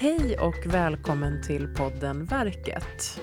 Hej 0.00 0.38
och 0.38 0.66
välkommen 0.66 1.42
till 1.42 1.74
podden 1.74 2.24
Verket. 2.24 3.20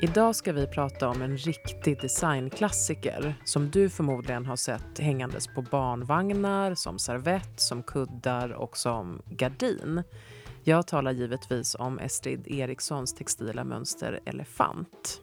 Idag 0.00 0.36
ska 0.36 0.52
vi 0.52 0.66
prata 0.66 1.08
om 1.08 1.22
en 1.22 1.36
riktig 1.36 2.00
designklassiker 2.00 3.34
som 3.44 3.70
du 3.70 3.90
förmodligen 3.90 4.46
har 4.46 4.56
sett 4.56 4.98
hängandes 4.98 5.46
på 5.46 5.62
barnvagnar, 5.62 6.74
som 6.74 6.98
servett, 6.98 7.60
som 7.60 7.82
kuddar 7.82 8.52
och 8.52 8.76
som 8.76 9.22
gardin. 9.26 10.02
Jag 10.64 10.86
talar 10.86 11.12
givetvis 11.12 11.74
om 11.74 11.98
Estrid 11.98 12.48
Erikssons 12.48 13.14
textila 13.14 13.64
mönster 13.64 14.20
Elefant. 14.24 15.22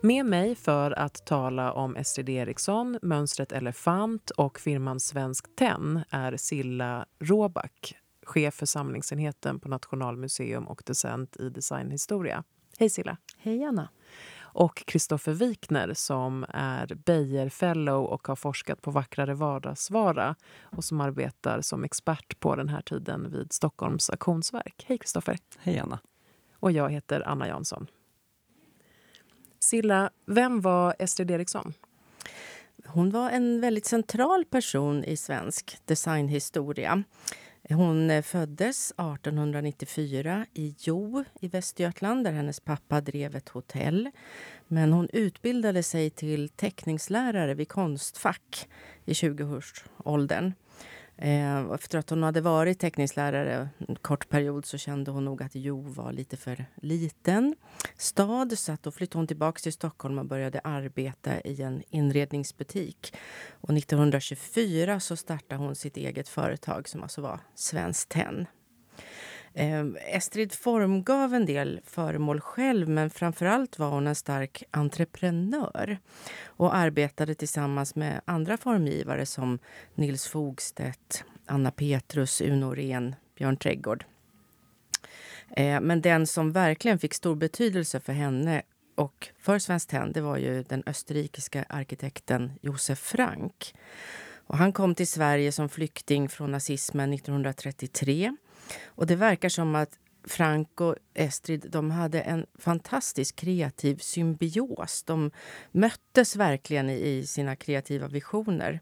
Med 0.00 0.26
mig 0.26 0.54
för 0.54 0.90
att 0.90 1.26
tala 1.26 1.72
om 1.72 1.96
Estrid 1.96 2.28
Eriksson, 2.28 2.98
mönstret 3.02 3.52
Elefant 3.52 4.30
och 4.30 4.60
firman 4.60 5.00
Svensk 5.00 5.56
Tenn 5.56 6.00
är 6.10 6.36
Silla 6.36 7.06
Råback, 7.20 7.96
chef 8.32 8.54
för 8.54 8.66
samlingsenheten 8.66 9.60
på 9.60 9.68
Nationalmuseum 9.68 10.68
och 10.68 10.82
docent 10.86 11.36
i 11.36 11.48
designhistoria. 11.48 12.44
Hej 12.78 12.90
Silla! 12.90 13.16
Hej 13.36 13.64
Anna! 13.64 13.88
Och 14.40 14.86
Kristoffer 14.86 15.32
Wikner 15.32 15.94
som 15.94 16.46
är 16.48 16.94
Beijer 16.94 17.48
Fellow 17.48 18.04
och 18.04 18.28
har 18.28 18.36
forskat 18.36 18.82
på 18.82 18.90
vackrare 18.90 19.34
vardagsvara 19.34 20.36
och 20.62 20.84
som 20.84 21.00
arbetar 21.00 21.60
som 21.60 21.84
expert 21.84 22.40
på 22.40 22.56
den 22.56 22.68
här 22.68 22.82
tiden 22.82 23.30
vid 23.32 23.52
Stockholms 23.52 24.10
auktionsverk. 24.10 24.84
Hej 24.88 24.98
Kristoffer! 24.98 25.38
Hej 25.58 25.78
Anna! 25.78 25.98
Och 26.54 26.72
jag 26.72 26.90
heter 26.90 27.28
Anna 27.28 27.48
Jansson. 27.48 27.86
Silla, 29.58 30.10
vem 30.26 30.60
var 30.60 30.94
Estrid 30.98 31.30
Eriksson? 31.30 31.72
Hon 32.86 33.10
var 33.10 33.30
en 33.30 33.60
väldigt 33.60 33.86
central 33.86 34.44
person 34.44 35.04
i 35.04 35.16
svensk 35.16 35.78
designhistoria. 35.84 37.02
Hon 37.72 38.10
eh, 38.10 38.22
föddes 38.22 38.90
1894 38.90 40.46
i 40.54 40.74
Jo 40.78 41.24
i 41.40 41.48
Västergötland 41.48 42.24
där 42.24 42.32
hennes 42.32 42.60
pappa 42.60 43.00
drev 43.00 43.36
ett 43.36 43.48
hotell. 43.48 44.10
Men 44.68 44.92
hon 44.92 45.08
utbildade 45.12 45.82
sig 45.82 46.10
till 46.10 46.48
teckningslärare 46.48 47.54
vid 47.54 47.68
Konstfack 47.68 48.68
i 49.04 49.12
20-årsåldern. 49.12 50.52
Eh, 51.24 51.72
efter 51.72 51.98
att 51.98 52.10
hon 52.10 52.22
hade 52.22 52.40
varit 52.40 52.78
teckningslärare 52.78 53.68
en 53.88 53.96
kort 53.96 54.28
period 54.28 54.66
så 54.66 54.78
kände 54.78 55.10
hon 55.10 55.24
nog 55.24 55.42
att 55.42 55.54
Jo 55.54 55.80
var 55.80 56.12
lite 56.12 56.36
för 56.36 56.64
liten 56.74 57.54
stad. 57.96 58.58
Så 58.58 58.72
att 58.72 58.82
då 58.82 58.90
flyttade 58.90 59.18
hon 59.18 59.26
tillbaka 59.26 59.58
till 59.58 59.72
Stockholm 59.72 60.18
och 60.18 60.26
började 60.26 60.60
arbeta 60.64 61.40
i 61.40 61.62
en 61.62 61.82
inredningsbutik. 61.90 63.16
Och 63.60 63.70
1924 63.70 65.00
så 65.00 65.16
startade 65.16 65.62
hon 65.62 65.74
sitt 65.74 65.96
eget 65.96 66.28
företag 66.28 66.88
som 66.88 67.02
alltså 67.02 67.20
var 67.20 67.40
Svenskt 67.54 68.08
Tenn. 68.08 68.46
Eh, 69.54 69.86
Estrid 70.06 70.52
formgav 70.52 71.34
en 71.34 71.46
del 71.46 71.80
föremål 71.84 72.40
själv 72.40 72.88
men 72.88 73.10
framförallt 73.10 73.78
var 73.78 73.90
hon 73.90 74.06
en 74.06 74.14
stark 74.14 74.62
entreprenör 74.70 75.98
och 76.44 76.74
arbetade 76.74 77.34
tillsammans 77.34 77.94
med 77.94 78.20
andra 78.24 78.56
formgivare 78.56 79.26
som 79.26 79.58
Nils 79.94 80.26
Fogstedt, 80.26 81.24
Anna 81.46 81.70
Petrus, 81.70 82.40
Uno 82.40 82.74
Ren, 82.74 83.14
Björn 83.38 83.56
Trädgård. 83.56 84.04
Eh, 85.56 85.80
men 85.80 86.00
den 86.00 86.26
som 86.26 86.52
verkligen 86.52 86.98
fick 86.98 87.14
stor 87.14 87.34
betydelse 87.34 88.00
för 88.00 88.12
henne 88.12 88.62
och 88.94 89.28
för 89.38 89.58
Svenskt 89.58 89.90
Tenn 89.90 90.12
det 90.12 90.20
var 90.20 90.36
ju 90.36 90.62
den 90.62 90.82
österrikiska 90.86 91.64
arkitekten 91.68 92.52
Josef 92.62 92.98
Frank. 92.98 93.74
Och 94.46 94.58
han 94.58 94.72
kom 94.72 94.94
till 94.94 95.08
Sverige 95.08 95.52
som 95.52 95.68
flykting 95.68 96.28
från 96.28 96.50
nazismen 96.50 97.12
1933 97.12 98.36
och 98.84 99.06
det 99.06 99.16
verkar 99.16 99.48
som 99.48 99.74
att 99.74 99.98
Frank 100.24 100.80
och 100.80 100.96
Estrid 101.14 101.66
de 101.70 101.90
hade 101.90 102.20
en 102.20 102.46
fantastisk 102.58 103.36
kreativ 103.36 103.96
symbios. 103.96 105.02
De 105.02 105.30
möttes 105.72 106.36
verkligen 106.36 106.90
i 106.90 107.26
sina 107.26 107.56
kreativa 107.56 108.08
visioner. 108.08 108.80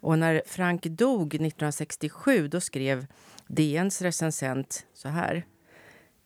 Och 0.00 0.18
när 0.18 0.42
Frank 0.46 0.82
dog 0.82 1.34
1967 1.34 2.48
då 2.48 2.60
skrev 2.60 3.06
DNs 3.46 4.02
recensent 4.02 4.86
så 4.94 5.08
här. 5.08 5.46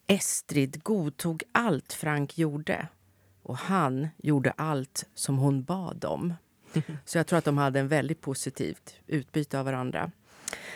Estrid 0.06 0.82
godtog 0.82 1.42
allt 1.52 1.92
Frank 1.92 2.38
gjorde 2.38 2.88
och 3.42 3.56
han 3.56 4.08
gjorde 4.16 4.50
allt 4.50 5.04
som 5.14 5.38
hon 5.38 5.62
bad 5.62 6.04
om. 6.04 6.34
Så 7.04 7.18
jag 7.18 7.26
tror 7.26 7.38
att 7.38 7.44
de 7.44 7.58
hade 7.58 7.80
en 7.80 7.88
väldigt 7.88 8.20
positivt 8.20 8.94
utbyte 9.06 9.58
av 9.58 9.64
varandra. 9.64 10.10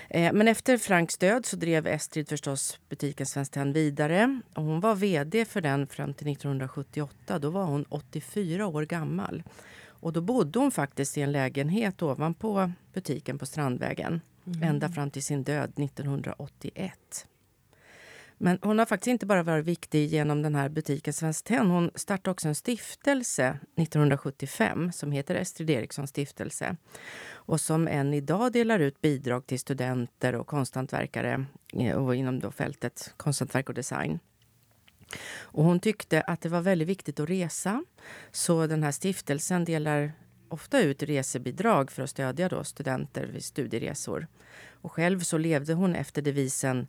Eh, 0.08 0.32
men 0.32 0.48
efter 0.48 0.78
Franks 0.78 1.18
död 1.18 1.46
så 1.46 1.56
drev 1.56 1.86
Estrid 1.86 2.28
förstås 2.28 2.78
butiken 2.88 3.26
Svenskt 3.26 3.54
Tenn 3.54 3.72
vidare. 3.72 4.40
Och 4.54 4.64
hon 4.64 4.80
var 4.80 4.94
vd 4.94 5.44
för 5.44 5.60
den 5.60 5.86
fram 5.86 6.14
till 6.14 6.32
1978. 6.32 7.38
Då 7.38 7.50
var 7.50 7.64
hon 7.64 7.84
84 7.88 8.66
år 8.66 8.82
gammal. 8.82 9.42
Och 9.86 10.12
då 10.12 10.20
bodde 10.20 10.58
hon 10.58 10.70
faktiskt 10.70 11.18
i 11.18 11.20
en 11.20 11.32
lägenhet 11.32 12.02
ovanpå 12.02 12.72
butiken 12.92 13.38
på 13.38 13.46
Strandvägen. 13.46 14.20
Mm. 14.46 14.62
Ända 14.62 14.88
fram 14.88 15.10
till 15.10 15.22
sin 15.22 15.42
död 15.42 15.72
1981. 15.76 17.26
Men 18.44 18.58
hon 18.62 18.78
har 18.78 18.86
faktiskt 18.86 19.08
inte 19.08 19.26
bara 19.26 19.42
varit 19.42 19.64
viktig 19.64 20.06
genom 20.06 20.42
den 20.42 20.54
här 20.54 20.68
butiken 20.68 21.12
Svenskt 21.12 21.46
Tenn. 21.46 21.70
Hon 21.70 21.90
startade 21.94 22.30
också 22.30 22.48
en 22.48 22.54
stiftelse 22.54 23.58
1975 23.76 24.92
som 24.92 25.12
heter 25.12 25.34
Estrid 25.34 25.70
Erikssons 25.70 26.10
stiftelse 26.10 26.76
och 27.32 27.60
som 27.60 27.88
än 27.88 28.14
idag 28.14 28.52
delar 28.52 28.78
ut 28.78 29.00
bidrag 29.00 29.46
till 29.46 29.60
studenter 29.60 30.34
och 30.34 30.46
konsthantverkare 30.46 31.44
eh, 31.72 31.96
och 31.96 32.14
inom 32.14 32.40
då 32.40 32.50
fältet 32.50 33.14
konsthantverk 33.16 33.68
och 33.68 33.74
design. 33.74 34.18
Och 35.40 35.64
hon 35.64 35.80
tyckte 35.80 36.20
att 36.20 36.40
det 36.40 36.48
var 36.48 36.60
väldigt 36.60 36.88
viktigt 36.88 37.20
att 37.20 37.30
resa. 37.30 37.84
Så 38.30 38.66
den 38.66 38.82
här 38.82 38.92
stiftelsen 38.92 39.64
delar 39.64 40.12
ofta 40.48 40.80
ut 40.80 41.02
resebidrag 41.02 41.90
för 41.90 42.02
att 42.02 42.10
stödja 42.10 42.48
då 42.48 42.64
studenter 42.64 43.26
vid 43.26 43.44
studieresor. 43.44 44.26
Och 44.70 44.92
själv 44.92 45.20
så 45.20 45.38
levde 45.38 45.74
hon 45.74 45.94
efter 45.94 46.22
devisen 46.22 46.86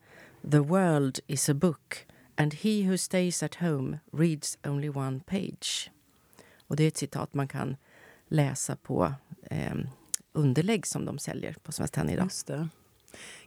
The 0.52 0.60
world 0.60 1.20
is 1.28 1.50
a 1.50 1.54
book 1.54 2.06
and 2.36 2.54
he 2.54 2.84
who 2.84 2.98
stays 2.98 3.44
at 3.44 3.56
home 3.56 4.00
reads 4.12 4.58
only 4.68 4.90
one 4.90 5.20
page. 5.20 5.92
Och 6.68 6.76
det 6.76 6.84
är 6.84 6.88
ett 6.88 6.98
citat 6.98 7.34
man 7.34 7.48
kan 7.48 7.76
läsa 8.28 8.76
på 8.76 9.14
eh, 9.44 9.76
underlägg 10.32 10.88
som 10.88 11.06
de 11.06 11.20
säljer 11.20 11.56
på 11.64 11.72
Svenskt 11.72 11.94
Tenn 11.94 12.10
idag. 12.10 12.30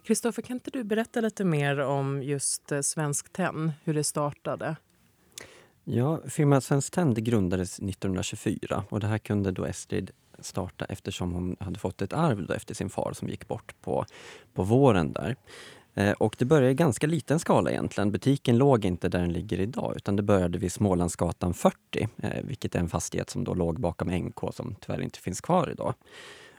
Kristoffer, 0.03 0.43
kan 0.43 0.57
inte 0.57 0.71
du 0.71 0.85
berätta 0.85 1.21
lite 1.21 1.45
mer 1.45 1.79
om 1.79 2.23
just 2.23 2.73
eh, 2.73 2.81
Svenskt 2.81 3.33
Tenn, 3.33 3.73
hur 3.85 3.95
det 3.95 4.05
startade? 4.05 4.77
Ja, 5.85 6.21
firman 6.29 6.61
Svenskt 6.61 6.95
Tenn 6.95 7.15
grundades 7.15 7.79
1924 7.79 8.85
och 8.89 9.01
det 9.01 9.07
här 9.07 9.19
kunde 9.19 9.53
då 9.53 9.65
Estrid 9.65 10.11
starta 10.39 10.85
eftersom 10.85 11.33
hon 11.33 11.57
hade 11.61 11.79
fått 11.79 12.03
ett 12.03 12.13
arv 12.13 12.51
efter 12.51 12.75
sin 12.75 12.91
far 12.91 13.13
som 13.13 13.29
gick 13.29 13.49
bort 13.49 13.75
på, 13.81 14.07
på 14.55 14.63
våren 14.63 15.13
där. 15.13 15.37
Eh, 15.97 16.13
och 16.13 16.37
det 16.39 16.45
började 16.45 16.71
i 16.71 16.75
ganska 16.75 17.07
liten 17.07 17.39
skala 17.39 17.71
egentligen. 17.71 18.13
Butiken 18.13 18.59
låg 18.59 18.85
inte 18.85 19.09
där 19.09 19.19
den 19.19 19.33
ligger 19.33 19.61
idag 19.61 19.93
utan 19.97 20.17
det 20.17 20.23
började 20.23 20.59
vid 20.59 20.73
Smålandsgatan 20.73 21.55
40, 21.55 22.09
eh, 22.17 22.31
vilket 22.45 22.75
är 22.75 22.79
en 22.79 22.89
fastighet 22.89 23.31
som 23.31 23.45
då 23.45 23.55
låg 23.55 23.81
bakom 23.81 24.11
NK 24.11 24.41
som 24.53 24.75
tyvärr 24.81 25.03
inte 25.03 25.19
finns 25.19 25.41
kvar 25.41 25.71
idag. 25.71 25.95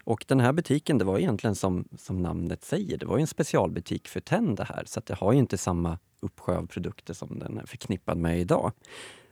Och 0.04 0.26
den 0.28 0.40
här 0.40 0.54
butiken, 0.54 0.98
det 0.98 1.06
var 1.06 1.20
egentligen 1.20 1.56
som, 1.56 1.88
som 1.98 2.22
namnet 2.22 2.64
säger, 2.64 2.98
det 2.98 3.06
var 3.06 3.18
en 3.18 3.28
specialbutik 3.28 4.08
för 4.08 4.20
tänder 4.20 4.66
här, 4.66 4.84
så 4.86 5.02
det 5.06 5.14
har 5.14 5.34
ju 5.34 5.40
inte 5.40 5.58
samma 5.58 6.00
uppsjö 6.20 6.58
av 6.58 6.68
produkter 6.68 7.14
som 7.14 7.40
den 7.40 7.58
är 7.58 7.66
förknippad 7.66 8.18
med 8.18 8.40
idag. 8.40 8.72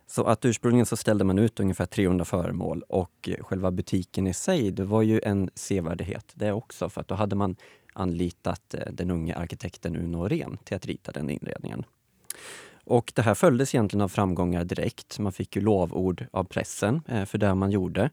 Så 0.08 0.24
att 0.24 0.46
ursprungligen 0.46 0.86
så 0.86 0.98
ställde 0.98 1.24
man 1.24 1.40
ut 1.40 1.60
ungefär 1.60 1.86
300 1.86 2.26
föremål 2.26 2.84
och 2.90 3.30
själva 3.40 3.72
butiken 3.72 4.28
i 4.28 4.34
sig, 4.34 4.72
det 4.72 4.84
var 4.84 5.02
ju 5.02 5.22
en 5.24 5.50
sevärdhet 5.56 6.32
det 6.34 6.52
också, 6.52 6.90
för 6.90 7.02
att 7.02 7.08
då 7.08 7.16
hade 7.16 7.36
man 7.36 7.56
anlitat 7.96 8.74
eh, 8.74 8.92
den 8.92 9.12
unge 9.12 9.36
arkitekten 9.36 9.96
Uno 9.96 10.28
Ren 10.28 10.58
till 10.64 10.76
att 10.76 10.86
rita 10.86 11.12
den 11.12 11.30
inredningen. 11.30 11.84
Och 12.84 13.12
det 13.16 13.22
här 13.22 13.36
följdes 13.36 13.76
egentligen 13.76 14.02
av 14.02 14.08
framgångar 14.08 14.64
direkt. 14.64 15.20
Man 15.20 15.32
fick 15.32 15.56
ju 15.56 15.62
lovord 15.62 16.26
av 16.32 16.44
pressen 16.44 17.02
eh, 17.08 17.26
för 17.26 17.38
det 17.38 17.56
man 17.56 17.72
gjorde. 17.72 18.10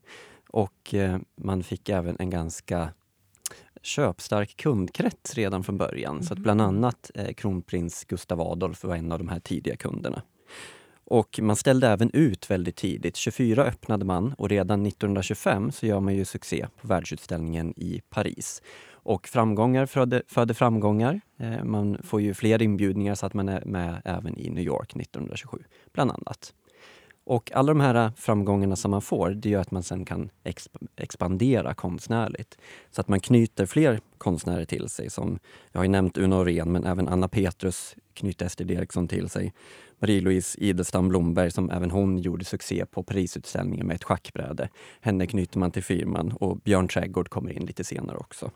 Och 0.49 0.95
eh, 0.95 1.19
man 1.37 1.63
fick 1.63 1.89
även 1.89 2.17
en 2.19 2.31
ganska 2.31 2.93
köpstark 3.83 4.57
kundkrets 4.57 5.35
redan 5.35 5.65
från 5.65 5.79
början. 5.79 6.15
Mm. 6.15 6.23
Så 6.23 6.35
att 6.35 6.39
bland 6.39 6.61
mm. 6.61 6.75
annat 6.75 7.11
kronprins 7.37 8.05
Gustav 8.05 8.41
Adolf 8.41 8.85
var 8.85 8.97
en 8.97 9.13
av 9.13 9.19
de 9.19 9.29
här 9.29 9.41
tidiga 9.41 9.77
kunderna. 9.77 10.23
Och 11.13 11.39
man 11.43 11.57
ställde 11.57 11.89
även 11.89 12.11
ut 12.11 12.51
väldigt 12.51 12.77
tidigt. 12.77 13.17
24 13.17 13.65
öppnade 13.65 14.05
man 14.05 14.33
och 14.39 14.49
redan 14.49 14.87
1925 14.87 15.73
så 15.73 15.87
gör 15.87 16.01
man 16.01 16.15
ju 16.15 16.25
succé 16.25 16.67
på 16.81 16.89
världsutställningen 16.89 17.75
i 17.77 18.03
Paris. 18.11 18.63
Och 19.03 19.29
framgångar 19.29 19.87
föder, 19.87 20.23
föder 20.29 20.55
framgångar. 20.55 21.21
Eh, 21.39 21.65
man 21.65 21.99
får 22.03 22.21
ju 22.21 22.35
fler 22.35 22.63
inbjudningar 22.63 23.15
så 23.15 23.27
att 23.27 23.35
man 23.35 23.49
är 23.49 23.65
med 23.65 24.03
även 24.05 24.39
i 24.39 24.51
New 24.51 24.65
York 24.65 24.97
1927, 24.97 25.59
bland 25.93 26.11
annat. 26.11 26.55
Och 27.25 27.53
alla 27.53 27.75
de 27.75 27.81
här 27.81 28.13
framgångarna 28.17 28.77
som 28.77 28.91
man 28.91 29.03
får, 29.03 29.31
det 29.31 29.49
gör 29.49 29.61
att 29.61 29.71
man 29.71 29.83
sen 29.83 30.05
kan 30.05 30.31
exp 30.45 30.77
expandera 30.97 31.75
konstnärligt. 31.75 32.59
Så 32.91 33.01
att 33.01 33.09
man 33.09 33.21
knyter 33.21 33.67
fler 33.67 34.01
konstnärer 34.19 34.65
till 34.65 34.89
sig. 34.89 35.11
Som, 35.11 35.39
jag 35.73 35.81
har 35.81 35.85
ju 35.85 35.91
nämnt 35.91 36.19
Uno 36.19 36.45
Ren, 36.45 36.73
men 36.73 36.85
även 36.85 37.09
Anna 37.09 37.29
Petrus 37.29 37.97
knyter 38.15 38.47
Estrid 38.47 38.71
Eriksson 38.71 39.09
till 39.09 39.29
sig. 39.29 39.53
Marie-Louise 39.99 40.59
Idelstam 40.61 41.09
Blomberg, 41.09 41.51
som 41.51 41.71
även 41.71 41.91
hon 41.91 42.19
gjorde 42.19 42.45
succé 42.45 42.87
på 42.87 43.03
Parisutställningen 43.03 43.87
med 43.87 43.95
ett 43.95 44.05
schackbräde. 44.05 44.69
Henne 45.01 45.27
knyter 45.27 45.59
man 45.59 45.71
till 45.71 45.83
firman 45.83 46.33
och 46.33 46.57
Björn 46.57 46.89
Trädgård 46.89 47.29
kommer 47.29 47.53
in 47.53 47.67
lite 47.67 47.85
senare 47.85 48.17
också. 48.17 48.51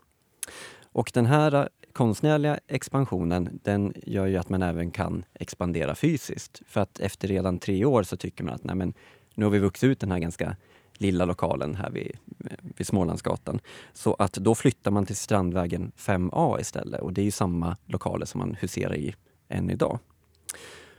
Och 0.91 1.11
den 1.13 1.25
här 1.25 1.53
eh, 1.53 1.65
konstnärliga 1.93 2.59
expansionen 2.67 3.59
den 3.63 3.93
gör 4.05 4.25
ju 4.25 4.37
att 4.37 4.49
man 4.49 4.63
även 4.63 4.91
kan 4.91 5.25
expandera 5.33 5.95
fysiskt. 5.95 6.61
För 6.67 6.81
att 6.81 6.99
efter 6.99 7.27
redan 7.27 7.59
tre 7.59 7.85
år 7.85 8.03
så 8.03 8.17
tycker 8.17 8.43
man 8.43 8.53
att 8.53 8.63
nej 8.63 8.75
men, 8.75 8.93
nu 9.35 9.45
har 9.45 9.51
vi 9.51 9.59
vuxit 9.59 9.89
ut 9.89 9.99
den 9.99 10.11
här 10.11 10.19
ganska 10.19 10.55
lilla 10.97 11.25
lokalen 11.25 11.75
här 11.75 11.89
vid, 11.89 12.17
eh, 12.45 12.57
vid 12.77 12.87
Smålandsgatan. 12.87 13.59
Så 13.93 14.13
att 14.13 14.33
då 14.33 14.55
flyttar 14.55 14.91
man 14.91 15.05
till 15.05 15.15
Strandvägen 15.15 15.91
5A 15.97 16.59
istället 16.59 17.01
och 17.01 17.13
det 17.13 17.21
är 17.21 17.25
ju 17.25 17.31
samma 17.31 17.77
lokaler 17.85 18.25
som 18.25 18.39
man 18.39 18.57
huserar 18.59 18.95
i 18.95 19.15
än 19.49 19.69
idag. 19.69 19.99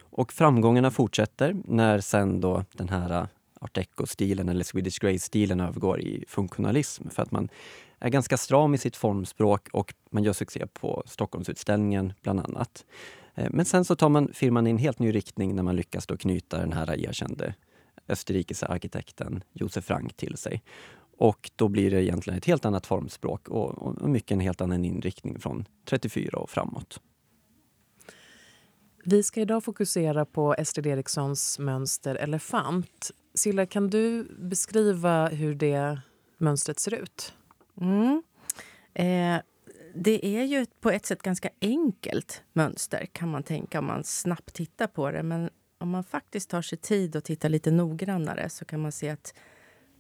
Och 0.01 0.33
framgångarna 0.33 0.91
fortsätter 0.91 1.57
när 1.65 2.01
sen 2.01 2.41
då 2.41 2.65
den 2.73 2.89
här 2.89 3.11
eh, 3.11 3.27
art 3.61 3.75
deco-stilen 3.75 4.49
eller 4.49 4.65
Swedish 4.65 5.01
Grey-stilen 5.01 5.61
övergår 5.61 6.01
i 6.01 6.25
funktionalism 6.29 7.09
för 7.09 7.23
att 7.23 7.31
man 7.31 7.49
är 7.99 8.09
ganska 8.09 8.37
stram 8.37 8.75
i 8.75 8.79
sitt 8.79 8.97
formspråk 8.97 9.69
och 9.73 9.95
man 10.11 10.25
gör 10.25 10.33
succé 10.33 10.67
på 10.67 11.03
Stockholmsutställningen 11.07 12.13
bland 12.23 12.41
annat. 12.41 12.85
Eh, 13.35 13.49
men 13.51 13.65
sen 13.65 13.85
så 13.85 13.97
tar 13.97 14.09
man 14.09 14.31
firman 14.33 14.67
i 14.67 14.71
en 14.71 14.79
helt 14.79 14.99
ny 14.99 15.15
riktning 15.15 15.57
när 15.57 15.63
man 15.63 15.77
lyckas 15.77 16.07
då 16.07 16.17
knyta 16.17 16.59
den 16.59 16.73
här 16.73 17.01
erkände 17.01 17.55
österrikiska 18.09 18.67
arkitekten 18.67 19.43
Josef 19.53 19.85
Frank 19.85 20.17
till 20.17 20.37
sig. 20.37 20.63
Och 21.19 21.51
då 21.57 21.69
blir 21.69 21.91
det 21.91 22.05
egentligen 22.05 22.39
ett 22.39 22.45
helt 22.45 22.65
annat 22.65 22.87
formspråk 22.87 23.49
och, 23.49 23.79
och 23.79 24.09
mycket 24.09 24.31
en 24.31 24.41
helt 24.41 24.61
annan 24.61 24.85
inriktning 24.85 25.41
från 25.41 25.65
34 25.85 26.39
och 26.39 26.51
framåt. 26.51 27.01
Vi 29.05 29.23
ska 29.23 29.41
idag 29.41 29.65
fokusera 29.65 30.25
på 30.25 30.55
Estrid 30.55 30.87
Erikssons 30.87 31.59
mönster 31.59 32.15
elefant. 32.15 33.11
Silla, 33.35 33.67
kan 33.67 33.91
du 33.91 34.25
beskriva 34.39 35.29
hur 35.29 35.55
det 35.55 36.01
mönstret 36.39 36.81
ser 36.81 36.95
ut? 36.95 37.35
Mm. 37.81 38.23
Eh, 38.95 39.41
det 39.95 40.27
är 40.27 40.45
ju 40.45 40.67
på 40.81 40.91
ett 40.91 41.07
sätt 41.07 41.23
ganska 41.23 41.51
enkelt 41.61 42.43
mönster 42.53 43.07
kan 43.13 43.29
man 43.29 43.43
tänka 43.43 43.79
om 43.79 43.87
man 43.87 44.05
snabbt 44.05 44.55
tittar 44.55 44.87
på 44.87 45.11
det. 45.11 45.23
Men 45.23 45.51
om 45.79 45.91
man 45.91 46.05
faktiskt 46.05 46.51
tar 46.51 46.63
sig 46.63 46.79
tid 46.79 47.17
och 47.17 47.25
tittar 47.25 47.49
lite 47.49 47.71
noggrannare 47.71 48.49
så 48.49 48.65
kan 48.65 48.81
man 48.81 48.93
se 48.93 49.09
att 49.09 49.35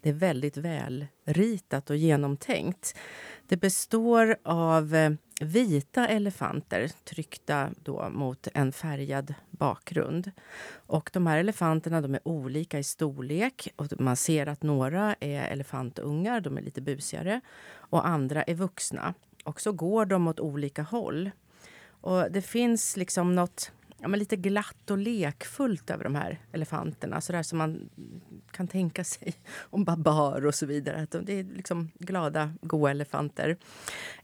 det 0.00 0.08
är 0.08 0.12
väldigt 0.12 0.56
väl 0.56 1.06
ritat 1.24 1.90
och 1.90 1.96
genomtänkt. 1.96 2.98
Det 3.46 3.56
består 3.56 4.36
av 4.42 4.94
eh, 4.94 5.10
vita 5.40 6.08
elefanter 6.08 6.90
tryckta 7.04 7.70
då 7.82 8.08
mot 8.10 8.48
en 8.54 8.72
färgad 8.72 9.34
bakgrund. 9.50 10.30
Och 10.86 11.10
de 11.12 11.26
här 11.26 11.38
elefanterna 11.38 12.00
de 12.00 12.14
är 12.14 12.28
olika 12.28 12.78
i 12.78 12.84
storlek. 12.84 13.68
Och 13.76 14.00
man 14.00 14.16
ser 14.16 14.46
att 14.46 14.62
några 14.62 15.16
är 15.20 15.42
elefantungar, 15.42 16.40
de 16.40 16.58
är 16.58 16.62
lite 16.62 16.80
busigare. 16.80 17.40
Och 17.70 18.06
andra 18.06 18.42
är 18.42 18.54
vuxna. 18.54 19.14
Och 19.44 19.60
så 19.60 19.72
går 19.72 20.06
de 20.06 20.28
åt 20.28 20.40
olika 20.40 20.82
håll. 20.82 21.30
Och 22.00 22.32
det 22.32 22.42
finns 22.42 22.96
liksom 22.96 23.34
något 23.34 23.72
ja, 24.00 24.08
men 24.08 24.18
lite 24.18 24.36
glatt 24.36 24.90
och 24.90 24.98
lekfullt 24.98 25.90
över 25.90 26.04
de 26.04 26.14
här 26.14 26.40
elefanterna. 26.52 27.20
Så 27.20 27.32
där 27.32 27.42
som 27.42 27.58
man 27.58 27.90
kan 28.50 28.68
tänka 28.68 29.04
sig 29.04 29.34
om 29.60 29.84
Babar 29.84 30.46
och 30.46 30.54
så 30.54 30.66
vidare. 30.66 31.02
Att 31.02 31.26
det 31.26 31.32
är 31.32 31.44
liksom 31.44 31.90
glada, 31.98 32.52
goa 32.60 32.90
elefanter. 32.90 33.56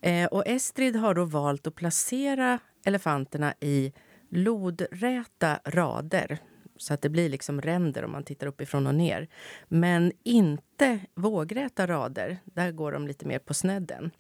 Eh, 0.01 0.27
och 0.27 0.47
Estrid 0.47 0.97
har 0.97 1.15
då 1.15 1.25
valt 1.25 1.67
att 1.67 1.75
placera 1.75 2.59
elefanterna 2.85 3.55
i 3.61 3.93
lodräta 4.31 5.61
rader 5.65 6.41
så 6.77 6.95
att 6.95 7.03
det 7.03 7.09
blir 7.09 7.29
liksom 7.29 7.61
ränder 7.61 8.05
om 8.05 8.13
man 8.13 8.25
tittar 8.25 8.47
uppifrån 8.47 8.87
och 8.87 8.95
ner. 8.95 9.29
Men 9.69 10.13
inte 10.23 11.01
vågräta 11.15 11.87
rader. 11.87 12.39
Där 12.45 12.73
går 12.73 12.93
de 12.93 13.07
lite 13.07 13.27
mer 13.27 13.39
på 13.39 13.55
snedden. 13.55 14.11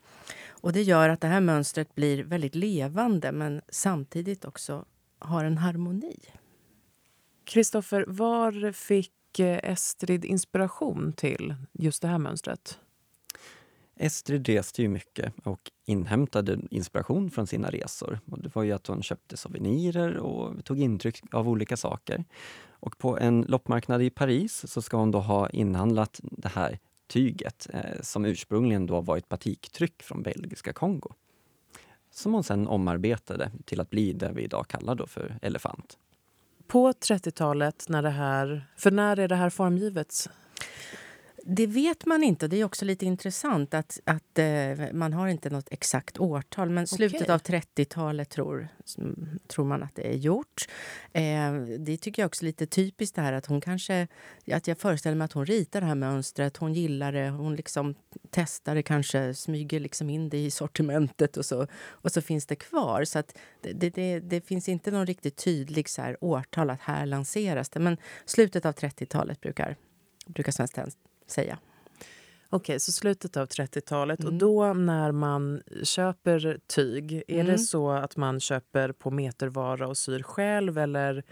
Och 0.49 0.73
det 0.73 0.83
gör 0.83 1.09
att 1.09 1.21
det 1.21 1.29
här 1.29 1.41
mönstret 1.41 1.95
blir 1.95 2.25
väldigt 2.25 2.55
levande 2.55 3.33
men 3.33 3.62
samtidigt 3.69 4.45
också 4.45 4.85
har 5.25 5.44
en 5.44 5.59
harmoni. 5.59 6.19
Kristoffer, 7.44 8.05
var 8.09 8.73
fick 8.73 9.38
eh, 9.38 9.73
Estrid 9.73 10.25
inspiration 10.25 11.12
till 11.12 11.55
just 11.73 12.03
det 12.03 12.09
här 12.09 12.19
mönstret? 12.19 12.79
Estrid 13.97 14.47
reste 14.49 14.82
ju 14.82 14.88
mycket 14.88 15.32
och 15.44 15.71
inhämtade 15.87 16.59
inspiration 16.71 17.31
från 17.31 17.47
sina 17.47 17.71
resor. 17.71 18.21
Och 18.31 18.43
det 18.43 18.55
var 18.55 18.62
ju 18.62 18.73
att 18.73 18.87
hon 18.87 19.03
köpte 19.03 19.37
souvenirer 19.37 20.17
och 20.17 20.65
tog 20.65 20.79
intryck 20.79 21.23
av 21.32 21.49
olika 21.49 21.77
saker. 21.77 22.25
Och 22.69 22.99
på 22.99 23.19
en 23.19 23.43
loppmarknad 23.49 24.03
i 24.03 24.11
Paris 24.11 24.73
så 24.73 24.82
ska 24.82 24.97
hon 24.97 25.11
då 25.11 25.20
ha 25.20 25.50
inhandlat 25.50 26.20
det 26.23 26.49
här 26.49 26.79
tyget 27.06 27.69
eh, 27.73 28.00
som 28.00 28.25
ursprungligen 28.25 28.87
då 28.87 29.00
var 29.00 29.17
ett 29.17 29.29
batiktryck 29.29 30.03
från 30.03 30.23
belgiska 30.23 30.73
Kongo 30.73 31.15
som 32.15 32.35
hon 32.35 32.45
sen 32.45 32.69
omarbetade 32.69 33.51
till 33.65 33.81
att 33.81 33.91
bli 33.91 34.13
det 34.13 34.33
vi 34.35 34.43
idag 34.43 34.69
kallar 34.69 34.95
då 34.95 35.07
för 35.07 35.39
elefant. 35.43 35.99
På 36.67 36.93
30-talet, 36.93 37.85
när 37.89 38.03
det 38.03 38.11
här, 38.11 38.67
för 38.77 38.91
när 38.91 39.19
är 39.19 39.29
det 39.29 39.37
här 39.37 39.51
formgivet? 39.51 40.31
Det 41.46 41.67
vet 41.67 42.06
man 42.06 42.23
inte. 42.23 42.49
Det 42.49 42.61
är 42.61 42.64
också 42.64 42.85
lite 42.85 43.06
intressant 43.06 43.75
att, 43.75 44.00
att 44.05 44.38
eh, 44.38 44.93
man 44.93 45.12
har 45.12 45.29
inte 45.29 45.50
något 45.50 45.69
exakt 45.70 46.19
årtal. 46.19 46.70
Men 46.70 46.87
slutet 46.87 47.23
okay. 47.23 47.35
av 47.35 47.41
30-talet 47.41 48.31
tror, 48.31 48.69
tror 49.46 49.64
man 49.64 49.82
att 49.82 49.94
det 49.94 50.08
är 50.08 50.17
gjort. 50.17 50.69
Eh, 51.12 51.52
det 51.79 51.96
tycker 51.96 52.23
jag 52.23 52.26
också 52.26 52.44
är 52.44 52.46
lite 52.46 52.67
typiskt 52.67 53.17
här 53.17 53.32
att 53.32 53.46
hon 53.46 53.61
kanske... 53.61 54.08
Att 54.52 54.69
jag 54.69 54.79
föreställer 54.79 55.17
mig 55.17 55.25
att 55.25 55.32
hon 55.32 55.46
ritar 55.46 55.81
det 55.81 55.87
här 55.87 55.94
mönstret. 55.94 56.56
Hon 56.56 56.75
gillar 56.75 57.12
det. 57.12 57.29
Hon 57.29 57.56
liksom 57.56 57.94
testar 58.31 58.75
det 58.75 58.82
kanske, 58.82 59.35
smyger 59.35 59.81
liksom 59.81 60.11
in 60.11 60.29
det 60.29 60.38
i 60.38 60.50
sortimentet 60.50 61.37
och 61.37 61.44
så, 61.44 61.67
och 61.87 62.12
så 62.12 62.23
finns 62.23 62.46
det 62.46 62.56
kvar. 62.56 63.05
Så 63.05 63.19
att 63.19 63.38
det, 63.61 63.91
det, 63.91 64.20
det 64.20 64.41
finns 64.41 64.69
inte 64.69 64.91
någon 64.91 65.06
riktigt 65.06 65.37
tydlig 65.37 65.88
så 65.88 66.02
här, 66.02 66.17
årtal 66.20 66.70
att 66.70 66.81
här 66.81 67.06
lanseras 67.06 67.69
det. 67.69 67.81
Men 67.81 67.96
slutet 68.25 68.67
av 68.67 68.75
30-talet 68.75 69.41
brukar, 69.41 69.76
brukar 70.26 70.52
Svenskt 70.52 70.79
säga. 71.26 71.59
Okej, 72.50 72.81
så 72.81 72.93
slutet 72.93 73.37
av 73.37 73.47
30-talet. 73.47 74.21
Mm. 74.21 74.32
Och 74.32 74.38
då 74.38 74.73
när 74.73 75.13
man 75.13 75.63
köper 75.82 76.58
tyg, 76.67 77.13
är 77.13 77.34
mm. 77.34 77.46
det 77.46 77.58
så 77.58 77.91
att 77.91 78.17
man 78.17 78.41
köper 78.41 78.93
på 78.93 79.10
metervara 79.10 79.89
och 79.89 79.96
syr 79.96 80.22
själv 80.22 80.79
eller 80.79 81.25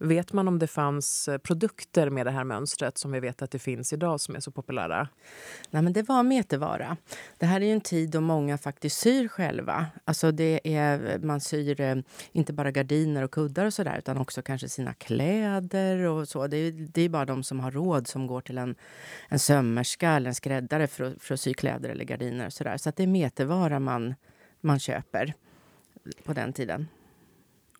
Vet 0.00 0.32
man 0.32 0.48
om 0.48 0.58
det 0.58 0.66
fanns 0.66 1.28
eh, 1.28 1.38
produkter 1.38 2.10
med 2.10 2.26
det 2.26 2.30
här 2.30 2.44
mönstret 2.44 2.98
som 2.98 3.12
vi 3.12 3.20
vet 3.20 3.42
att 3.42 3.50
det 3.50 3.58
finns 3.58 3.92
idag 3.92 4.20
som 4.20 4.36
är 4.36 4.40
så 4.40 4.50
populära? 4.50 5.08
Nej, 5.70 5.82
men 5.82 5.92
det 5.92 6.02
var 6.02 6.22
metervara. 6.22 6.96
Det 7.38 7.46
här 7.46 7.60
är 7.60 7.66
ju 7.66 7.72
en 7.72 7.80
tid 7.80 8.10
då 8.10 8.20
många 8.20 8.58
faktiskt 8.58 8.98
syr 8.98 9.28
själva. 9.28 9.86
Alltså 10.04 10.32
det 10.32 10.60
är, 10.76 11.18
man 11.18 11.40
syr 11.40 11.80
eh, 11.80 11.96
inte 12.32 12.52
bara 12.52 12.70
gardiner 12.70 13.22
och 13.22 13.30
kuddar 13.30 13.66
och 13.66 13.74
sådär 13.74 13.98
utan 13.98 14.18
också 14.18 14.42
kanske 14.42 14.68
sina 14.68 14.94
kläder 14.94 15.98
och 15.98 16.28
så. 16.28 16.46
Det 16.46 16.56
är, 16.56 16.72
det 16.72 17.02
är 17.02 17.08
bara 17.08 17.24
de 17.24 17.42
som 17.42 17.60
har 17.60 17.70
råd 17.70 18.06
som 18.08 18.26
går 18.26 18.40
till 18.40 18.58
en, 18.58 18.74
en 19.28 19.38
sömmerska 19.38 20.10
eller 20.10 20.28
en 20.28 20.34
skräddare 20.34 20.86
för 20.86 21.04
att, 21.04 21.22
för 21.22 21.34
att 21.34 21.40
sy 21.40 21.54
kläder 21.54 21.88
eller 21.88 22.04
gardiner 22.04 22.46
och 22.46 22.52
sådär. 22.52 22.76
Så 22.76 22.88
att 22.88 22.96
det 22.96 23.02
är 23.02 23.06
metervara 23.06 23.80
man, 23.80 24.14
man 24.60 24.78
köper 24.78 25.34
på 26.24 26.32
den 26.32 26.52
tiden. 26.52 26.86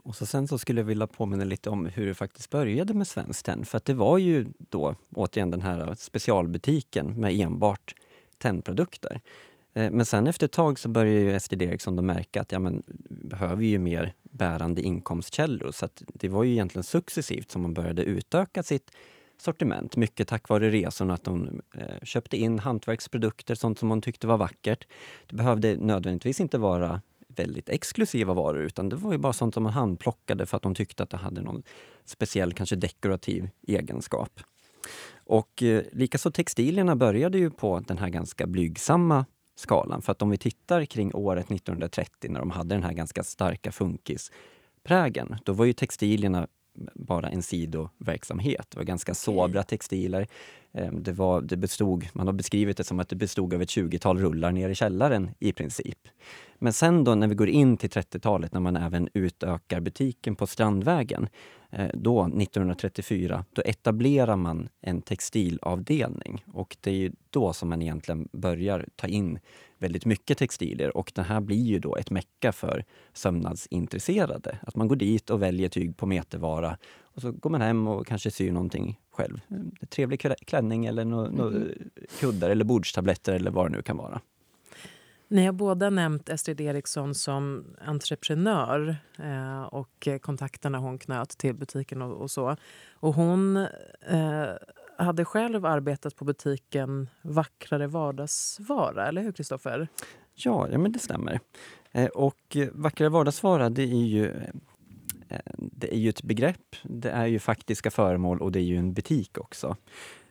Och 0.09 0.17
så 0.17 0.27
sen 0.27 0.49
så 0.49 0.59
skulle 0.59 0.81
jag 0.81 0.87
vilja 0.87 1.07
påminna 1.07 1.45
lite 1.45 1.71
om 1.71 1.87
hur 1.87 2.07
det 2.07 2.15
faktiskt 2.15 2.51
började 2.51 2.95
med 2.95 3.09
Svenskt 3.09 3.47
Tenn. 3.47 3.65
För 3.65 3.77
att 3.77 3.85
det 3.85 3.95
var 3.95 4.19
ju 4.19 4.47
då 4.59 4.95
återigen 5.15 5.51
den 5.51 5.63
här 5.63 5.95
specialbutiken 5.99 7.21
med 7.21 7.41
enbart 7.41 7.95
tennprodukter. 8.39 9.21
Eh, 9.75 9.91
men 9.91 10.07
sen 10.07 10.27
efter 10.27 10.47
ett 10.47 10.53
tag 10.53 10.79
så 10.79 10.89
började 10.89 11.21
ju 11.21 11.35
Estrid 11.35 11.63
Eriksson 11.63 11.97
då 11.97 12.03
märka 12.03 12.41
att 12.41 12.53
ja, 12.53 12.59
men, 12.59 12.83
vi 12.87 13.29
behöver 13.29 13.65
ju 13.65 13.79
mer 13.79 14.15
bärande 14.23 14.83
inkomstkällor. 14.83 15.73
Så 15.73 15.89
det 16.07 16.29
var 16.29 16.45
ju 16.45 16.53
egentligen 16.53 16.85
successivt 16.85 17.51
som 17.51 17.63
man 17.63 17.75
började 17.75 18.03
utöka 18.03 18.63
sitt 18.63 18.91
sortiment. 19.41 19.97
Mycket 19.97 20.29
tack 20.29 20.49
vare 20.49 20.71
resorna, 20.71 21.15
att 21.15 21.27
hon 21.27 21.63
eh, 21.75 22.03
köpte 22.03 22.37
in 22.37 22.59
hantverksprodukter, 22.59 23.55
sånt 23.55 23.79
som 23.79 23.91
hon 23.91 24.03
tyckte 24.03 24.27
var 24.27 24.37
vackert. 24.37 24.87
Det 25.27 25.37
behövde 25.37 25.77
nödvändigtvis 25.77 26.41
inte 26.41 26.59
vara 26.59 27.01
väldigt 27.39 27.69
exklusiva 27.69 28.35
varor 28.35 28.63
utan 28.63 28.89
det 28.89 28.97
var 28.97 29.13
ju 29.13 29.19
bara 29.19 29.33
sånt 29.33 29.55
som 29.55 29.63
man 29.63 29.73
handplockade 29.73 30.47
för 30.47 30.57
att 30.57 30.63
de 30.63 30.75
tyckte 30.75 31.03
att 31.03 31.11
det 31.11 31.17
hade 31.17 31.41
någon 31.41 31.63
speciell, 32.05 32.53
kanske 32.53 32.77
dekorativ 32.77 33.51
egenskap. 33.67 34.41
Och 35.15 35.63
eh, 35.63 35.83
likaså 35.93 36.31
textilierna 36.31 36.97
började 36.97 37.39
ju 37.39 37.51
på 37.51 37.81
den 37.81 37.99
här 37.99 38.09
ganska 38.09 38.47
blygsamma 38.47 39.25
skalan. 39.55 40.03
För 40.03 40.13
att 40.13 40.23
om 40.23 40.31
vi 40.31 40.39
tittar 40.39 40.85
kring 40.85 41.15
året 41.15 41.51
1930 41.51 42.31
när 42.31 42.41
de 42.41 42.51
hade 42.51 42.75
den 42.75 42.83
här 42.83 42.93
ganska 42.93 43.23
starka 43.23 43.73
funkisprägen, 43.73 45.37
då 45.45 45.53
var 45.53 45.65
ju 45.65 45.73
textilierna 45.73 46.49
bara 46.95 47.29
en 47.29 47.43
sidoverksamhet. 47.43 48.67
Det 48.71 48.77
var 48.77 48.85
ganska 48.85 49.15
sobra 49.15 49.63
textiler. 49.63 50.27
Eh, 50.73 50.93
det, 50.93 51.13
var, 51.13 51.41
det 51.41 51.57
bestod, 51.57 52.07
man 52.13 52.27
har 52.27 52.35
beskrivit 52.35 52.77
det 52.77 52.85
som 52.85 53.01
att 53.01 53.09
det 53.09 53.17
bestod 53.17 53.55
av 53.55 53.63
ett 53.63 53.69
20-tal 53.69 54.19
rullar 54.19 54.53
ner 54.53 54.69
i 54.69 54.75
källaren 54.75 55.31
i 55.39 55.53
princip. 55.53 56.09
Men 56.59 56.73
sen 56.73 57.05
då 57.05 57.15
när 57.15 57.29
vi 57.29 57.35
går 57.35 57.49
in 57.49 57.77
till 57.77 57.91
30-talet 57.91 58.53
när 58.53 58.61
man 58.61 58.77
även 58.77 59.09
utökar 59.15 59.81
butiken 59.81 60.37
på 60.37 60.47
Strandvägen, 60.47 61.29
eh, 61.71 61.89
då 61.95 62.27
1934, 62.27 63.45
då 63.53 63.63
etablerar 63.63 64.37
man 64.37 64.69
en 64.81 65.03
textilavdelning 65.03 66.45
och 66.47 66.77
det 66.81 67.05
är 67.05 67.13
då 67.31 67.53
som 67.53 67.69
man 67.69 67.83
egentligen 67.83 68.29
börjar 68.33 68.87
ta 68.97 69.07
in 69.07 69.39
väldigt 69.79 70.05
mycket 70.05 70.39
textilier 70.39 70.97
och 70.97 71.13
det 71.15 71.23
här 71.23 71.41
blir 71.41 71.65
ju 71.65 71.79
då 71.79 71.97
ett 71.97 72.11
mecka 72.11 72.53
för 72.53 72.85
sömnadsintresserade. 73.13 74.59
Att 74.63 74.77
man 74.77 74.89
går 74.89 74.97
dit 74.97 75.31
och 75.31 75.43
väljer 75.43 75.69
tyg 75.69 75.97
på 75.97 76.07
metervara 76.07 76.79
och 77.01 77.23
så 77.23 77.33
går 77.33 77.51
man 77.51 77.61
hem 77.61 77.89
och 77.89 78.07
kanske 78.07 78.31
syr 78.31 78.53
någonting 78.53 79.01
själv. 79.11 79.41
En 79.49 79.77
trevlig 79.91 80.21
klänning 80.47 80.87
eller 80.87 81.05
no, 81.05 81.31
no 81.31 81.43
mm. 81.43 81.91
kuddar 82.21 82.51
eller 82.51 82.65
bordstabletter 82.65 83.33
eller 83.33 83.51
vad 83.51 83.67
det 83.67 83.77
nu 83.77 83.83
kan 83.83 83.97
vara. 83.97 84.21
Ni 85.31 85.47
har 85.47 85.53
båda 85.53 85.91
nämnt 85.91 86.29
Estrid 86.29 86.61
Eriksson 86.61 87.15
som 87.15 87.65
entreprenör 87.85 88.97
eh, 89.19 89.63
och 89.63 90.09
kontakterna 90.21 90.79
hon 90.79 90.99
knöt 90.99 91.29
till 91.29 91.55
butiken 91.55 92.03
och, 92.03 92.23
och 92.23 92.31
så. 92.31 92.57
Och 92.93 93.15
hon 93.15 93.57
eh, 93.57 94.49
hade 94.99 95.25
själv 95.25 95.67
arbetat 95.67 96.17
på 96.17 96.25
butiken 96.25 97.09
Vackrare 97.23 97.87
vardagsvara, 97.87 99.09
eller 99.09 99.23
hur 99.23 99.33
Kristoffer? 99.33 99.89
Ja, 100.35 100.69
ja, 100.69 100.79
men 100.79 100.93
det 100.93 100.99
stämmer. 100.99 101.41
Eh, 101.93 102.07
och 102.07 102.57
Vackrare 102.73 103.09
vardagsvara, 103.09 103.71
det 103.71 103.83
är 103.83 104.07
ju 104.07 104.27
eh, 105.29 105.41
det 105.57 105.95
är 105.95 105.99
ju 105.99 106.09
ett 106.09 106.23
begrepp, 106.23 106.77
det 106.83 107.11
är 107.11 107.27
ju 107.27 107.39
faktiska 107.39 107.91
föremål 107.91 108.43
och 108.43 108.53
det 108.53 108.59
är 108.59 108.65
ju 108.65 108.77
en 108.77 108.95
butik 108.95 109.39
också. 109.39 109.77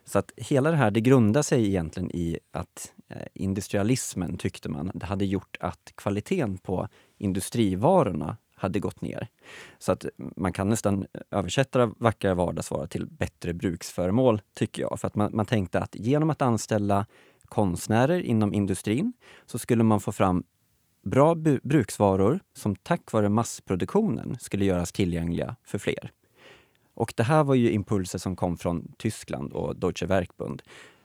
Så 0.06 0.20
att 0.20 0.32
hela 0.38 0.72
det 0.72 0.78
här 0.78 0.92
det 0.92 1.02
grundar 1.02 1.42
sig 1.42 1.68
egentligen 1.68 2.12
i 2.12 2.40
att 2.52 2.94
eh, 3.10 3.28
industrialismen 3.34 4.38
tyckte 4.38 4.70
man 4.70 4.92
det 4.94 5.06
hade 5.06 5.26
gjort 5.26 5.58
att 5.60 5.92
kvaliteten 5.96 6.58
på 6.58 6.88
industrivarorna 7.18 8.38
hade 8.58 8.80
gått 8.80 9.02
ner. 9.02 9.28
Så 9.80 9.92
att 9.92 10.06
man 10.18 10.54
kan 10.54 10.70
nästan 10.70 11.06
översätta 11.32 11.92
vackra 11.98 12.34
vardagsvara 12.34 12.88
till 12.88 13.06
bättre 13.06 13.54
bruksföremål, 13.54 14.42
tycker 14.54 14.82
jag. 14.82 15.00
För 15.00 15.08
att 15.08 15.16
man, 15.16 15.36
man 15.36 15.46
tänkte 15.46 15.80
att 15.80 15.96
genom 15.96 16.30
att 16.30 16.42
anställa 16.42 17.06
konstnärer 17.46 18.20
inom 18.20 18.54
industrin 18.54 19.14
så 19.46 19.60
skulle 19.60 19.84
man 19.84 20.00
få 20.00 20.12
fram 20.12 20.44
bra 21.02 21.36
bruksvaror 21.64 22.40
som 22.54 22.76
tack 22.76 23.12
vare 23.12 23.30
massproduktionen 23.30 24.38
skulle 24.40 24.66
göras 24.66 24.92
tillgängliga 24.92 25.56
för 25.64 25.78
fler. 25.78 26.12
Och 26.94 27.14
det 27.18 27.24
här 27.24 27.44
var 27.44 27.56
ju 27.56 27.72
impulser 27.72 28.20
som 28.20 28.36
kom 28.36 28.58
från 28.58 28.92
Tyskland 28.98 29.54
och 29.54 29.76
Deutsche 29.76 30.06
Werkbund 30.06 30.62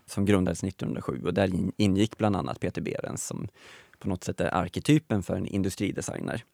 som 0.06 0.24
grundades 0.24 0.64
1907 0.64 1.22
och 1.24 1.34
där 1.34 1.50
ingick 1.76 2.18
bland 2.18 2.36
annat 2.36 2.60
Peter 2.60 2.80
Behrens 2.80 3.26
som 3.26 3.48
på 3.98 4.08
något 4.08 4.24
sätt 4.24 4.40
är 4.40 4.54
arketypen 4.54 5.22
för 5.22 5.36
en 5.36 5.46
industridesigner. 5.46 6.44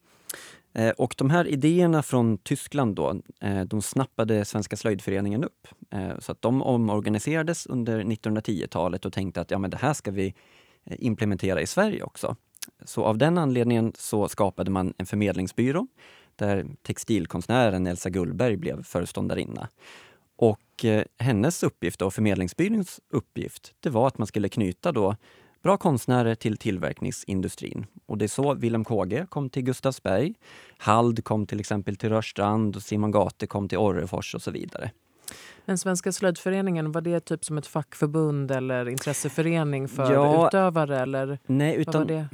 Eh, 0.73 0.91
och 0.91 1.15
de 1.19 1.31
här 1.31 1.47
idéerna 1.47 2.03
från 2.03 2.39
Tyskland 2.39 2.95
då, 2.95 3.21
eh, 3.41 3.61
de 3.61 3.83
snappade 3.83 4.45
Svenska 4.45 4.77
slöjdföreningen 4.77 5.45
upp. 5.45 5.69
Eh, 5.91 6.19
så 6.19 6.33
att 6.33 6.43
de 6.43 6.63
omorganiserades 6.63 7.67
under 7.67 8.05
1910-talet 8.05 9.05
och 9.05 9.13
tänkte 9.13 9.41
att 9.41 9.51
ja, 9.51 9.59
men 9.59 9.71
det 9.71 9.77
här 9.77 9.95
ska 9.95 10.11
vi 10.11 10.35
implementera 10.87 11.61
i 11.61 11.67
Sverige 11.67 12.03
också. 12.03 12.37
Så 12.85 13.05
av 13.05 13.19
den 13.19 13.39
anledningen 13.39 13.93
så 13.97 14.29
skapade 14.29 14.71
man 14.71 14.95
en 14.99 15.07
förmedlingsbyrå 15.07 15.87
där 16.37 16.67
textilkonstnären 16.83 17.87
Elsa 17.87 18.11
Gullberg 18.11 18.57
blev 18.57 18.83
föreståndarinna. 18.83 19.69
Och 20.37 20.85
hennes 21.19 21.63
uppgift 21.63 22.03
och 22.03 22.15
förmedlingsbyråns 22.15 23.01
uppgift, 23.11 23.75
det 23.81 23.91
var 23.91 24.07
att 24.07 24.19
man 24.19 24.27
skulle 24.27 24.49
knyta 24.49 24.93
då 24.93 25.17
bra 25.63 25.77
konstnärer 25.77 26.35
till 26.35 26.57
tillverkningsindustrin. 26.57 27.87
Och 28.07 28.19
det 28.19 28.25
är 28.25 28.29
så 28.29 28.55
Willem 28.55 28.85
Kåge 28.85 29.27
kom 29.31 29.51
till 29.51 29.63
Gustavsberg. 29.63 30.35
Hald 30.79 31.25
kom 31.25 31.47
till 31.47 31.61
exempel 31.61 31.97
till 31.97 32.09
Rörstrand 32.09 32.77
och 32.77 32.83
Simon 32.83 33.11
Gate 33.11 33.47
kom 33.47 33.69
till 33.69 33.79
Orrefors 33.79 34.35
och 34.35 34.43
så 34.43 34.51
vidare. 34.51 34.91
Men 35.65 35.79
Svenska 35.79 36.13
slöjdföreningen, 36.13 36.93
var 36.93 37.01
det 37.01 37.21
typ 37.21 37.45
som 37.45 37.59
ett 37.59 37.67
fackförbund 37.67 38.51
eller 38.51 38.89
intresseförening 38.89 39.89
för 39.89 40.13
ja, 40.13 40.47
utövare? 40.47 41.01
Eller 41.01 41.39
nej, 41.47 41.77
utan, 41.77 42.01
vad 42.01 42.11
var 42.11 42.17
det? 42.17 42.29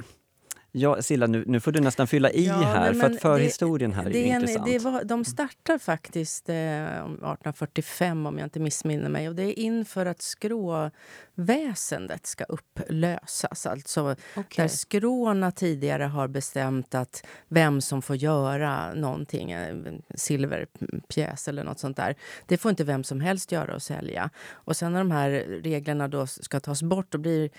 Ja, 0.77 1.01
Silla, 1.01 1.27
nu, 1.27 1.43
nu 1.47 1.59
får 1.59 1.71
du 1.71 1.79
nästan 1.79 2.07
fylla 2.07 2.31
i 2.31 2.45
ja, 2.45 2.53
här, 2.53 2.93
för 2.93 3.09
att 3.09 3.21
förhistorien 3.21 3.93
här 3.93 4.09
det, 4.09 4.17
är 4.17 4.35
en, 4.35 4.41
intressant. 4.41 4.65
Det 4.65 4.79
var, 4.79 5.03
de 5.03 5.25
startar 5.25 5.77
faktiskt 5.77 6.49
eh, 6.49 6.55
1845, 6.55 8.25
om 8.25 8.37
jag 8.37 8.45
inte 8.45 8.59
missminner 8.59 9.09
mig. 9.09 9.29
Och 9.29 9.35
det 9.35 9.43
är 9.43 9.59
inför 9.59 10.05
att 10.05 10.21
skråväsendet 10.21 12.25
ska 12.25 12.43
upplösas. 12.43 13.65
Alltså 13.65 14.15
okay. 14.35 14.63
där 14.63 14.67
skråna 14.67 15.51
tidigare 15.51 16.03
har 16.03 16.27
bestämt 16.27 16.95
att 16.95 17.25
vem 17.47 17.81
som 17.81 18.01
får 18.01 18.15
göra 18.15 18.93
någonting, 18.93 19.51
en 19.51 20.01
silverpjäs 20.15 21.47
eller 21.47 21.63
nåt 21.63 21.79
sånt 21.79 21.97
där. 21.97 22.15
Det 22.45 22.57
får 22.57 22.69
inte 22.69 22.83
vem 22.83 23.03
som 23.03 23.21
helst 23.21 23.51
göra 23.51 23.75
och 23.75 23.81
sälja. 23.81 24.29
Och 24.51 24.77
sen 24.77 24.93
när 24.93 24.99
de 24.99 25.11
här 25.11 25.29
reglerna 25.63 26.07
då 26.07 26.27
ska 26.27 26.59
tas 26.59 26.83
bort, 26.83 27.11
då 27.11 27.17
blir 27.17 27.49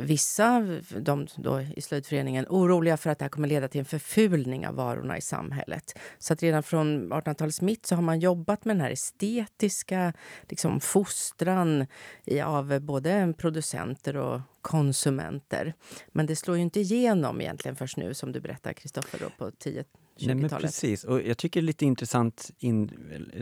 vissa, 0.00 0.78
de 0.98 1.26
då 1.36 1.60
i 1.60 1.80
slöjdföreningen, 1.80 2.33
oroliga 2.48 2.96
för 2.96 3.10
att 3.10 3.18
det 3.18 3.24
här 3.24 3.30
kommer 3.30 3.48
leda 3.48 3.68
till 3.68 3.78
en 3.78 3.84
förfulning 3.84 4.66
av 4.66 4.74
varorna 4.74 5.18
i 5.18 5.20
samhället. 5.20 5.98
Så 6.18 6.32
att 6.32 6.42
redan 6.42 6.62
från 6.62 7.12
1800-talets 7.12 7.60
mitt 7.60 7.86
så 7.86 7.94
har 7.94 8.02
man 8.02 8.20
jobbat 8.20 8.64
med 8.64 8.76
den 8.76 8.80
här 8.80 8.90
estetiska 8.90 10.12
liksom, 10.48 10.80
fostran 10.80 11.86
i, 12.24 12.40
av 12.40 12.80
både 12.80 13.34
producenter 13.38 14.16
och 14.16 14.40
konsumenter. 14.62 15.74
Men 16.12 16.26
det 16.26 16.36
slår 16.36 16.56
ju 16.56 16.62
inte 16.62 16.80
igenom 16.80 17.40
egentligen 17.40 17.76
först 17.76 17.96
nu, 17.96 18.14
som 18.14 18.32
du 18.32 18.40
berättar, 18.40 18.72
Kristoffer, 18.72 19.28
på 19.38 19.50
10 19.50 19.84
Nej, 20.20 20.34
men 20.34 20.50
precis. 20.50 21.04
Och 21.04 21.22
jag 21.22 21.38
tycker 21.38 21.60
det 21.60 21.64
är 21.64 21.66
lite 21.66 21.84
intressant 21.84 22.50
in, 22.58 22.90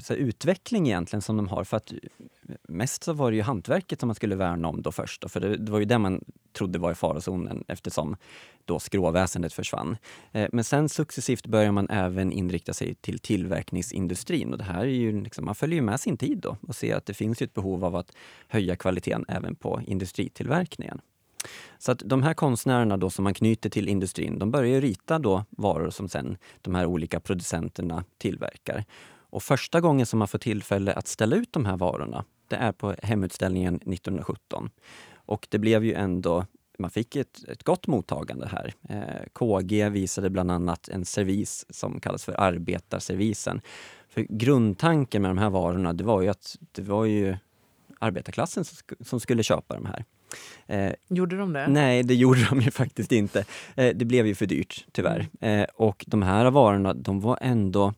så 0.03 0.15
utveckling 0.15 0.87
egentligen 0.87 1.23
som 1.23 1.37
de 1.37 1.49
har. 1.49 1.65
För 1.65 1.77
att 1.77 1.93
mest 2.69 3.05
så 3.05 3.13
var 3.13 3.31
det 3.31 3.37
ju 3.37 3.43
hantverket 3.43 4.01
som 4.01 4.07
man 4.07 4.15
skulle 4.15 4.37
värna 4.37 4.69
om 4.69 4.83
då 4.83 4.93
först. 4.93 5.23
Då, 5.23 5.29
för 5.29 5.41
det, 5.41 5.57
det 5.57 5.73
var 5.73 5.79
ju 5.79 5.85
det 5.85 5.99
man 5.99 6.25
trodde 6.53 6.79
var 6.79 6.93
i 6.93 6.95
farozonen 6.95 7.65
eftersom 7.69 8.17
då 8.65 8.79
skråväsendet 8.79 9.53
försvann. 9.53 9.97
Eh, 10.33 10.49
men 10.53 10.65
sen 10.65 10.89
successivt 10.89 11.47
börjar 11.47 11.73
man 11.73 11.91
även 11.91 12.33
inrikta 12.33 12.73
sig 12.73 12.95
till 12.95 13.19
tillverkningsindustrin. 13.19 14.53
Och 14.53 14.59
det 14.59 14.65
här 14.65 14.81
är 14.81 14.87
ju 14.87 15.23
liksom, 15.23 15.45
man 15.45 15.55
följer 15.55 15.77
ju 15.77 15.83
med 15.83 16.01
sin 16.01 16.17
tid 16.17 16.39
då 16.39 16.57
och 16.61 16.77
ser 16.77 16.97
att 16.97 17.07
det 17.07 17.15
finns 17.15 17.43
ett 17.43 17.55
behov 17.55 17.85
av 17.85 17.97
att 17.97 18.13
höja 18.49 18.77
kvaliteten 18.77 19.25
även 19.29 19.55
på 19.55 19.81
industritillverkningen. 19.87 21.01
Så 21.79 21.93
att 21.93 22.03
de 22.05 22.23
här 22.23 22.35
konstnärerna 22.35 22.97
då 22.97 23.11
som 23.11 23.25
man 23.25 23.35
knyter 23.35 23.71
till 23.71 23.89
industrin, 23.89 24.39
de 24.39 24.51
börjar 24.51 24.81
rita 24.81 25.19
då 25.19 25.45
varor 25.51 25.91
som 25.91 26.09
sen 26.09 26.37
de 26.61 26.75
här 26.75 26.87
olika 26.87 27.21
producenterna 27.21 28.05
tillverkar. 28.19 28.85
Och 29.31 29.43
första 29.43 29.81
gången 29.81 30.07
som 30.07 30.19
man 30.19 30.29
får 30.29 30.39
tillfälle 30.39 30.93
att 30.93 31.07
ställa 31.07 31.37
ut 31.37 31.53
de 31.53 31.67
här 31.67 31.77
varorna, 31.77 32.25
det 32.49 32.57
är 32.57 32.73
på 32.73 32.95
hemutställningen 33.03 33.75
1917. 33.75 34.71
Och 35.15 35.47
det 35.51 35.59
blev 35.59 35.85
ju 35.85 35.95
ändå 35.95 36.47
man 36.79 36.91
fick 36.91 37.17
ett, 37.17 37.49
ett 37.49 37.63
gott 37.63 37.87
mottagande 37.87 38.49
här. 38.49 38.75
Eh, 38.89 39.27
KG 39.33 39.89
visade 39.89 40.31
bland 40.31 40.51
annat 40.51 40.89
en 40.89 41.05
servis 41.05 41.67
som 41.71 42.01
kallas 42.01 42.25
för 42.25 42.41
arbetarservisen. 42.41 43.61
För 44.09 44.27
grundtanken 44.29 45.23
med 45.23 45.31
de 45.31 45.39
här 45.39 45.51
varorna, 45.51 45.93
det 45.93 46.05
var 46.05 46.23
ju 46.23 46.29
att 46.29 46.57
det 46.73 46.83
var 46.83 47.05
ju 47.05 47.37
arbetarklassen 47.99 48.65
som, 48.65 48.77
som 49.01 49.21
skulle 49.21 49.43
köpa 49.43 49.75
de 49.75 49.87
här. 49.87 50.05
Eh, 50.67 50.93
gjorde 51.09 51.37
de 51.37 51.53
det? 51.53 51.67
Nej, 51.69 52.03
det 52.03 52.15
gjorde 52.15 52.47
de 52.51 52.61
ju 52.61 52.71
faktiskt 52.71 53.13
inte. 53.13 53.45
Eh, 53.75 53.97
det 53.97 54.05
blev 54.05 54.27
ju 54.27 54.35
för 54.35 54.47
dyrt, 54.47 54.87
tyvärr. 54.93 55.29
Mm. 55.41 55.61
Eh, 55.61 55.67
och 55.75 56.05
de 56.07 56.23
här 56.23 56.51
varorna, 56.51 56.95
de 56.95 57.21
var 57.21 57.39
ändå... 57.41 57.95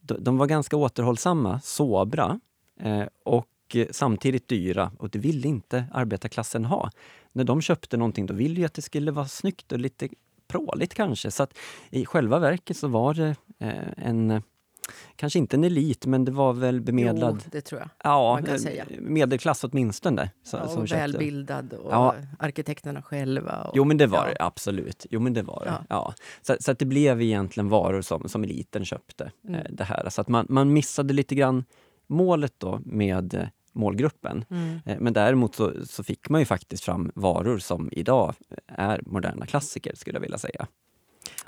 De, 0.00 0.24
de 0.24 0.38
var 0.38 0.46
ganska 0.46 0.76
återhållsamma, 0.76 1.60
sobra 1.60 2.40
eh, 2.80 3.04
och 3.24 3.46
samtidigt 3.90 4.48
dyra. 4.48 4.92
Och 4.98 5.10
det 5.10 5.18
ville 5.18 5.48
inte 5.48 5.84
arbetarklassen 5.92 6.64
ha. 6.64 6.90
När 7.32 7.44
de 7.44 7.60
köpte 7.60 7.96
någonting, 7.96 8.26
då 8.26 8.34
ville 8.34 8.60
ju 8.60 8.66
att 8.66 8.74
det 8.74 8.82
skulle 8.82 9.10
vara 9.10 9.28
snyggt 9.28 9.72
och 9.72 9.78
lite 9.78 10.08
pråligt 10.48 10.94
kanske. 10.94 11.30
Så 11.30 11.42
att 11.42 11.58
i 11.90 12.06
själva 12.06 12.38
verket 12.38 12.76
så 12.76 12.88
var 12.88 13.14
det 13.14 13.36
eh, 13.58 14.06
en 14.06 14.42
kanske 15.16 15.38
inte 15.38 15.56
en 15.56 15.64
elit, 15.64 16.06
men 16.06 16.24
det 16.24 16.32
var 16.32 16.52
väl 16.52 16.80
bemedlad... 16.80 17.40
Jo, 17.44 17.50
det 17.52 17.60
tror 17.60 17.80
jag. 17.80 17.90
Ja, 18.04 18.32
man 18.32 18.42
kan 18.42 18.58
säga. 18.58 18.84
medelklass 19.00 19.64
åtminstone. 19.64 20.30
Så, 20.42 20.56
ja, 20.56 20.76
och 20.76 20.92
välbildad 20.92 21.72
och 21.72 21.92
ja. 21.92 22.14
arkitekterna 22.38 23.02
själva. 23.02 23.62
Och, 23.62 23.76
jo, 23.76 23.84
men 23.84 23.96
det 23.96 24.06
var 24.06 24.18
ja. 24.18 24.34
det 24.38 24.44
absolut. 24.44 25.06
Jo, 25.10 25.20
men 25.20 25.34
det 25.34 25.42
var 25.42 25.62
det. 25.64 25.86
Ja. 25.88 26.14
Så, 26.42 26.56
så 26.60 26.70
att 26.70 26.78
det 26.78 26.84
blev 26.84 27.22
egentligen 27.22 27.68
varor 27.68 28.02
som, 28.02 28.28
som 28.28 28.44
eliten 28.44 28.84
köpte. 28.84 29.32
Mm. 29.48 29.60
Eh, 29.60 29.66
det 29.70 29.84
här. 29.84 30.10
Så 30.10 30.20
att 30.20 30.28
man, 30.28 30.46
man 30.48 30.72
missade 30.72 31.14
lite 31.14 31.34
grann 31.34 31.64
målet 32.06 32.54
då 32.58 32.80
med 32.84 33.34
eh, 33.34 33.46
målgruppen. 33.72 34.44
Mm. 34.50 34.80
Eh, 34.86 34.96
men 35.00 35.12
däremot 35.12 35.54
så, 35.54 35.72
så, 35.86 36.04
fick 36.04 36.28
man 36.28 36.40
ju 36.40 36.44
faktiskt 36.44 36.84
fram 36.84 37.12
varor 37.14 37.58
som 37.58 37.88
idag 37.92 38.34
är 38.66 39.02
moderna 39.06 39.46
klassiker, 39.46 39.94
skulle 39.94 40.16
jag 40.16 40.20
vilja 40.20 40.38
säga. 40.38 40.66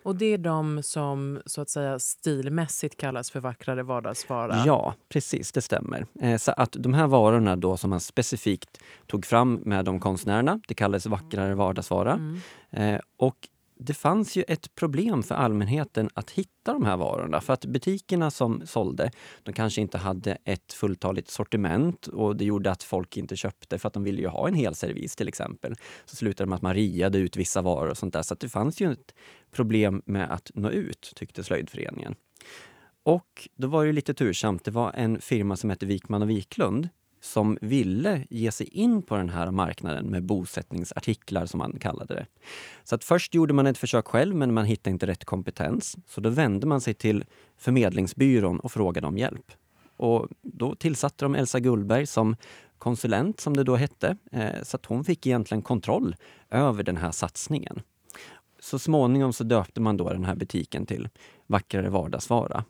Och 0.03 0.17
det 0.17 0.27
är 0.27 0.39
de 0.39 0.83
som 0.83 1.41
så 1.47 1.61
att 1.61 1.71
säga 1.71 1.99
stilmässigt 1.99 2.97
kallas 2.97 3.31
för 3.31 3.41
vackrare 3.41 3.83
vardagsvara? 3.83 4.63
Ja, 4.67 4.95
precis, 5.09 5.53
det 5.53 5.63
stämmer. 5.63 6.07
Eh, 6.21 6.37
så 6.37 6.53
att 6.53 6.77
de 6.79 6.95
här 6.95 7.07
varorna 7.07 7.57
då 7.57 7.77
som 7.77 7.91
man 7.91 8.01
specifikt 8.01 8.79
tog 9.07 9.27
fram 9.27 9.55
med 9.55 9.85
de 9.85 10.01
konstnärerna, 10.01 10.61
det 10.69 10.75
kallades 10.75 11.07
vackrare 11.07 11.55
vardagsvara. 11.55 12.13
Mm. 12.13 12.41
Eh, 12.71 13.01
och 13.17 13.37
det 13.83 13.95
fanns 13.95 14.37
ju 14.37 14.45
ett 14.49 14.75
problem 14.75 15.23
för 15.23 15.35
allmänheten 15.35 16.11
att 16.15 16.31
hitta 16.31 16.73
de 16.73 16.85
här 16.85 16.97
varorna. 16.97 17.41
För 17.41 17.53
att 17.53 17.65
butikerna 17.65 18.31
som 18.31 18.67
sålde, 18.67 19.11
de 19.43 19.53
kanske 19.53 19.81
inte 19.81 19.99
hade 19.99 20.39
ett 20.45 20.73
fulltaligt 20.73 21.31
sortiment 21.31 22.07
och 22.07 22.37
det 22.37 22.45
gjorde 22.45 22.71
att 22.71 22.83
folk 22.83 23.17
inte 23.17 23.37
köpte 23.37 23.79
för 23.79 23.89
att 23.89 23.95
de 23.95 24.05
ville 24.05 24.21
ju 24.21 24.29
ha 24.29 24.49
en 24.49 24.55
hel 24.55 24.75
servis 24.75 25.17
till 25.17 25.29
exempel. 25.29 25.75
Så 26.05 26.17
slutade 26.17 26.47
det 26.47 26.49
med 26.49 26.57
att 26.57 26.63
man 26.63 26.75
riade 26.75 27.19
ut 27.19 27.37
vissa 27.37 27.63
varor 27.63 27.91
och 27.91 27.99
sånt 27.99 28.15
där. 28.15 28.23
Så 28.23 28.35
det 28.35 28.49
fanns 28.49 28.81
ju 28.81 28.93
ett 28.93 29.15
problem 29.53 30.03
med 30.07 30.33
att 30.33 30.51
nå 30.55 30.71
ut, 30.71 31.13
tyckte 31.17 31.45
slöjdföreningen. 31.45 32.15
Och 33.03 33.49
då 33.57 33.69
var 33.69 33.87
det 33.87 33.93
lite 33.93 34.15
tursamt. 34.15 34.65
Det 34.65 34.71
var 34.71 34.93
en 34.93 35.21
firma 35.21 35.57
som 35.57 35.71
hette 35.71 35.87
Wikman 35.87 36.23
och 36.23 36.31
Wiklund 36.31 36.89
som 37.23 37.59
ville 37.61 38.27
ge 38.31 38.53
sig 38.53 38.67
in 38.67 39.03
på 39.03 39.17
den 39.17 39.29
här 39.29 39.51
marknaden 39.51 40.07
med 40.07 40.23
bosättningsartiklar 40.25 41.47
som 41.47 41.59
man 41.59 41.79
kallade 41.79 42.15
det. 42.15 42.27
Så 42.85 42.95
att 42.95 43.05
först 43.05 43.35
gjorde 43.35 43.55
man 43.55 43.67
ett 43.67 43.79
försök 43.79 44.07
själv 44.07 44.37
men 44.37 44.55
man 44.55 44.65
hittade 44.65 44.93
inte 44.93 45.07
rätt 45.07 45.25
kompetens. 45.25 45.97
Så 46.07 46.21
då 46.21 46.31
vände 46.31 46.67
man 46.67 46.81
sig 46.81 46.95
till 46.95 47.25
förmedlingsbyrån 47.59 48.61
och 48.61 48.73
frågade 48.73 49.07
om 49.07 49.19
hjälp. 49.19 49.53
Och 49.97 50.29
då 50.43 50.75
tillsatte 50.75 51.25
de 51.25 51.35
Elsa 51.35 51.61
Gullberg 51.61 52.07
som 52.07 52.37
konsulent, 52.79 53.41
som 53.41 53.57
det 53.57 53.65
då 53.65 53.77
hette, 53.77 54.17
eh, 54.33 54.63
så 54.63 54.77
att 54.77 54.87
hon 54.87 55.05
fick 55.05 55.27
egentligen 55.27 55.63
kontroll 55.63 56.17
över 56.51 56.83
den 56.83 56.97
här 56.97 57.11
satsningen. 57.11 57.83
Så 58.61 58.79
småningom 58.79 59.33
så 59.33 59.45
döpte 59.45 59.81
man 59.81 59.97
då 59.97 60.09
den 60.09 60.25
här 60.25 60.35
butiken 60.35 60.87
till 60.87 61.09
Vackrare 61.47 61.89
vardagsvara. 61.89 62.65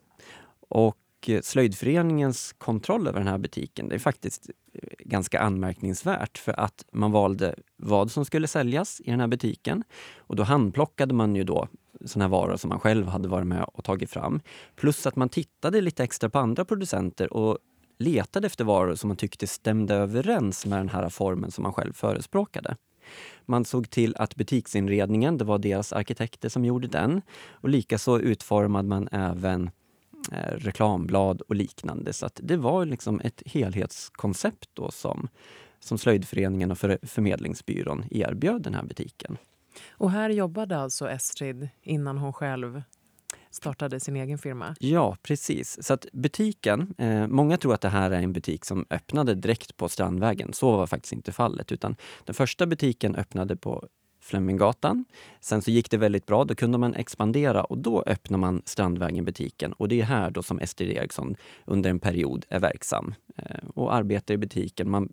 Och 0.69 0.97
Eh, 1.29 1.41
slöjdföreningens 1.41 2.53
kontroll 2.57 3.07
över 3.07 3.19
den 3.19 3.27
här 3.27 3.37
butiken, 3.37 3.89
det 3.89 3.95
är 3.95 3.99
faktiskt 3.99 4.49
eh, 4.73 4.89
ganska 4.99 5.39
anmärkningsvärt 5.39 6.37
för 6.37 6.59
att 6.59 6.85
man 6.91 7.11
valde 7.11 7.55
vad 7.77 8.11
som 8.11 8.25
skulle 8.25 8.47
säljas 8.47 9.01
i 9.05 9.11
den 9.11 9.19
här 9.19 9.27
butiken. 9.27 9.83
Och 10.17 10.35
då 10.35 10.43
handplockade 10.43 11.13
man 11.13 11.35
ju 11.35 11.43
då 11.43 11.67
sådana 12.05 12.25
här 12.25 12.29
varor 12.41 12.57
som 12.57 12.69
man 12.69 12.79
själv 12.79 13.07
hade 13.07 13.27
varit 13.27 13.47
med 13.47 13.65
och 13.73 13.83
tagit 13.83 14.09
fram. 14.09 14.41
Plus 14.75 15.07
att 15.07 15.15
man 15.15 15.29
tittade 15.29 15.81
lite 15.81 16.03
extra 16.03 16.29
på 16.29 16.39
andra 16.39 16.65
producenter 16.65 17.33
och 17.33 17.57
letade 17.99 18.47
efter 18.47 18.63
varor 18.63 18.95
som 18.95 19.07
man 19.07 19.17
tyckte 19.17 19.47
stämde 19.47 19.95
överens 19.95 20.65
med 20.65 20.79
den 20.79 20.89
här 20.89 21.09
formen 21.09 21.51
som 21.51 21.63
man 21.63 21.73
själv 21.73 21.93
förespråkade. 21.93 22.75
Man 23.45 23.65
såg 23.65 23.89
till 23.89 24.15
att 24.15 24.35
butiksinredningen, 24.35 25.37
det 25.37 25.45
var 25.45 25.57
deras 25.57 25.93
arkitekter 25.93 26.49
som 26.49 26.65
gjorde 26.65 26.87
den. 26.87 27.21
Och 27.51 27.69
likaså 27.69 28.19
utformade 28.19 28.87
man 28.87 29.09
även 29.11 29.69
reklamblad 30.31 31.41
och 31.41 31.55
liknande. 31.55 32.13
Så 32.13 32.25
att 32.25 32.39
det 32.43 32.57
var 32.57 32.85
liksom 32.85 33.21
ett 33.23 33.43
helhetskoncept 33.45 34.69
då 34.73 34.91
som, 34.91 35.27
som 35.79 35.97
Slöjdföreningen 35.97 36.71
och 36.71 36.77
för, 36.77 36.99
Förmedlingsbyrån 37.03 38.05
erbjöd 38.11 38.61
den 38.61 38.73
här 38.73 38.83
butiken. 38.83 39.37
Och 39.89 40.11
här 40.11 40.29
jobbade 40.29 40.77
alltså 40.77 41.09
Estrid 41.09 41.69
innan 41.81 42.17
hon 42.17 42.33
själv 42.33 42.81
startade 43.51 43.99
sin 43.99 44.15
egen 44.15 44.37
firma? 44.37 44.75
Ja, 44.79 45.17
precis. 45.23 45.83
Så 45.83 45.93
att 45.93 46.05
butiken, 46.13 46.93
eh, 46.97 47.27
många 47.27 47.57
tror 47.57 47.73
att 47.73 47.81
det 47.81 47.89
här 47.89 48.11
är 48.11 48.21
en 48.21 48.33
butik 48.33 48.65
som 48.65 48.85
öppnade 48.89 49.35
direkt 49.35 49.77
på 49.77 49.89
Strandvägen. 49.89 50.53
Så 50.53 50.77
var 50.77 50.87
faktiskt 50.87 51.13
inte 51.13 51.31
fallet, 51.31 51.71
utan 51.71 51.95
den 52.25 52.35
första 52.35 52.65
butiken 52.65 53.15
öppnade 53.15 53.55
på 53.55 53.87
Fleminggatan. 54.23 55.05
Sen 55.39 55.61
så 55.61 55.71
gick 55.71 55.91
det 55.91 55.97
väldigt 55.97 56.25
bra, 56.25 56.43
då 56.43 56.55
kunde 56.55 56.77
man 56.77 56.95
expandera 56.95 57.63
och 57.63 57.77
då 57.77 58.03
öppnar 58.05 58.37
man 58.37 58.61
Strandvägen-butiken. 58.65 59.73
Och 59.73 59.87
det 59.87 60.01
är 60.01 60.05
här 60.05 60.31
då 60.31 60.43
som 60.43 60.59
Ester 60.59 60.85
Eriksson 60.85 61.35
under 61.65 61.89
en 61.89 61.99
period 61.99 62.45
är 62.49 62.59
verksam 62.59 63.15
eh, 63.35 63.69
och 63.73 63.93
arbetar 63.93 64.33
i 64.33 64.37
butiken. 64.37 64.89
Man, 64.89 65.09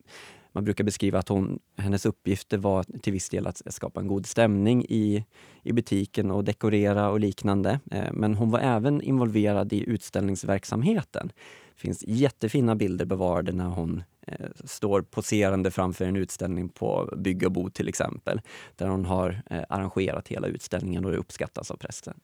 man 0.53 0.65
brukar 0.65 0.85
beskriva 0.85 1.19
att 1.19 1.29
hon, 1.29 1.59
hennes 1.77 2.07
uppgifter 2.07 2.59
var 2.59 2.83
till 2.83 3.13
viss 3.13 3.29
del 3.29 3.47
att 3.47 3.63
skapa 3.67 4.01
en 4.01 4.07
god 4.07 4.27
stämning 4.27 4.85
i, 4.89 5.25
i 5.63 5.73
butiken 5.73 6.31
och 6.31 6.45
dekorera 6.45 7.11
och 7.11 7.21
liknande. 7.21 7.81
Eh, 7.91 8.13
men 8.13 8.35
hon 8.35 8.51
var 8.51 8.59
även 8.61 9.03
involverad 9.03 9.73
i 9.73 9.85
utställningsverksamheten. 9.91 11.33
Det 11.75 11.81
finns 11.81 12.05
jättefina 12.07 12.77
bilder 12.77 13.05
bevarade 13.05 13.53
när 13.53 13.69
hon 13.69 14.03
eh, 14.27 14.47
står 14.65 15.03
poserande 15.03 15.71
framför 15.71 16.05
en 16.05 16.17
utställning 16.17 16.69
på 16.69 17.15
Bygg 17.17 17.47
och 17.47 17.53
Bo 17.53 17.71
till 17.71 17.89
exempel. 17.89 18.41
Där 18.77 18.89
hon 18.89 19.05
har 19.05 19.43
eh, 19.51 19.63
arrangerat 19.69 20.29
hela 20.29 20.47
utställningen 20.47 21.05
och 21.05 21.11
det 21.11 21.17
uppskattas 21.17 21.71
av 21.71 21.79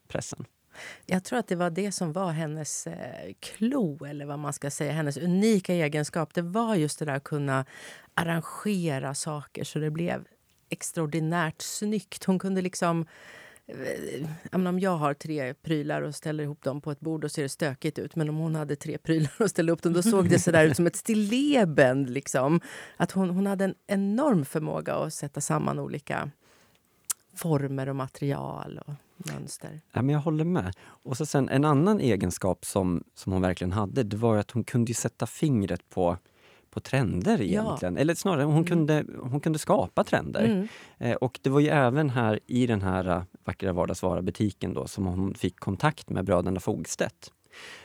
pressen. 0.08 0.44
Jag 1.06 1.24
tror 1.24 1.38
att 1.38 1.48
det 1.48 1.56
var 1.56 1.70
det 1.70 1.92
som 1.92 2.12
var 2.12 2.32
hennes 2.32 2.86
eh, 2.86 3.32
klo, 3.40 4.04
eller 4.04 4.26
vad 4.26 4.38
man 4.38 4.52
ska 4.52 4.70
säga, 4.70 4.92
hennes 4.92 5.16
unika 5.16 5.74
egenskap. 5.74 6.34
Det 6.34 6.42
var 6.42 6.74
just 6.74 6.98
det 6.98 7.04
där 7.04 7.14
att 7.14 7.24
kunna 7.24 7.64
arrangera 8.14 9.14
saker 9.14 9.64
så 9.64 9.78
det 9.78 9.90
blev 9.90 10.24
extraordinärt 10.68 11.62
snyggt. 11.62 12.24
Hon 12.24 12.38
kunde 12.38 12.62
liksom 12.62 13.06
eh, 13.66 14.28
om 14.52 14.78
jag 14.80 14.96
har 14.96 15.14
tre 15.14 15.54
prylar 15.54 16.02
och 16.02 16.14
ställer 16.14 16.44
ihop 16.44 16.62
dem 16.62 16.80
på 16.80 16.90
ett 16.90 17.00
bord 17.00 17.24
och 17.24 17.30
ser 17.30 17.42
det 17.42 17.48
stökigt 17.48 17.98
ut. 17.98 18.16
Men 18.16 18.28
om 18.28 18.36
hon 18.36 18.54
hade 18.54 18.76
tre 18.76 18.98
prylar 18.98 19.32
och 19.42 19.50
ställde 19.50 19.72
upp 19.72 19.82
dem 19.82 19.92
då 19.92 20.02
såg 20.02 20.28
det 20.28 20.38
så 20.38 20.50
där 20.50 20.64
ut 20.64 20.76
som 20.76 20.86
ett 20.86 20.96
stilleben. 20.96 22.04
Liksom. 22.04 22.60
Att 22.96 23.12
hon, 23.12 23.30
hon 23.30 23.46
hade 23.46 23.64
en 23.64 23.74
enorm 23.86 24.44
förmåga 24.44 24.94
att 24.94 25.14
sätta 25.14 25.40
samman 25.40 25.78
olika 25.78 26.30
former 27.34 27.88
och 27.88 27.96
material 27.96 28.80
och 28.86 28.94
mönster. 29.16 29.80
Ja, 29.92 30.02
men 30.02 30.12
jag 30.12 30.20
håller 30.20 30.44
med. 30.44 30.74
Och 30.82 31.16
så 31.16 31.26
sen 31.26 31.48
en 31.48 31.64
annan 31.64 32.00
egenskap 32.00 32.64
som, 32.64 33.04
som 33.14 33.32
hon 33.32 33.42
verkligen 33.42 33.72
hade, 33.72 34.02
det 34.02 34.16
var 34.16 34.36
att 34.36 34.50
hon 34.50 34.64
kunde 34.64 34.94
sätta 34.94 35.26
fingret 35.26 35.90
på 35.90 36.18
på 36.76 36.80
trender 36.80 37.40
egentligen. 37.40 37.94
Ja. 37.94 38.00
Eller 38.00 38.14
snarare, 38.14 38.44
hon, 38.44 38.54
mm. 38.54 38.64
kunde, 38.64 39.04
hon 39.18 39.40
kunde 39.40 39.58
skapa 39.58 40.04
trender. 40.04 40.44
Mm. 40.44 40.68
Eh, 40.98 41.14
och 41.14 41.38
det 41.42 41.50
var 41.50 41.60
ju 41.60 41.68
även 41.68 42.10
här 42.10 42.40
i 42.46 42.66
den 42.66 42.82
här 42.82 43.08
uh, 43.08 43.22
Vackra 43.44 43.72
vardagsvara-butiken 43.72 44.74
då 44.74 44.86
som 44.86 45.06
hon 45.06 45.34
fick 45.34 45.60
kontakt 45.60 46.10
med 46.10 46.24
bröderna 46.24 46.60
Fogstedt. 46.60 47.32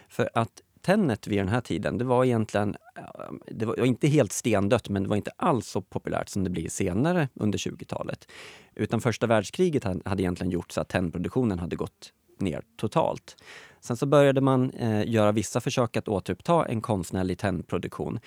För 0.09 0.29
att 0.33 0.61
Tennet 0.81 1.27
vid 1.27 1.39
den 1.39 1.49
här 1.49 1.61
tiden, 1.61 1.97
det 1.97 2.05
var 2.05 2.25
egentligen, 2.25 2.75
eh, 2.97 3.03
det 3.47 3.65
var 3.65 3.85
inte 3.85 4.07
helt 4.07 4.31
stendött, 4.31 4.89
men 4.89 5.03
det 5.03 5.09
var 5.09 5.15
inte 5.15 5.31
alls 5.35 5.67
så 5.67 5.81
populärt 5.81 6.29
som 6.29 6.43
det 6.43 6.49
blir 6.49 6.69
senare 6.69 7.29
under 7.33 7.57
20-talet. 7.57 8.27
Utan 8.75 9.01
första 9.01 9.27
världskriget 9.27 9.83
hade 9.83 10.23
egentligen 10.23 10.51
gjort 10.51 10.71
så 10.71 10.81
att 10.81 10.89
tennproduktionen 10.89 11.59
hade 11.59 11.75
gått 11.75 12.13
ner 12.39 12.61
totalt. 12.77 13.35
Sen 13.79 13.97
så 13.97 14.05
började 14.05 14.41
man 14.41 14.71
eh, 14.71 15.09
göra 15.09 15.31
vissa 15.31 15.61
försök 15.61 15.97
att 15.97 16.07
återuppta 16.07 16.65
en 16.65 16.81
konstnärlig 16.81 17.37
tennproduktion. 17.37 18.19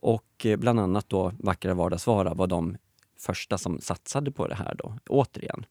Och 0.00 0.46
eh, 0.46 0.56
bland 0.56 0.80
annat 0.80 1.08
då 1.08 1.32
Vackra 1.38 1.74
vardagsvara 1.74 2.34
var 2.34 2.46
de 2.46 2.76
första 3.18 3.58
som 3.58 3.80
satsade 3.80 4.32
på 4.32 4.48
det 4.48 4.54
här 4.54 4.74
då, 4.78 4.94
återigen. 5.08 5.66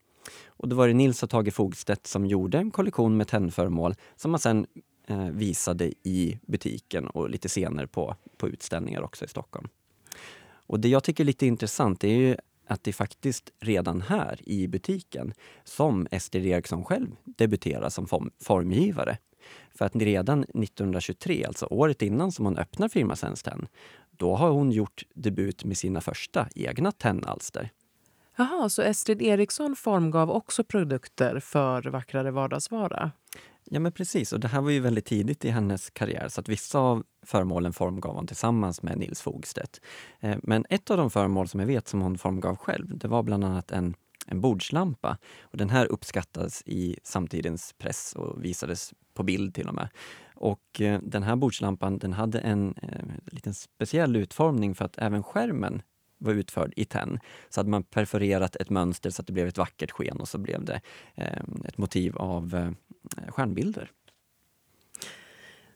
Och 0.47 0.69
då 0.69 0.75
var 0.75 0.87
det 0.87 0.93
Nils 0.93 1.23
och 1.23 1.29
Tage 1.29 1.53
Fogstedt 1.53 2.07
som 2.07 2.25
gjorde 2.25 2.57
en 2.57 2.71
kollektion 2.71 3.17
med 3.17 3.27
tennföremål 3.27 3.95
som 4.15 4.31
man 4.31 4.39
sen 4.39 4.65
Eh, 5.07 5.29
visade 5.29 5.91
i 6.03 6.39
butiken 6.41 7.07
och 7.07 7.29
lite 7.29 7.49
senare 7.49 7.87
på, 7.87 8.15
på 8.37 8.49
utställningar 8.49 9.01
också 9.01 9.25
i 9.25 9.27
Stockholm. 9.27 9.67
Och 10.47 10.79
det 10.79 10.89
jag 10.89 11.03
tycker 11.03 11.23
är 11.23 11.25
lite 11.25 11.45
intressant 11.45 12.03
är 12.03 12.07
ju 12.07 12.35
att 12.67 12.83
det 12.83 12.93
faktiskt 12.93 13.51
redan 13.59 14.01
här 14.01 14.39
i 14.49 14.67
butiken 14.67 15.33
som 15.63 16.07
Ester 16.11 16.45
Eriksson 16.45 16.85
själv 16.85 17.07
debuterar 17.23 17.89
som 17.89 18.07
form, 18.07 18.31
formgivare. 18.43 19.17
För 19.75 19.85
att 19.85 19.95
redan 19.95 20.43
1923, 20.43 21.45
alltså 21.45 21.65
året 21.65 22.01
innan 22.01 22.31
som 22.31 22.45
hon 22.45 22.57
öppnar 22.57 22.89
firma 22.89 23.15
Svenskt 23.15 23.45
Tenn, 23.45 23.67
då 24.11 24.35
har 24.35 24.49
hon 24.49 24.71
gjort 24.71 25.03
debut 25.13 25.63
med 25.63 25.77
sina 25.77 26.01
första 26.01 26.47
egna 26.55 26.91
tennalster. 26.91 27.69
Jaha, 28.35 28.69
så 28.69 28.81
Estrid 28.81 29.21
Eriksson 29.21 29.75
formgav 29.75 30.31
också 30.31 30.63
produkter 30.63 31.39
för 31.39 31.83
Vackrare 31.83 32.31
vardagsvara? 32.31 33.11
Ja, 33.71 33.79
men 33.79 33.91
precis. 33.91 34.33
Och 34.33 34.39
det 34.39 34.47
här 34.47 34.61
var 34.61 34.69
ju 34.69 34.79
väldigt 34.79 35.05
tidigt 35.05 35.45
i 35.45 35.49
hennes 35.49 35.89
karriär 35.89 36.27
så 36.29 36.41
att 36.41 36.49
vissa 36.49 36.79
av 36.79 37.03
föremålen 37.25 37.73
formgav 37.73 38.15
hon 38.15 38.27
tillsammans 38.27 38.81
med 38.81 38.97
Nils 38.97 39.21
Fogstedt. 39.21 39.81
Eh, 40.19 40.37
men 40.43 40.65
ett 40.69 40.91
av 40.91 40.97
de 40.97 41.11
föremål 41.11 41.47
som 41.47 41.59
jag 41.59 41.67
vet 41.67 41.87
som 41.87 42.01
hon 42.01 42.17
formgav 42.17 42.55
själv, 42.55 42.97
det 42.97 43.07
var 43.07 43.23
bland 43.23 43.45
annat 43.45 43.71
en, 43.71 43.95
en 44.27 44.41
bordslampa. 44.41 45.17
Och 45.41 45.57
den 45.57 45.69
här 45.69 45.85
uppskattades 45.85 46.63
i 46.65 46.99
samtidens 47.03 47.73
press 47.77 48.13
och 48.15 48.45
visades 48.45 48.93
på 49.13 49.23
bild 49.23 49.55
till 49.55 49.67
och 49.67 49.75
med. 49.75 49.89
Och 50.35 50.81
eh, 50.81 50.99
den 51.03 51.23
här 51.23 51.35
bordslampan 51.35 51.97
den 51.97 52.13
hade 52.13 52.39
en 52.39 52.73
eh, 52.81 53.05
liten 53.25 53.53
speciell 53.53 54.15
utformning 54.15 54.75
för 54.75 54.85
att 54.85 54.97
även 54.97 55.23
skärmen 55.23 55.81
var 56.25 56.33
utförd 56.33 56.73
i 56.75 56.85
tenn. 56.85 57.19
Så 57.49 57.59
hade 57.59 57.69
man 57.69 57.83
perforerat 57.83 58.55
ett 58.55 58.69
mönster 58.69 59.09
så 59.09 59.21
att 59.21 59.27
det 59.27 59.33
blev 59.33 59.47
ett 59.47 59.57
vackert 59.57 59.91
sken 59.91 60.17
och 60.17 60.27
så 60.27 60.37
blev 60.37 60.65
det 60.65 60.81
eh, 61.15 61.43
ett 61.67 61.77
motiv 61.77 62.17
av 62.17 62.55
eh, 62.55 63.31
stjärnbilder. 63.31 63.91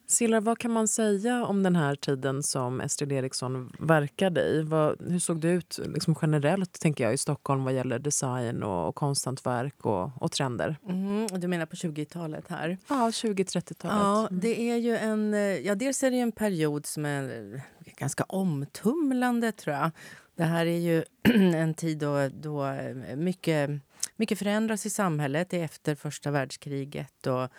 Silla, 0.10 0.40
vad 0.40 0.58
kan 0.58 0.72
man 0.72 0.88
säga 0.88 1.46
om 1.46 1.64
den 1.64 1.76
här 1.76 1.96
tiden 1.96 2.44
som 2.44 2.82
Estrid 2.82 3.12
Eriksson 3.12 3.72
verkade 3.80 4.42
i? 4.42 4.62
Vad, 4.62 5.02
hur 5.02 5.20
såg 5.20 5.42
det 5.42 5.50
ut 5.50 5.80
liksom 5.86 6.16
generellt 6.22 6.80
tänker 6.80 7.04
jag, 7.04 7.14
i 7.14 7.18
Stockholm 7.18 7.64
vad 7.64 7.74
gäller 7.74 8.00
design 8.00 8.64
och, 8.64 8.88
och 8.88 8.96
konsthantverk 8.96 9.86
och, 9.86 10.22
och 10.22 10.32
trender? 10.32 10.78
Mm, 10.90 11.28
du 11.28 11.48
menar 11.48 11.66
på 11.66 11.76
20-talet 11.76 12.48
här? 12.48 12.78
Ja, 12.88 13.10
20-30-talet. 13.10 13.78
Ja, 13.84 14.28
mm. 14.28 14.40
det 14.40 14.62
är 14.62 14.76
ju 14.78 14.98
en, 14.98 15.34
ja, 15.64 15.76
dels 15.76 16.04
är 16.04 16.12
det 16.12 16.20
en 16.20 16.32
period 16.32 16.86
som 16.86 17.06
är 17.06 17.62
ganska 17.98 18.24
omtumlande, 18.24 19.52
tror 19.52 19.76
jag. 19.76 19.92
Det 20.40 20.46
här 20.46 20.66
är 20.66 20.80
ju 20.80 21.04
en 21.56 21.74
tid 21.74 21.98
då, 21.98 22.30
då 22.30 22.66
eh, 22.66 23.16
mycket, 23.16 23.70
mycket 24.16 24.40
förändras 24.40 24.86
i 24.86 24.90
samhället. 24.90 25.50
Det 25.50 25.60
är 25.60 25.64
efter 25.64 25.96
första 25.96 26.32
världskriget. 26.32 27.28
Och 27.28 27.50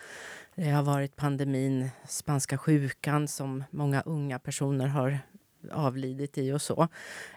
det 0.55 0.69
har 0.69 0.83
varit 0.83 1.15
pandemin, 1.15 1.89
spanska 2.07 2.57
sjukan 2.57 3.27
som 3.27 3.63
många 3.71 4.01
unga 4.01 4.39
personer 4.39 4.87
har 4.87 5.19
avlidit 5.71 6.37
i 6.37 6.51
och 6.51 6.61
så. 6.61 6.87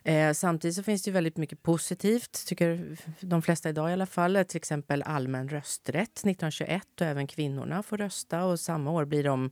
Eh, 0.04 0.32
samtidigt 0.32 0.76
så 0.76 0.82
finns 0.82 1.02
det 1.02 1.10
väldigt 1.10 1.36
mycket 1.36 1.62
positivt, 1.62 2.46
tycker 2.46 2.96
de 3.20 3.42
flesta 3.42 3.68
idag 3.68 3.90
i 3.90 3.92
alla 3.92 4.06
fall. 4.06 4.44
Till 4.48 4.56
exempel 4.56 5.02
allmän 5.02 5.48
rösträtt 5.48 6.10
1921 6.10 7.00
och 7.00 7.06
även 7.06 7.26
kvinnorna 7.26 7.82
får 7.82 7.96
rösta 7.96 8.44
och 8.44 8.60
samma 8.60 8.90
år 8.90 9.04
blir 9.04 9.24
de 9.24 9.50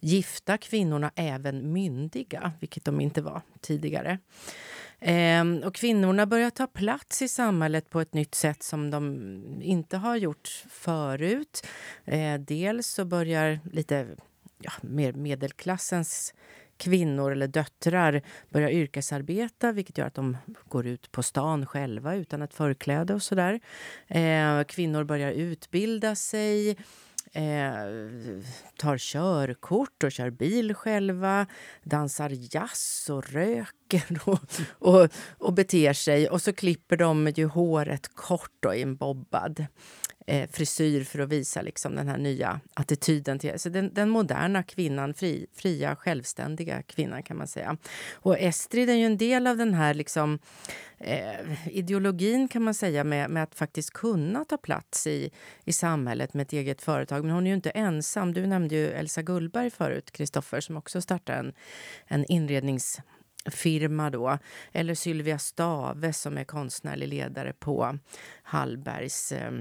gifta 0.00 0.58
kvinnorna 0.58 1.12
även 1.14 1.72
myndiga, 1.72 2.52
vilket 2.60 2.84
de 2.84 3.00
inte 3.00 3.22
var 3.22 3.42
tidigare. 3.60 4.18
Eh, 5.02 5.44
och 5.66 5.74
kvinnorna 5.74 6.26
börjar 6.26 6.50
ta 6.50 6.66
plats 6.66 7.22
i 7.22 7.28
samhället 7.28 7.90
på 7.90 8.00
ett 8.00 8.14
nytt 8.14 8.34
sätt 8.34 8.62
som 8.62 8.90
de 8.90 9.60
inte 9.62 9.96
har 9.96 10.16
gjort 10.16 10.64
förut. 10.70 11.66
Eh, 12.04 12.34
dels 12.34 12.86
så 12.86 13.04
börjar 13.04 13.60
lite 13.72 14.06
ja, 14.58 14.72
mer 14.80 15.12
medelklassens 15.12 16.34
kvinnor 16.76 17.32
eller 17.32 17.46
döttrar 17.46 18.22
börja 18.48 18.70
yrkesarbeta 18.70 19.72
vilket 19.72 19.98
gör 19.98 20.06
att 20.06 20.14
de 20.14 20.36
går 20.68 20.86
ut 20.86 21.12
på 21.12 21.22
stan 21.22 21.66
själva 21.66 22.14
utan 22.14 22.42
ett 22.42 22.54
förkläde 22.54 23.14
och 23.14 23.22
sådär. 23.22 23.60
Eh, 24.08 24.64
kvinnor 24.64 25.04
börjar 25.04 25.32
utbilda 25.32 26.14
sig 26.14 26.76
eh, 27.32 28.42
tar 28.76 28.98
körkort 28.98 30.04
och 30.04 30.12
kör 30.12 30.30
bil 30.30 30.74
själva, 30.74 31.46
dansar 31.82 32.30
jazz 32.54 33.10
och 33.10 33.32
röker 33.32 34.18
och, 34.28 34.40
och, 34.70 35.08
och 35.38 35.52
beter 35.52 35.92
sig. 35.92 36.28
Och 36.28 36.42
så 36.42 36.52
klipper 36.52 36.96
de 36.96 37.32
ju 37.36 37.46
håret 37.46 38.14
kort 38.14 38.56
då, 38.60 38.74
i 38.74 38.82
en 38.82 38.96
bobbad 38.96 39.66
eh, 40.26 40.50
frisyr 40.50 41.04
för 41.04 41.18
att 41.18 41.28
visa 41.28 41.62
liksom, 41.62 41.94
den 41.94 42.08
här 42.08 42.18
nya 42.18 42.60
attityden. 42.74 43.38
till 43.38 43.52
alltså 43.52 43.70
den, 43.70 43.94
den 43.94 44.10
moderna 44.10 44.62
kvinnan, 44.62 45.14
fri, 45.14 45.46
fria, 45.52 45.96
självständiga 45.96 46.82
kvinnan 46.82 47.22
kan 47.22 47.36
man 47.36 47.46
säga. 47.46 47.76
Och 48.12 48.38
Estrid 48.38 48.90
är 48.90 48.94
ju 48.94 49.06
en 49.06 49.16
del 49.16 49.46
av 49.46 49.56
den 49.56 49.74
här 49.74 49.94
liksom, 49.94 50.38
eh, 50.98 51.76
ideologin 51.76 52.48
kan 52.48 52.62
man 52.62 52.74
säga 52.74 53.04
med, 53.04 53.30
med 53.30 53.42
att 53.42 53.54
faktiskt 53.54 53.90
kunna 53.90 54.44
ta 54.44 54.56
plats 54.56 55.06
i, 55.06 55.30
i 55.64 55.72
samhället 55.72 56.34
med 56.34 56.42
ett 56.42 56.52
eget 56.52 56.82
företag. 56.82 57.24
Men 57.24 57.34
hon 57.34 57.46
är 57.46 57.50
ju 57.50 57.56
inte 57.56 57.70
ensam. 57.70 58.34
Du 58.34 58.46
nämnde 58.46 58.74
ju 58.74 58.90
Elsa 58.90 59.22
Gullberg 59.22 59.70
förut, 59.70 60.10
Kristoffer, 60.10 60.60
som 60.60 60.76
också 60.76 61.00
startade 61.00 61.38
en, 61.38 61.52
en 62.06 62.24
inrednings 62.24 63.00
firma 63.50 64.10
då. 64.10 64.38
Eller 64.72 64.94
Sylvia 64.94 65.38
Stave 65.38 66.12
som 66.12 66.38
är 66.38 66.44
konstnärlig 66.44 67.08
ledare 67.08 67.52
på 67.52 67.98
Hallbergs 68.42 69.32
eh, 69.32 69.52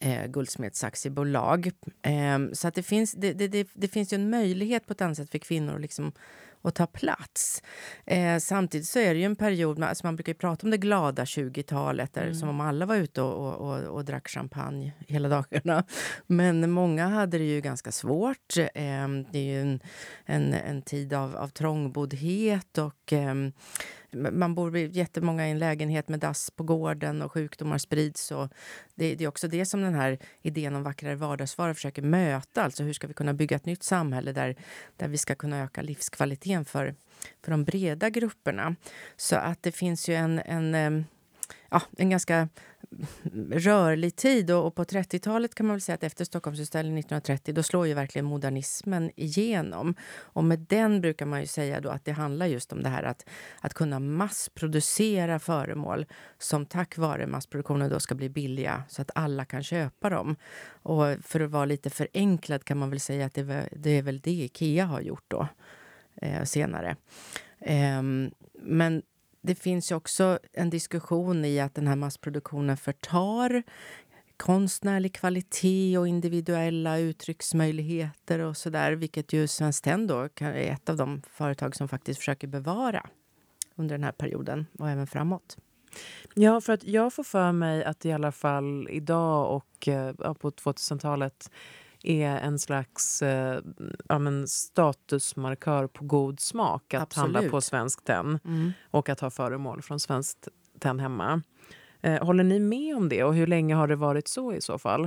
eh, 0.00 0.26
guldsmedsaktiebolag. 0.26 1.70
Eh, 2.02 2.38
så 2.52 2.68
att 2.68 2.74
det, 2.74 2.82
finns, 2.82 3.12
det, 3.12 3.32
det, 3.32 3.68
det, 3.74 3.88
finns 3.88 4.12
ju 4.12 4.14
en 4.14 4.30
möjlighet 4.30 4.86
på 4.86 4.92
ett 4.92 5.00
annat 5.00 5.16
sätt 5.16 5.30
för 5.30 5.38
kvinnor 5.38 5.74
att 5.74 5.80
liksom, 5.80 6.12
att 6.62 6.74
ta 6.74 6.86
plats. 6.86 7.62
Eh, 8.06 8.38
samtidigt 8.38 8.86
så 8.86 8.98
är 8.98 9.14
det 9.14 9.20
ju 9.20 9.26
en 9.26 9.36
period, 9.36 9.82
alltså 9.82 10.06
man 10.06 10.16
brukar 10.16 10.34
prata 10.34 10.66
om 10.66 10.70
det 10.70 10.76
glada 10.76 11.24
20-talet, 11.24 12.16
mm. 12.16 12.34
som 12.34 12.48
om 12.48 12.60
alla 12.60 12.86
var 12.86 12.96
ute 12.96 13.22
och, 13.22 13.46
och, 13.46 13.70
och, 13.70 13.84
och, 13.84 14.04
drack 14.04 14.28
champagne 14.28 14.92
hela 15.08 15.28
dagarna. 15.28 15.84
Men 16.26 16.70
många 16.70 17.08
hade 17.08 17.38
det 17.38 17.44
ju 17.44 17.60
ganska 17.60 17.92
svårt. 17.92 18.56
Eh, 18.56 19.08
det 19.30 19.38
är 19.38 19.44
ju 19.44 19.60
en, 19.60 19.80
en, 20.24 20.54
en 20.54 20.82
tid 20.82 21.12
av, 21.12 21.36
av 21.36 21.48
trångboddhet 21.48 22.78
och 22.78 23.12
eh, 23.12 23.34
man 24.12 24.54
bor 24.54 24.76
jättemånga 24.76 25.48
i 25.48 25.50
en 25.50 25.58
lägenhet 25.58 26.08
med 26.08 26.20
dass 26.20 26.50
på 26.50 26.62
gården 26.62 27.22
och 27.22 27.32
sjukdomar 27.32 27.78
sprids. 27.78 28.30
Och 28.30 28.48
det, 28.94 29.14
det, 29.14 29.24
är 29.24 29.28
också 29.28 29.48
det 29.48 29.66
som 29.66 29.82
den 29.82 29.94
här 29.94 30.18
idén 30.42 30.76
om 30.76 30.82
vackrare 30.82 31.14
vardagsvaror 31.14 31.74
försöker 31.74 32.02
möta. 32.02 32.62
Alltså 32.62 32.82
hur 32.82 32.92
ska 32.92 33.06
vi 33.06 33.14
kunna 33.14 33.34
bygga 33.34 33.56
ett 33.56 33.66
nytt 33.66 33.82
samhälle 33.82 34.32
där, 34.32 34.56
där 34.96 35.08
vi 35.08 35.18
ska 35.18 35.34
kunna 35.34 35.58
öka 35.58 35.82
livskvaliteten 35.82 36.64
för, 36.64 36.94
för 37.42 37.50
de 37.50 37.64
breda 37.64 38.10
grupperna. 38.10 38.76
Så 39.16 39.36
att 39.36 39.62
det 39.62 39.72
finns 39.72 40.08
ju 40.08 40.14
en, 40.14 40.38
en 40.38 40.74
eh, 40.74 41.04
ja, 41.70 41.82
en 41.98 42.10
ganska 42.10 42.48
rörlig 43.50 44.16
tid. 44.16 44.50
Och, 44.50 44.74
på 44.74 44.84
30-talet 44.84 45.54
kan 45.54 45.66
man 45.66 45.76
väl 45.76 45.80
säga 45.80 45.94
att 45.94 46.02
efter 46.02 46.24
Stockholmsutställningen 46.24 46.98
1930 46.98 47.54
då 47.54 47.62
slår 47.62 47.86
ju 47.86 47.94
verkligen 47.94 48.24
modernismen 48.24 49.10
igenom. 49.16 49.94
Och 50.16 50.44
med 50.44 50.58
den 50.58 51.00
brukar 51.00 51.26
man 51.26 51.40
ju 51.40 51.46
säga 51.46 51.80
då 51.80 51.88
att 51.88 52.04
det 52.04 52.12
handlar 52.12 52.46
just 52.46 52.72
om 52.72 52.82
det 52.82 52.88
här 52.88 53.02
att, 53.02 53.28
att 53.60 53.74
kunna 53.74 53.98
massproducera 53.98 55.38
föremål 55.38 56.06
som 56.38 56.66
tack 56.66 56.98
vare 56.98 57.26
massproduktionen 57.26 57.90
då 57.90 58.00
ska 58.00 58.14
bli 58.14 58.28
billiga 58.28 58.82
så 58.88 59.02
att 59.02 59.10
alla 59.14 59.44
kan 59.44 59.62
köpa 59.62 60.10
dem. 60.10 60.36
Och 60.82 61.04
för 61.22 61.40
att 61.40 61.50
vara 61.50 61.64
lite 61.64 61.90
förenklad 61.90 62.64
kan 62.64 62.78
man 62.78 62.90
väl 62.90 63.00
säga 63.00 63.26
att 63.26 63.34
det, 63.34 63.68
det 63.72 63.90
är 63.90 64.02
väl 64.02 64.20
det 64.20 64.30
Ikea 64.30 64.84
har 64.84 65.00
gjort 65.00 65.24
då 65.28 65.48
eh, 66.22 66.44
senare. 66.44 66.96
Eh, 67.60 68.02
men 68.62 69.02
det 69.40 69.54
finns 69.54 69.92
ju 69.92 69.94
också 69.96 70.38
en 70.52 70.70
diskussion 70.70 71.44
i 71.44 71.60
att 71.60 71.74
den 71.74 71.86
här 71.86 71.96
massproduktionen 71.96 72.76
förtar 72.76 73.62
konstnärlig 74.36 75.14
kvalitet 75.14 75.98
och 75.98 76.08
individuella 76.08 76.98
uttrycksmöjligheter 76.98 78.38
och 78.38 78.56
sådär, 78.56 78.92
vilket 78.92 79.32
ju 79.32 79.46
Svenskt 79.46 79.84
Tenn 79.84 80.06
då 80.06 80.28
är 80.40 80.72
ett 80.72 80.88
av 80.88 80.96
de 80.96 81.22
företag 81.30 81.76
som 81.76 81.88
faktiskt 81.88 82.18
försöker 82.18 82.46
bevara 82.48 83.06
under 83.74 83.94
den 83.94 84.04
här 84.04 84.12
perioden 84.12 84.66
och 84.78 84.90
även 84.90 85.06
framåt. 85.06 85.56
Ja, 86.34 86.60
för 86.60 86.72
att 86.72 86.84
jag 86.84 87.12
får 87.12 87.24
för 87.24 87.52
mig 87.52 87.84
att 87.84 88.04
i 88.04 88.12
alla 88.12 88.32
fall 88.32 88.88
idag 88.90 89.56
och 89.56 89.88
eh, 89.88 90.12
på 90.14 90.50
2000-talet 90.50 91.50
är 92.02 92.36
en 92.36 92.58
slags 92.58 93.22
eh, 93.22 93.60
ja, 94.08 94.18
men 94.18 94.48
statusmarkör 94.48 95.86
på 95.86 96.04
god 96.04 96.40
smak 96.40 96.94
att 96.94 97.02
Absolut. 97.02 97.36
handla 97.36 97.50
på 97.50 97.60
Svenskt 97.60 98.06
Tenn 98.06 98.38
mm. 98.44 98.72
och 98.90 99.08
att 99.08 99.20
ha 99.20 99.30
föremål 99.30 99.82
från 99.82 100.00
Svenskt 100.00 100.48
Tenn 100.78 101.00
hemma. 101.00 101.42
Eh, 102.02 102.24
håller 102.24 102.44
ni 102.44 102.58
med 102.58 102.96
om 102.96 103.08
det 103.08 103.24
och 103.24 103.34
hur 103.34 103.46
länge 103.46 103.74
har 103.74 103.88
det 103.88 103.96
varit 103.96 104.28
så 104.28 104.52
i 104.52 104.60
så 104.60 104.78
fall? 104.78 105.02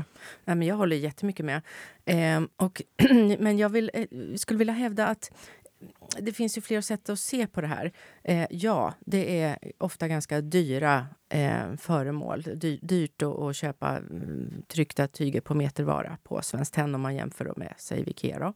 Nej, 0.45 0.55
men 0.55 0.61
jag 0.61 0.75
håller 0.75 0.95
jättemycket 0.95 1.45
med. 1.45 1.61
Eh, 2.05 2.41
och, 2.55 2.81
men 3.39 3.57
jag 3.57 3.69
vill, 3.69 3.91
eh, 3.93 4.05
skulle 4.35 4.59
vilja 4.59 4.73
hävda 4.73 5.07
att 5.07 5.31
det 6.19 6.33
finns 6.33 6.57
ju 6.57 6.61
flera 6.61 6.81
sätt 6.81 7.09
att 7.09 7.19
se 7.19 7.47
på 7.47 7.61
det 7.61 7.67
här. 7.67 7.91
Eh, 8.23 8.47
ja, 8.49 8.93
det 8.99 9.41
är 9.41 9.57
ofta 9.77 10.07
ganska 10.07 10.41
dyra 10.41 11.07
eh, 11.29 11.75
föremål. 11.77 12.41
Dy 12.41 12.79
dyrt 12.81 13.21
att, 13.21 13.39
att 13.39 13.55
köpa 13.55 13.97
mm, 13.97 14.63
tryckta 14.67 15.07
tyger 15.07 15.41
på 15.41 15.55
metervara 15.55 16.17
på 16.23 16.41
Svenskt 16.41 16.73
Tenn 16.73 16.95
om 16.95 17.01
man 17.01 17.15
jämför 17.15 17.53
med, 17.57 17.73
säg 17.77 18.03
Vikero. 18.03 18.53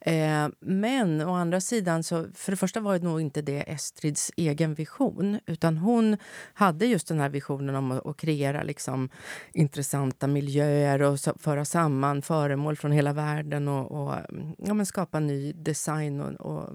Eh, 0.00 0.48
men 0.60 1.20
å 1.20 1.32
andra 1.34 1.60
sidan, 1.60 2.02
så, 2.02 2.26
för 2.34 2.52
det 2.52 2.56
första 2.56 2.80
var 2.80 2.98
det 2.98 3.04
nog 3.04 3.20
inte 3.20 3.42
det 3.42 3.60
Estrids 3.60 4.30
egen 4.36 4.74
vision. 4.74 5.38
Utan 5.46 5.78
hon 5.78 6.16
hade 6.54 6.86
just 6.86 7.08
den 7.08 7.20
här 7.20 7.28
visionen 7.28 7.74
om 7.74 7.92
att, 7.92 8.06
att 8.06 8.16
kreera 8.16 8.62
liksom, 8.62 9.08
intressanta 9.52 10.26
miljöer 10.26 11.02
och 11.02 11.20
så, 11.20 11.34
föra 11.38 11.64
samman 11.64 12.22
föremål 12.22 12.76
från 12.76 12.92
hela 12.92 13.12
världen 13.12 13.68
och, 13.68 13.90
och 13.90 14.14
ja, 14.58 14.74
men 14.74 14.86
skapa 14.86 15.20
ny 15.20 15.52
design 15.52 16.20
och, 16.20 16.40
och 16.40 16.74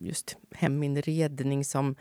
just 0.00 0.36
heminredning 0.54 1.64
som 1.64 1.96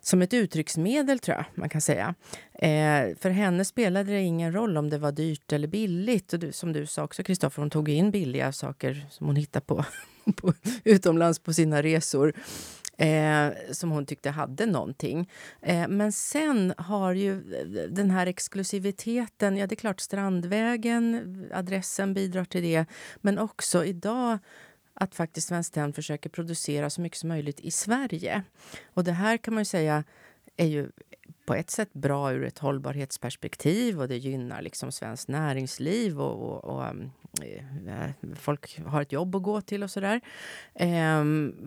som 0.00 0.22
ett 0.22 0.34
uttrycksmedel, 0.34 1.18
tror 1.18 1.36
jag 1.36 1.44
man 1.54 1.68
kan 1.68 1.80
säga. 1.80 2.14
Eh, 2.54 3.16
för 3.20 3.30
henne 3.30 3.64
spelade 3.64 4.12
det 4.12 4.20
ingen 4.20 4.52
roll 4.52 4.76
om 4.76 4.90
det 4.90 4.98
var 4.98 5.12
dyrt 5.12 5.52
eller 5.52 5.68
billigt. 5.68 6.32
Och 6.32 6.38
du, 6.38 6.52
som 6.52 6.72
du 6.72 6.86
sa 6.86 7.04
också, 7.04 7.22
Kristoffer, 7.22 7.62
hon 7.62 7.70
tog 7.70 7.88
in 7.88 8.10
billiga 8.10 8.52
saker 8.52 9.06
som 9.10 9.26
hon 9.26 9.36
hittade 9.36 9.64
på, 9.66 9.84
på 10.36 10.52
utomlands 10.84 11.38
på 11.38 11.52
sina 11.52 11.82
resor. 11.82 12.32
Eh, 12.98 13.52
som 13.70 13.90
hon 13.90 14.06
tyckte 14.06 14.30
hade 14.30 14.66
någonting. 14.66 15.30
Eh, 15.62 15.88
men 15.88 16.12
sen 16.12 16.74
har 16.78 17.12
ju 17.12 17.40
den 17.90 18.10
här 18.10 18.26
exklusiviteten... 18.26 19.56
Ja, 19.56 19.66
det 19.66 19.74
är 19.74 19.76
klart, 19.76 20.00
Strandvägen, 20.00 21.44
adressen 21.54 22.14
bidrar 22.14 22.44
till 22.44 22.62
det. 22.62 22.86
Men 23.16 23.38
också 23.38 23.84
idag 23.84 24.38
att 25.00 25.14
faktiskt 25.14 25.48
Svenskt 25.48 25.74
Tenn 25.74 25.92
försöker 25.92 26.30
producera 26.30 26.90
så 26.90 27.00
mycket 27.00 27.18
som 27.18 27.28
möjligt 27.28 27.60
i 27.60 27.70
Sverige. 27.70 28.42
Och 28.94 29.04
det 29.04 29.12
här 29.12 29.36
kan 29.36 29.54
man 29.54 29.60
ju 29.60 29.64
säga 29.64 30.04
är 30.56 30.66
ju 30.66 30.90
på 31.46 31.54
ett 31.54 31.70
sätt 31.70 31.92
bra 31.92 32.32
ur 32.32 32.44
ett 32.44 32.58
hållbarhetsperspektiv 32.58 34.00
och 34.00 34.08
det 34.08 34.16
gynnar 34.16 34.62
liksom 34.62 34.92
svenskt 34.92 35.28
näringsliv 35.28 36.20
och, 36.20 36.42
och, 36.42 36.64
och, 36.64 36.90
um, 36.90 37.10
eh, 37.42 38.10
folk 38.34 38.80
har 38.86 39.02
ett 39.02 39.12
jobb 39.12 39.36
att 39.36 39.42
gå 39.42 39.60
till 39.60 39.82
och 39.82 39.90
sådär. 39.90 40.20
Eh, 40.74 41.20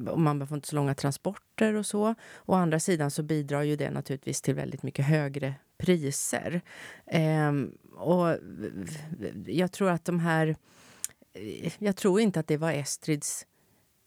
och 0.10 0.20
man 0.20 0.48
får 0.48 0.56
inte 0.56 0.68
så 0.68 0.76
långa 0.76 0.96
transporter 0.96 1.74
och 1.74 1.86
så. 1.86 2.16
Å 2.46 2.54
andra 2.54 2.80
sidan 2.80 3.12
så 3.12 3.24
bidrar 3.24 3.62
ju 3.62 3.76
det 3.76 3.90
naturligtvis 3.90 4.42
till 4.42 4.56
väldigt 4.56 4.84
mycket 4.84 5.06
högre 5.06 5.54
priser. 5.78 6.62
Ehm, 7.06 7.72
och 7.96 8.38
jag 9.46 9.72
tror 9.72 9.90
att 9.90 10.06
de 10.06 10.20
här... 10.20 10.56
Eh, 11.34 11.74
jag 11.80 11.96
tror 11.96 12.22
inte 12.22 12.40
att 12.40 12.48
det 12.48 12.58
var 12.58 12.72
Estrids 12.72 13.46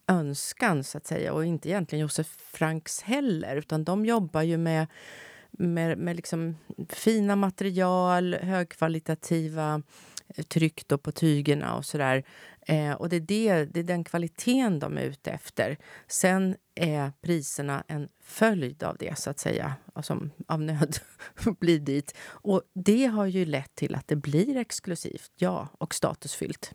önskan, 0.09 0.85
så 0.85 0.99
att 0.99 1.07
säga. 1.07 1.33
Och 1.33 1.45
inte 1.45 1.69
egentligen 1.69 2.03
Josef 2.03 2.27
Franks 2.27 3.03
heller. 3.03 3.57
Utan 3.57 3.85
de 3.85 4.07
jobbar 4.07 4.43
ju 4.43 4.57
med, 4.57 4.87
med, 5.51 5.99
med 5.99 6.17
liksom 6.17 6.57
fina 6.89 7.37
material, 7.37 8.35
högkvalitativa 8.35 9.83
eh, 10.29 10.45
tryck 10.45 10.89
på 11.03 11.13
tygerna 11.13 11.77
och 11.77 11.85
sådär. 11.85 12.25
Eh, 12.67 12.93
och 12.93 13.09
det 13.09 13.17
är, 13.17 13.21
det, 13.21 13.65
det 13.65 13.81
är 13.81 13.85
den 13.85 14.05
kvaliteten 14.05 14.79
de 14.79 14.99
är 14.99 15.03
ute 15.03 15.31
efter. 15.31 15.77
Sen 16.09 16.57
är 16.75 17.13
priserna 17.23 17.85
en 17.89 18.09
följd 18.23 18.83
av 18.83 18.97
det, 18.99 19.19
så 19.19 19.31
att 19.31 19.39
säga. 19.39 19.75
Alltså, 19.93 20.29
av 20.49 20.61
nöd 20.61 20.97
blir 21.61 21.79
dit. 21.79 22.17
Och 22.27 22.63
det 22.75 23.07
har 23.07 23.27
ju 23.27 23.45
lett 23.45 23.75
till 23.75 23.95
att 23.95 24.09
det 24.09 24.17
blir 24.17 24.57
exklusivt, 24.57 25.33
ja, 25.37 25.69
och 25.79 25.95
statusfyllt. 25.95 26.75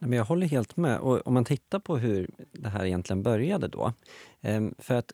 Men 0.00 0.12
jag 0.12 0.24
håller 0.24 0.46
helt 0.46 0.76
med. 0.76 0.98
Och 0.98 1.26
om 1.26 1.34
man 1.34 1.44
tittar 1.44 1.78
på 1.78 1.96
hur 1.96 2.30
det 2.52 2.68
här 2.68 2.84
egentligen 2.84 3.22
började 3.22 3.68
då. 3.68 3.92
Ehm, 4.40 4.74
för 4.78 4.94
att 4.94 5.12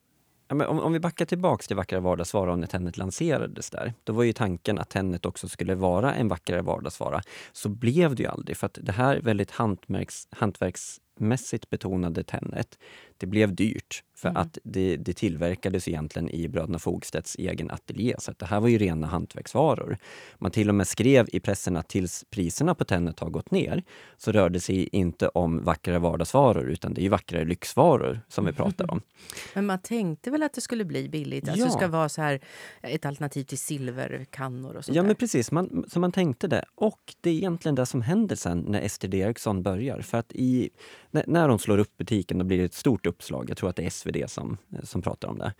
om, 0.49 0.92
vi 0.92 1.01
backar 1.01 1.25
tillbaks 1.25 1.66
till 1.66 1.77
Vackrare 1.77 2.01
vardagsvara 2.01 2.57
när 2.57 2.66
Tennet 2.66 2.96
lanserades 2.96 3.70
där. 3.70 3.94
Då 4.05 4.12
var 4.12 4.22
ju 4.22 4.33
tanken 4.33 4.79
att 4.79 4.90
Tennet 4.90 5.27
också 5.27 5.49
skulle 5.49 5.75
vara 5.75 6.14
en 6.14 6.29
vackrare 6.29 6.62
vardagsvara. 6.62 7.22
Så 7.53 7.68
blev 7.68 8.14
det 8.14 8.22
ju 8.22 8.29
aldrig 8.29 8.57
för 8.57 8.66
att 8.66 8.79
det 8.83 8.92
här 8.92 9.20
väldigt 9.20 9.51
hantverks, 9.51 11.01
hantverksmässigt 11.16 11.70
betonade 11.70 12.24
Tennet, 12.24 12.79
det 13.18 13.26
blev 13.26 13.55
dyrt. 13.55 14.02
För 14.16 14.29
mm. 14.29 14.42
att 14.42 14.59
det, 14.64 14.96
det 14.96 15.12
tillverkades 15.12 15.88
egentligen 15.88 16.31
i 16.31 16.48
bröderna 16.48 16.79
Fogstedts 16.79 17.37
egen 17.38 17.70
ateljé. 17.70 18.14
Så 18.18 18.33
det 18.38 18.46
här 18.46 18.61
var 18.61 18.68
ju 18.68 18.79
rena 18.79 19.07
hantverksvaror. 19.07 19.98
Man 20.38 20.50
till 20.50 20.68
och 20.68 20.74
med 20.74 20.87
skrev 20.87 21.26
i 21.33 21.40
pressen 21.40 21.76
att 21.76 21.88
tills 21.88 22.24
priserna 22.31 22.74
på 22.74 22.85
Tennet 22.85 23.20
har 23.20 23.31
gått 23.31 23.50
ner 23.50 23.83
så 24.16 24.33
rör 24.33 24.50
det 24.50 24.61
sig 24.61 24.88
inte 24.92 25.29
om 25.29 25.64
vackrare 25.64 25.98
vardagsvaror 25.98 26.70
utan 26.70 26.94
det 26.94 27.05
är 27.05 27.11
vackrare 27.11 27.44
lyxvaror 27.44 28.20
som 28.29 28.44
vi 28.44 28.52
pratar 28.52 28.90
om. 28.90 29.00
Men 29.55 29.66
man 29.66 29.79
tänkte 29.79 30.31
väl 30.31 30.42
att 30.42 30.55
det 30.55 30.61
skulle 30.61 30.85
bli 30.85 31.09
billigt? 31.09 31.48
Alltså 31.48 31.61
ja. 31.61 31.66
det 31.66 31.72
ska 31.72 31.88
vara 31.88 32.09
så 32.09 32.22
här 32.22 32.40
ett 32.83 33.07
alternativ 33.07 33.44
till 33.44 33.59
silverkannor 33.59 34.76
och 34.76 34.85
sånt 34.85 34.96
Ja, 34.96 35.02
men 35.02 35.14
precis. 35.14 35.52
Man, 35.52 35.85
så 35.88 36.00
man 36.00 36.12
tänkte 36.12 36.48
det. 36.48 36.64
Och 36.74 37.14
det 37.20 37.31
är 37.31 37.35
egentligen 37.35 37.74
det 37.74 37.87
som 37.87 38.02
händer 38.02 38.37
sen 38.37 38.64
när 38.68 38.88
STD 38.88 39.14
Eriksson 39.14 39.62
börjar. 39.62 40.00
För 40.00 40.18
att 40.18 40.33
i, 40.33 40.70
när, 41.16 41.24
när 41.26 41.48
de 41.48 41.59
slår 41.59 41.79
upp 41.79 41.96
butiken 41.96 42.38
då 42.38 42.44
blir 42.44 42.59
det 42.59 42.64
ett 42.64 42.74
stort 42.74 43.07
uppslag. 43.07 43.50
Jag 43.50 43.57
tror 43.57 43.70
att 43.70 43.76
det 43.76 43.83
är 43.83 43.90
SvD 43.90 44.16
som, 44.26 44.59
eh, 44.72 44.83
som 44.83 45.02
pratar 45.02 45.29
om 45.29 45.38
det. 45.38 45.52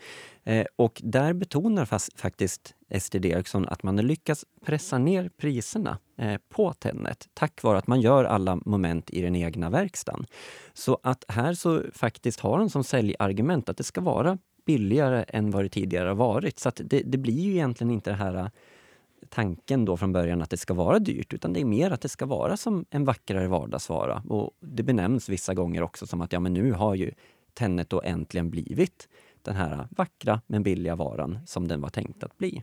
Eh, 0.45 0.67
och 0.77 1.01
där 1.05 1.33
betonar 1.33 1.85
fast, 1.85 2.21
faktiskt 2.21 2.75
STD 3.01 3.25
Eriksson 3.25 3.69
att 3.69 3.83
man 3.83 3.97
har 3.97 4.03
lyckats 4.03 4.45
pressa 4.65 4.99
ner 4.99 5.31
priserna 5.37 5.99
eh, 6.19 6.37
på 6.49 6.73
Tennet 6.73 7.29
tack 7.35 7.63
vare 7.63 7.79
att 7.79 7.87
man 7.87 8.01
gör 8.01 8.25
alla 8.25 8.59
moment 8.65 9.11
i 9.11 9.23
den 9.23 9.37
egna 9.37 9.71
verkstaden. 9.71 10.27
Så 10.75 10.99
att 11.03 11.25
här 11.29 11.55
så 11.55 11.83
faktiskt 11.93 12.41
har 12.41 12.59
de 12.59 12.71
som 12.71 12.85
säljargument 12.85 13.69
att 13.69 13.77
det 13.77 13.85
ska 13.85 14.01
vara 14.01 14.39
billigare 14.67 15.25
än 15.29 15.51
vad 15.51 15.65
det 15.65 15.69
tidigare 15.69 16.09
har 16.09 16.15
varit. 16.15 16.59
Så 16.59 16.69
att 16.69 16.81
det, 16.85 17.03
det 17.07 17.19
blir 17.19 17.41
ju 17.41 17.51
egentligen 17.51 17.91
inte 17.91 18.11
det 18.11 18.17
här 18.17 18.51
tanken 19.29 19.85
då 19.85 19.97
från 19.97 20.13
början 20.13 20.43
att 20.43 20.51
det 20.51 20.57
ska 20.57 20.75
vara 20.75 20.99
dyrt, 20.99 21.33
utan 21.33 21.53
det 21.53 21.61
är 21.61 21.65
mer 21.65 21.91
att 21.91 22.01
det 22.01 22.09
ska 22.09 22.27
vara 22.27 22.57
som 22.57 22.85
en 22.91 23.05
vackrare 23.05 23.49
vardagsvara. 23.49 24.23
Och 24.29 24.51
det 24.61 24.83
benämns 24.83 25.29
vissa 25.29 25.55
gånger 25.55 25.83
också 25.83 26.07
som 26.07 26.21
att 26.21 26.33
ja, 26.33 26.41
men 26.41 26.55
nu 26.55 26.73
har 26.73 26.95
ju 26.95 27.11
Tennet 27.55 27.91
då 27.91 28.03
äntligen 28.03 28.51
blivit 28.51 29.09
den 29.43 29.57
här 29.57 29.89
vackra 29.91 30.41
men 30.47 30.63
billiga 30.63 30.97
varan 30.97 31.39
som 31.47 31.69
den 31.69 31.81
var 31.81 31.89
tänkt 31.89 32.25
att 32.25 32.39
bli. 32.39 32.63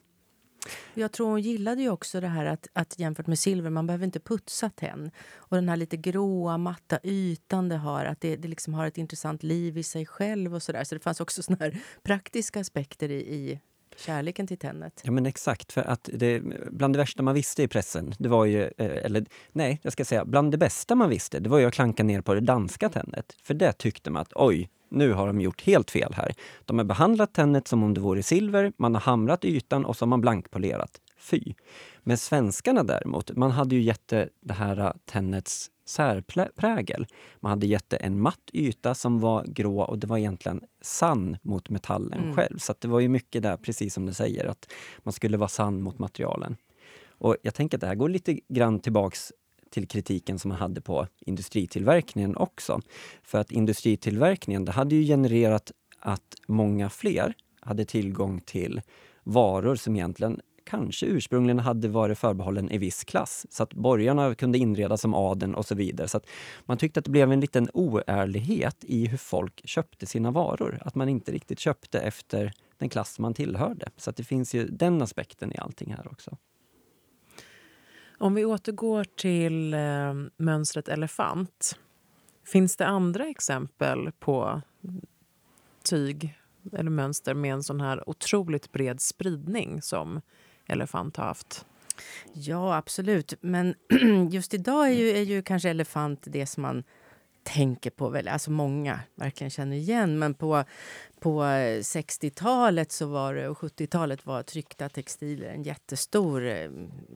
Jag 0.93 1.11
tror 1.11 1.29
hon 1.29 1.41
gillade 1.41 1.81
ju 1.81 1.89
också 1.89 2.21
det 2.21 2.27
här 2.27 2.45
att, 2.45 2.67
att 2.73 2.99
jämfört 2.99 3.27
med 3.27 3.39
silver, 3.39 3.69
man 3.69 3.87
behöver 3.87 4.05
inte 4.05 4.19
putsa 4.19 4.69
tenn. 4.69 5.11
Och 5.35 5.55
den 5.57 5.69
här 5.69 5.77
lite 5.77 5.97
gråa, 5.97 6.57
matta 6.57 6.99
ytan 7.03 7.69
det 7.69 7.77
har, 7.77 8.05
att 8.05 8.21
det, 8.21 8.35
det 8.35 8.47
liksom 8.47 8.73
har 8.73 8.85
ett 8.85 8.97
intressant 8.97 9.43
liv 9.43 9.77
i 9.77 9.83
sig 9.83 10.05
själv 10.05 10.55
och 10.55 10.63
sådär. 10.63 10.83
Så 10.83 10.95
det 10.95 11.01
fanns 11.01 11.21
också 11.21 11.43
såna 11.43 11.57
här 11.59 11.77
praktiska 12.03 12.59
aspekter 12.59 13.11
i, 13.11 13.35
i 13.35 13.59
kärleken 13.97 14.47
till 14.47 14.57
tennet. 14.57 15.01
Ja 15.03 15.11
men 15.11 15.25
exakt, 15.25 15.73
för 15.73 15.81
att 15.81 16.09
det, 16.13 16.41
bland 16.71 16.95
det 16.95 16.97
värsta 16.97 17.23
man 17.23 17.33
visste 17.33 17.63
i 17.63 17.67
pressen, 17.67 18.13
det 18.17 18.29
var 18.29 18.45
ju, 18.45 18.63
eh, 18.63 19.05
eller 19.05 19.25
nej, 19.51 19.79
jag 19.83 19.93
ska 19.93 20.05
säga, 20.05 20.25
bland 20.25 20.51
det 20.51 20.57
bästa 20.57 20.95
man 20.95 21.09
visste, 21.09 21.39
det 21.39 21.49
var 21.49 21.59
ju 21.59 21.65
att 21.65 21.73
klanka 21.73 22.03
ner 22.03 22.21
på 22.21 22.33
det 22.33 22.39
danska 22.39 22.89
tennet. 22.89 23.35
För 23.43 23.53
det 23.53 23.73
tyckte 23.73 24.11
man 24.11 24.21
att 24.21 24.33
oj, 24.35 24.69
nu 24.89 25.13
har 25.13 25.27
de 25.27 25.41
gjort 25.41 25.61
helt 25.61 25.91
fel 25.91 26.13
här. 26.13 26.33
De 26.65 26.77
har 26.77 26.85
behandlat 26.85 27.33
tennet 27.33 27.67
som 27.67 27.83
om 27.83 27.93
det 27.93 28.01
vore 28.01 28.23
silver, 28.23 28.73
man 28.77 28.93
har 28.93 29.01
hamrat 29.01 29.45
ytan 29.45 29.85
och 29.85 29.97
så 29.97 30.05
har 30.05 30.07
man 30.07 30.21
blankpolerat. 30.21 31.01
Fy! 31.17 31.53
Men 32.03 32.17
svenskarna 32.17 32.83
däremot, 32.83 33.31
man 33.31 33.51
hade 33.51 33.75
ju 33.75 33.81
gett 33.81 34.07
det 34.41 34.53
här 34.53 34.79
eh, 34.79 34.91
tennets 35.05 35.69
särprägel. 35.93 37.07
Man 37.39 37.49
hade 37.49 37.67
gett 37.67 37.89
det 37.89 37.97
en 37.97 38.21
matt 38.21 38.49
yta 38.53 38.95
som 38.95 39.19
var 39.19 39.45
grå 39.47 39.81
och 39.81 39.99
det 39.99 40.07
var 40.07 40.17
egentligen 40.17 40.61
sann 40.81 41.37
mot 41.41 41.69
metallen 41.69 42.23
mm. 42.23 42.35
själv. 42.35 42.57
Så 42.57 42.73
det 42.79 42.87
var 42.87 42.99
ju 42.99 43.09
mycket 43.09 43.43
där, 43.43 43.57
precis 43.57 43.93
som 43.93 44.05
du 44.05 44.13
säger, 44.13 44.45
att 44.45 44.71
man 44.99 45.13
skulle 45.13 45.37
vara 45.37 45.49
sann 45.49 45.81
mot 45.81 45.99
materialen. 45.99 46.57
Och 47.07 47.37
jag 47.41 47.53
tänker 47.53 47.77
att 47.77 47.81
det 47.81 47.87
här 47.87 47.95
går 47.95 48.09
lite 48.09 48.39
grann 48.49 48.79
tillbaks 48.79 49.31
till 49.69 49.87
kritiken 49.87 50.39
som 50.39 50.49
man 50.49 50.57
hade 50.57 50.81
på 50.81 51.07
industritillverkningen 51.19 52.37
också. 52.37 52.81
För 53.23 53.39
att 53.39 53.51
industritillverkningen, 53.51 54.65
det 54.65 54.71
hade 54.71 54.95
ju 54.95 55.03
genererat 55.03 55.71
att 55.99 56.35
många 56.47 56.89
fler 56.89 57.33
hade 57.59 57.85
tillgång 57.85 58.41
till 58.41 58.81
varor 59.23 59.75
som 59.75 59.95
egentligen 59.95 60.41
kanske 60.63 61.05
ursprungligen 61.05 61.59
hade 61.59 61.87
varit 61.87 62.17
förbehållen 62.17 62.69
en 62.69 62.79
viss 62.79 63.03
klass. 63.03 63.45
Så 63.49 63.63
att 63.63 63.73
borgarna 63.73 64.35
kunde 64.35 64.57
inreda 64.57 64.97
som 64.97 65.13
adeln 65.13 65.55
och 65.55 65.65
så 65.65 65.75
vidare. 65.75 66.07
Så 66.07 66.17
att 66.17 66.27
man 66.65 66.77
tyckte 66.77 66.99
att 66.99 67.05
det 67.05 67.11
blev 67.11 67.31
en 67.31 67.39
liten 67.39 67.69
oärlighet 67.73 68.83
i 68.83 69.07
hur 69.07 69.17
folk 69.17 69.61
köpte 69.65 70.05
sina 70.05 70.31
varor. 70.31 70.79
Att 70.81 70.95
man 70.95 71.09
inte 71.09 71.31
riktigt 71.31 71.59
köpte 71.59 71.99
efter 71.99 72.53
den 72.77 72.89
klass 72.89 73.19
man 73.19 73.33
tillhörde. 73.33 73.89
Så 73.97 74.09
att 74.09 74.15
det 74.15 74.23
finns 74.23 74.55
ju 74.55 74.67
den 74.67 75.01
aspekten 75.01 75.51
i 75.51 75.57
allting 75.57 75.93
här 75.93 76.07
också. 76.11 76.37
Om 78.17 78.33
vi 78.33 78.45
återgår 78.45 79.03
till 79.03 79.73
eh, 79.73 79.79
mönstret 80.37 80.87
elefant. 80.87 81.79
Finns 82.45 82.75
det 82.75 82.85
andra 82.85 83.27
exempel 83.27 84.11
på 84.19 84.61
tyg 85.83 86.35
eller 86.71 86.89
mönster 86.89 87.33
med 87.33 87.53
en 87.53 87.63
sån 87.63 87.81
här 87.81 88.09
otroligt 88.09 88.71
bred 88.71 89.01
spridning 89.01 89.81
som 89.81 90.21
elefant 90.67 91.17
har 91.17 91.25
haft? 91.25 91.65
Ja, 92.33 92.77
absolut. 92.77 93.33
Men 93.41 93.75
just 94.31 94.53
idag 94.53 94.87
är 94.87 94.93
ju, 94.93 95.09
är 95.09 95.21
ju 95.21 95.41
kanske 95.41 95.69
elefant 95.69 96.23
det 96.25 96.45
som 96.45 96.61
man 96.61 96.83
tänker 97.43 97.89
på, 97.89 98.09
väl, 98.09 98.27
alltså 98.27 98.51
många 98.51 98.99
verkligen 99.15 99.51
känner 99.51 99.75
igen. 99.77 100.19
Men 100.19 100.33
på, 100.33 100.63
på 101.23 101.43
eh, 101.43 101.79
60-talet 101.79 102.91
så 102.91 103.05
var 103.05 103.35
det, 103.35 103.49
och 103.49 103.57
70-talet 103.57 104.25
var 104.25 104.43
tryckta 104.43 104.89
textiler 104.89 105.47
en 105.47 105.63
jättestor 105.63 106.47
eh, 106.47 106.69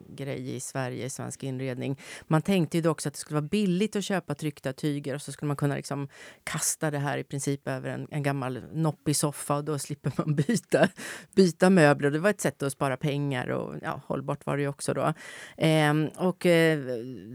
grej 0.08 0.56
i 0.56 0.60
Sverige, 0.60 1.06
i 1.06 1.10
svensk 1.10 1.42
inredning. 1.42 2.00
Man 2.26 2.42
tänkte 2.42 2.78
ju 2.78 2.88
också 2.88 3.08
att 3.08 3.14
det 3.14 3.20
skulle 3.20 3.40
vara 3.40 3.48
billigt 3.48 3.96
att 3.96 4.04
köpa 4.04 4.34
tryckta 4.34 4.72
tyger 4.72 5.14
och 5.14 5.22
så 5.22 5.32
skulle 5.32 5.46
man 5.46 5.56
kunna 5.56 5.74
liksom 5.74 6.08
kasta 6.44 6.90
det 6.90 6.98
här 6.98 7.18
i 7.18 7.24
princip 7.24 7.68
över 7.68 7.90
en, 7.90 8.08
en 8.10 8.22
gammal 8.22 8.62
noppig 8.72 9.16
soffa 9.16 9.56
och 9.56 9.64
då 9.64 9.78
slipper 9.78 10.12
man 10.16 10.34
byta, 10.46 10.88
byta 11.34 11.70
möbler. 11.70 12.10
Det 12.10 12.18
var 12.18 12.30
ett 12.30 12.40
sätt 12.40 12.62
att 12.62 12.72
spara 12.72 12.96
pengar 12.96 13.48
och 13.48 13.74
ja, 13.82 14.00
hållbart 14.06 14.46
var 14.46 14.56
det 14.56 14.62
ju 14.62 14.68
också 14.68 14.94
då. 14.94 15.14
Eh, 15.56 15.94
och 16.16 16.46
eh, 16.46 16.78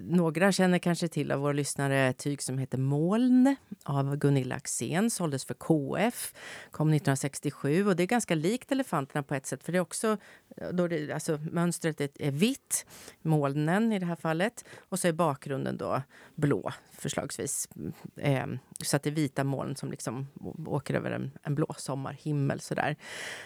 några 0.04 0.52
känner 0.52 0.80
kanske 0.80 1.08
till 1.08 1.32
av 1.32 1.40
våra 1.40 1.54
lyssnare 1.54 2.08
ett 2.08 2.18
tyg 2.18 2.42
som 2.42 2.58
heter 2.58 2.78
Moln 2.78 3.56
av 3.84 4.16
Gunilla 4.16 4.56
Axén, 4.56 5.10
såldes 5.10 5.46
för 5.46 5.54
KF 5.54 6.34
kom 6.72 6.88
1967 6.88 7.88
och 7.88 7.96
det 7.96 8.04
är 8.04 8.08
ganska 8.08 8.36
likt 8.36 8.72
elefanterna 8.72 9.24
på 9.24 9.36
ett 9.36 9.46
sätt 9.46 9.64
för 9.64 9.72
det 9.72 9.78
är 9.78 9.82
också 9.82 10.18
då 10.72 10.88
det, 10.88 11.12
alltså, 11.12 11.40
mönstret 11.52 12.02
är, 12.02 12.10
är 12.20 12.32
vitt, 12.32 12.86
molnen 13.22 13.94
i 13.94 14.00
det 14.00 14.06
här 14.06 14.16
fallet 14.16 14.66
och 14.90 15.00
så 15.00 15.08
är 15.08 15.12
bakgrunden 15.12 15.78
då 15.78 16.02
blå 16.36 16.72
förslagsvis. 16.92 17.70
Eh, 18.16 18.48
så 18.84 18.96
att 18.96 19.04
det 19.04 19.10
är 19.10 19.12
vita 19.12 19.44
moln 19.44 19.76
som 19.76 19.92
liksom 19.92 20.28
åker 20.66 20.94
över 20.94 21.12
en, 21.12 21.32
en 21.44 21.56
blå 21.56 21.76
sommarhimmel. 21.78 22.60
Sådär. 22.60 22.96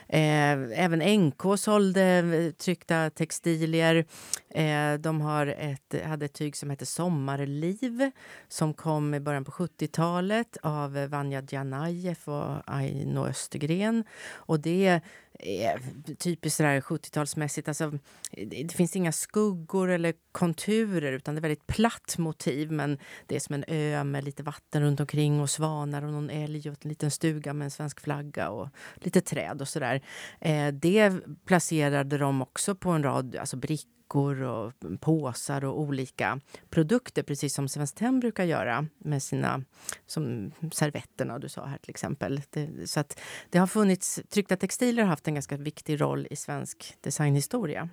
Eh, 0.08 0.82
även 0.84 1.00
NK 1.00 1.60
sålde 1.60 2.54
tryckta 2.58 3.10
textilier. 3.10 4.06
Eh, 4.50 4.94
de 4.94 5.22
har 5.22 5.48
ett, 5.48 5.96
hade 6.06 6.26
ett 6.26 6.34
tyg 6.34 6.56
som 6.56 6.70
hette 6.70 6.86
Sommarliv 6.86 8.12
som 8.48 8.74
kom 8.74 9.14
i 9.14 9.20
början 9.20 9.46
på 9.46 9.52
70-talet 9.52 10.58
av 10.62 10.94
Vanja 10.94 11.44
Djanajev 11.50 12.18
och 12.26 12.74
och 13.18 13.28
Östergren. 13.28 14.04
Och 14.34 14.60
det 14.60 15.02
är 15.40 15.80
typiskt 16.16 16.62
70-talsmässigt. 16.62 17.68
Alltså, 17.68 17.94
det 18.48 18.74
finns 18.74 18.96
inga 18.96 19.12
skuggor 19.12 19.90
eller 19.90 20.14
konturer 20.32 21.12
utan 21.12 21.36
det 21.36 21.40
är 21.40 21.42
väldigt 21.42 21.68
platt 21.68 22.18
motiv. 22.18 22.72
Men 22.72 22.98
det 23.26 23.36
är 23.36 23.40
som 23.40 23.56
en 23.56 23.66
ö 23.68 24.04
med 24.04 24.24
lite 24.24 24.44
vatten 24.44 24.82
runt 24.82 25.00
omkring 25.00 25.42
och 25.42 25.50
svanar 25.50 26.06
och 26.06 26.12
någon 26.12 26.30
älg 26.30 26.70
och 26.70 26.86
en 26.86 26.90
liten 26.90 27.12
stuga 27.12 27.54
med 27.54 27.66
en 27.66 27.72
svensk 27.72 28.00
flagga 28.00 28.50
och 28.50 28.70
lite 28.96 29.22
träd 29.22 29.62
och 29.62 29.68
sådär. 29.68 30.02
Eh, 30.40 30.68
det 30.68 31.14
placerade 31.46 32.18
de 32.18 32.42
också 32.42 32.76
på 32.76 32.90
en 32.90 33.04
rad 33.04 33.36
alltså 33.36 33.58
brickor 33.58 33.97
fickor 34.08 34.42
och 34.42 34.74
påsar 35.00 35.66
och 35.66 35.80
olika 35.80 36.40
produkter 36.70 37.24
precis 37.24 37.54
som 37.54 37.68
Svenskt 37.68 37.98
Tenn 37.98 38.20
brukar 38.20 38.44
göra 38.44 38.88
med 38.98 39.24
sina 39.24 39.64
som 40.06 40.52
servetterna 40.72 41.40
du 41.40 41.50
sa 41.50 41.66
här 41.66 41.78
till 41.78 41.90
exempel. 41.90 42.42
Det, 42.50 42.90
så 42.90 43.00
att 43.00 43.20
det 43.50 43.60
har 43.60 43.68
funnits, 43.68 44.20
tryckta 44.30 44.56
textiler 44.56 45.04
har 45.04 45.10
haft 45.10 45.28
en 45.28 45.34
ganska 45.34 45.58
viktig 45.58 46.02
roll 46.02 46.28
i 46.30 46.36
svensk 46.36 46.96
designhistoria. 47.02 47.90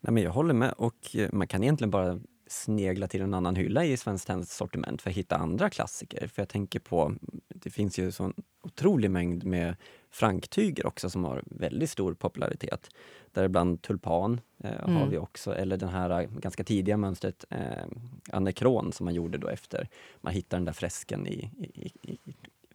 Nej, 0.00 0.12
men 0.12 0.22
jag 0.22 0.30
håller 0.30 0.54
med 0.54 0.72
och 0.72 1.16
eh, 1.16 1.28
man 1.32 1.48
kan 1.48 1.62
egentligen 1.62 1.90
bara 1.90 2.20
snegla 2.48 3.08
till 3.08 3.22
en 3.22 3.34
annan 3.34 3.56
hylla 3.56 3.84
i 3.84 3.96
Svenskt 3.96 4.26
Tenns 4.26 4.56
sortiment 4.56 5.02
för 5.02 5.10
att 5.10 5.16
hitta 5.16 5.36
andra 5.36 5.70
klassiker. 5.70 6.28
För 6.28 6.42
jag 6.42 6.48
tänker 6.48 6.80
på, 6.80 7.14
det 7.48 7.70
finns 7.70 7.98
ju 7.98 8.12
sån 8.12 8.34
otrolig 8.62 9.10
mängd 9.10 9.44
med 9.44 9.76
franktyger 10.16 10.86
också 10.86 11.10
som 11.10 11.24
har 11.24 11.42
väldigt 11.46 11.90
stor 11.90 12.14
popularitet. 12.14 12.90
Däribland 13.32 13.82
tulpan 13.82 14.40
eh, 14.64 14.84
mm. 14.84 14.96
har 14.96 15.06
vi 15.06 15.18
också, 15.18 15.54
eller 15.54 15.76
den 15.76 15.88
här 15.88 16.20
eh, 16.20 16.28
ganska 16.28 16.64
tidiga 16.64 16.96
mönstret 16.96 17.44
eh, 17.50 17.86
anekron 18.30 18.92
som 18.92 19.04
man 19.04 19.14
gjorde 19.14 19.38
då 19.38 19.48
efter 19.48 19.88
man 20.20 20.32
hittade 20.32 20.60
den 20.60 20.64
där 20.64 20.72
fresken 20.72 21.26
i, 21.26 21.50
i, 21.58 21.92
i, 22.02 22.18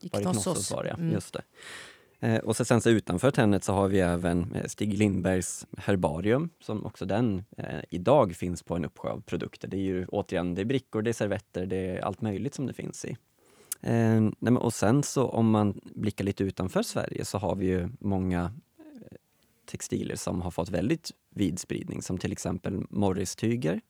i 0.01 0.09
Knossos. 0.09 0.71
Var 0.71 0.83
det, 0.83 0.89
mm. 0.89 1.11
just 1.11 1.33
det. 1.33 1.41
Eh, 2.19 2.37
och 2.37 2.55
så 2.55 2.65
sen 2.65 2.81
så 2.81 2.89
utanför 2.89 3.31
tennet 3.31 3.63
så 3.63 3.73
har 3.73 3.87
vi 3.87 3.99
även 3.99 4.55
eh, 4.55 4.65
Stig 4.65 4.93
Lindbergs 4.93 5.67
herbarium 5.77 6.49
som 6.59 6.85
också 6.85 7.05
den 7.05 7.43
eh, 7.57 7.79
idag 7.89 8.35
finns 8.35 8.63
på 8.63 8.75
en 8.75 8.85
uppsjö 8.85 9.09
av 9.09 9.21
produkter. 9.21 9.67
Det 9.67 9.77
är 9.77 9.81
ju 9.81 10.05
återigen 10.05 10.55
det 10.55 10.61
är 10.61 10.65
brickor, 10.65 11.01
det 11.01 11.11
är 11.11 11.13
servetter, 11.13 11.65
det 11.65 11.75
är 11.75 12.01
allt 12.01 12.21
möjligt 12.21 12.53
som 12.53 12.65
det 12.65 12.73
finns 12.73 13.05
i. 13.05 13.17
Eh, 13.81 14.21
nej, 14.39 14.53
och 14.53 14.73
sen 14.73 15.03
så 15.03 15.27
om 15.27 15.49
man 15.49 15.81
blickar 15.83 16.25
lite 16.25 16.43
utanför 16.43 16.83
Sverige 16.83 17.25
så 17.25 17.37
har 17.37 17.55
vi 17.55 17.65
ju 17.65 17.89
många 17.99 18.43
eh, 18.79 19.17
textiler 19.65 20.15
som 20.15 20.41
har 20.41 20.51
fått 20.51 20.69
väldigt 20.69 21.11
vid 21.35 21.59
spridning 21.59 22.01
som 22.01 22.17
till 22.17 22.31
exempel 22.31 22.83
Morris-tyger 22.89 23.81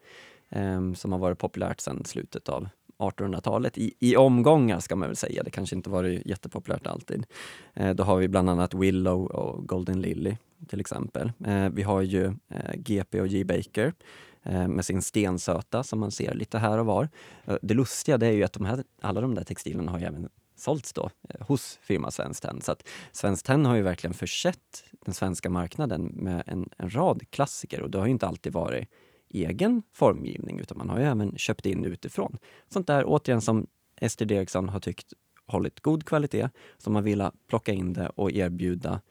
eh, 0.50 0.94
som 0.94 1.12
har 1.12 1.20
varit 1.20 1.40
populärt 1.40 1.80
sedan 1.80 2.06
slutet 2.06 2.50
av 2.50 2.70
1800-talet 2.98 3.78
i, 3.78 3.94
i 4.00 4.16
omgångar 4.16 4.80
ska 4.80 4.96
man 4.96 5.08
väl 5.10 5.16
säga. 5.16 5.44
Det 5.44 5.52
kanske 5.52 5.76
inte 5.76 5.90
varit 5.90 6.26
jättepopulärt 6.26 6.88
alltid. 6.88 7.26
Eh, 7.74 7.96
då 7.96 8.04
har 8.04 8.18
vi 8.18 8.28
bland 8.28 8.50
annat 8.50 8.74
Willow 8.74 9.26
och 9.26 9.68
Golden 9.68 10.02
Lily 10.02 10.38
till 10.68 10.80
exempel. 10.80 11.32
Eh, 11.46 11.70
vi 11.70 11.84
har 11.84 12.02
ju 12.02 12.26
eh, 12.26 12.76
GP 12.76 13.22
och 13.22 13.28
J. 13.28 13.44
Baker 13.44 13.94
Eh, 13.94 14.31
Eh, 14.44 14.68
med 14.68 14.86
sin 14.86 15.02
stensöta 15.02 15.84
som 15.84 16.00
man 16.00 16.12
ser 16.12 16.34
lite 16.34 16.58
här 16.58 16.78
och 16.78 16.86
var. 16.86 17.10
Eh, 17.46 17.56
det 17.62 17.74
lustiga 17.74 18.18
det 18.18 18.28
är 18.28 18.32
ju 18.32 18.44
att 18.44 18.54
de 18.54 18.66
här, 18.66 18.84
alla 19.02 19.22
de 19.22 19.36
där 19.36 19.44
textilerna 19.44 19.92
har 19.92 20.00
ju 20.00 20.06
även 20.06 20.30
sålts 20.56 20.94
då 20.94 21.10
eh, 21.30 21.48
hos 21.48 21.80
firma 21.82 22.12
Svenskt 22.12 22.44
Tenn. 22.44 22.62
Så 22.62 22.72
att 22.72 22.88
Svenskt 23.12 23.46
Tenn 23.46 23.66
har 23.66 23.76
ju 23.76 23.82
verkligen 23.82 24.14
försett 24.14 24.84
den 25.06 25.14
svenska 25.14 25.50
marknaden 25.50 26.06
med 26.06 26.44
en, 26.46 26.70
en 26.78 26.90
rad 26.90 27.30
klassiker 27.30 27.82
och 27.82 27.92
det 27.92 27.98
har 27.98 28.06
ju 28.06 28.12
inte 28.12 28.28
alltid 28.28 28.54
varit 28.54 28.90
egen 29.30 29.84
formgivning 29.94 30.60
utan 30.60 30.78
man 30.78 30.90
har 30.90 31.00
ju 31.00 31.06
även 31.06 31.38
köpt 31.38 31.66
in 31.66 31.86
utifrån. 31.86 32.38
Sånt 32.70 32.88
där 32.88 33.04
återigen 33.06 33.42
som 33.42 33.68
Ester 33.96 34.32
Eriksson 34.32 34.70
har 34.70 34.80
tyckt 34.80 35.14
hållit 35.46 35.80
god 35.80 36.06
kvalitet, 36.06 36.50
som 36.78 36.94
man 36.94 37.04
vill 37.04 37.30
plocka 37.48 37.74
in 37.74 37.94
det 37.94 38.10
och 38.10 38.32
erbjuda 38.32 39.02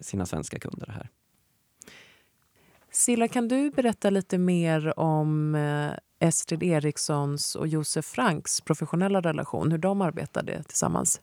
sina 0.00 0.26
svenska 0.26 0.58
kunder 0.58 0.86
det 0.86 0.92
här. 0.92 1.10
Silla, 2.94 3.28
kan 3.28 3.48
du 3.48 3.70
berätta 3.70 4.10
lite 4.10 4.38
mer 4.38 4.98
om 4.98 5.54
eh, 5.54 6.28
Estrid 6.28 6.62
Erikssons 6.62 7.54
och 7.54 7.68
Josef 7.68 8.04
Franks 8.04 8.60
professionella 8.60 9.20
relation, 9.20 9.70
hur 9.70 9.78
de 9.78 10.00
arbetade 10.00 10.62
tillsammans? 10.62 11.20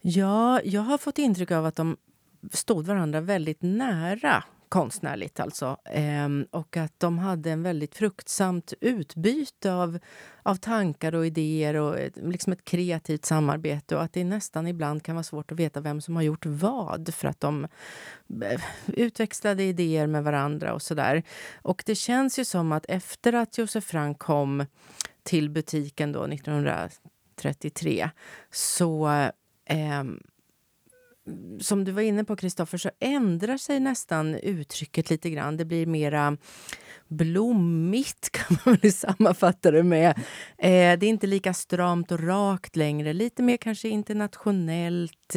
Ja, 0.00 0.60
jag 0.64 0.82
har 0.82 0.98
fått 0.98 1.18
intryck 1.18 1.50
av 1.50 1.66
att 1.66 1.76
de 1.76 1.96
stod 2.52 2.86
varandra 2.86 3.20
väldigt 3.20 3.62
nära 3.62 4.44
konstnärligt 4.68 5.40
alltså. 5.40 5.76
Ehm, 5.84 6.46
och 6.50 6.76
att 6.76 6.92
de 6.98 7.18
hade 7.18 7.50
en 7.50 7.62
väldigt 7.62 7.94
fruktsamt 7.94 8.72
utbyte 8.80 9.72
av, 9.72 9.98
av 10.42 10.54
tankar 10.54 11.14
och 11.14 11.26
idéer 11.26 11.74
och 11.74 11.98
ett, 11.98 12.16
liksom 12.16 12.52
ett 12.52 12.64
kreativt 12.64 13.24
samarbete 13.24 13.96
och 13.96 14.02
att 14.02 14.12
det 14.12 14.24
nästan 14.24 14.66
ibland 14.66 15.02
kan 15.02 15.14
vara 15.14 15.22
svårt 15.22 15.52
att 15.52 15.58
veta 15.58 15.80
vem 15.80 16.00
som 16.00 16.16
har 16.16 16.22
gjort 16.22 16.46
vad 16.46 17.14
för 17.14 17.28
att 17.28 17.40
de 17.40 17.64
eh, 18.42 18.60
utväxlade 18.86 19.62
idéer 19.62 20.06
med 20.06 20.24
varandra 20.24 20.74
och 20.74 20.82
sådär. 20.82 21.22
Och 21.62 21.82
det 21.86 21.94
känns 21.94 22.38
ju 22.38 22.44
som 22.44 22.72
att 22.72 22.86
efter 22.88 23.32
att 23.32 23.58
Josef 23.58 23.84
Frank 23.84 24.18
kom 24.18 24.66
till 25.22 25.50
butiken 25.50 26.12
då 26.12 26.24
1933 26.24 28.10
så 28.50 29.08
eh, 29.64 30.04
som 31.60 31.84
du 31.84 31.92
var 31.92 32.02
inne 32.02 32.24
på, 32.24 32.36
Kristoffer, 32.36 32.78
så 32.78 32.90
ändrar 33.00 33.56
sig 33.56 33.80
nästan 33.80 34.34
uttrycket 34.34 35.10
lite 35.10 35.30
grann. 35.30 35.56
Det 35.56 35.64
blir 35.64 35.86
mera 35.86 36.36
blommigt, 37.08 38.30
kan 38.32 38.56
man 38.64 38.78
väl 38.82 38.92
sammanfatta 38.92 39.70
det 39.70 39.82
med. 39.82 40.10
Eh, 40.58 40.98
det 40.98 41.06
är 41.06 41.08
inte 41.08 41.26
lika 41.26 41.54
stramt 41.54 42.12
och 42.12 42.20
rakt 42.20 42.76
längre. 42.76 43.12
Lite 43.12 43.42
mer 43.42 43.56
kanske 43.56 43.88
internationellt. 43.88 45.36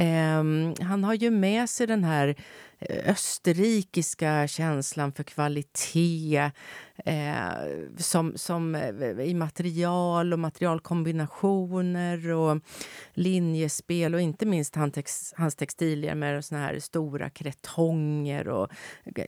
Ehm, 0.00 0.74
han 0.80 1.04
har 1.04 1.14
ju 1.14 1.30
med 1.30 1.70
sig 1.70 1.86
den 1.86 2.04
här 2.04 2.34
eh, 2.78 3.10
österrikiska 3.10 4.48
känslan 4.48 5.12
för 5.12 5.22
kvalitet 5.22 6.50
eh, 7.04 7.40
som, 7.96 8.32
som 8.36 8.74
eh, 8.74 9.20
i 9.20 9.34
material 9.34 10.32
och 10.32 10.38
materialkombinationer 10.38 12.30
och 12.30 12.60
linjespel 13.12 14.14
och 14.14 14.20
inte 14.20 14.46
minst 14.46 14.74
han 14.74 14.90
tex, 14.90 15.34
hans 15.36 15.56
textilier 15.56 16.14
med 16.14 16.44
såna 16.44 16.60
här 16.60 16.78
stora 16.78 17.30
kretonger 17.30 18.48
och 18.48 18.68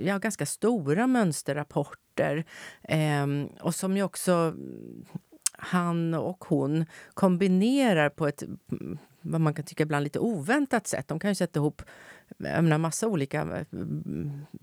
ja, 0.01 0.19
ganska 0.19 0.47
stora 0.47 1.07
mönsterrapporter. 1.07 2.45
Eh, 2.83 3.27
och 3.61 3.75
som 3.75 3.97
ju 3.97 4.03
också 4.03 4.55
han 5.59 6.15
och 6.15 6.45
hon 6.45 6.87
kombinerar 7.15 8.09
på 8.09 8.27
ett 8.27 8.43
vad 9.21 9.41
man 9.41 9.55
kan 9.55 9.65
tycka 9.65 9.83
ibland 9.83 10.05
lite 10.05 10.19
oväntat 10.19 10.87
sätt. 10.87 11.09
De 11.09 11.19
kan 11.19 11.31
ju 11.31 11.35
sätta 11.35 11.61
ihop 11.61 11.83
en 12.39 12.65
menar, 12.65 12.79
massa 12.79 13.09
olika 13.09 13.41
eh, 13.41 13.67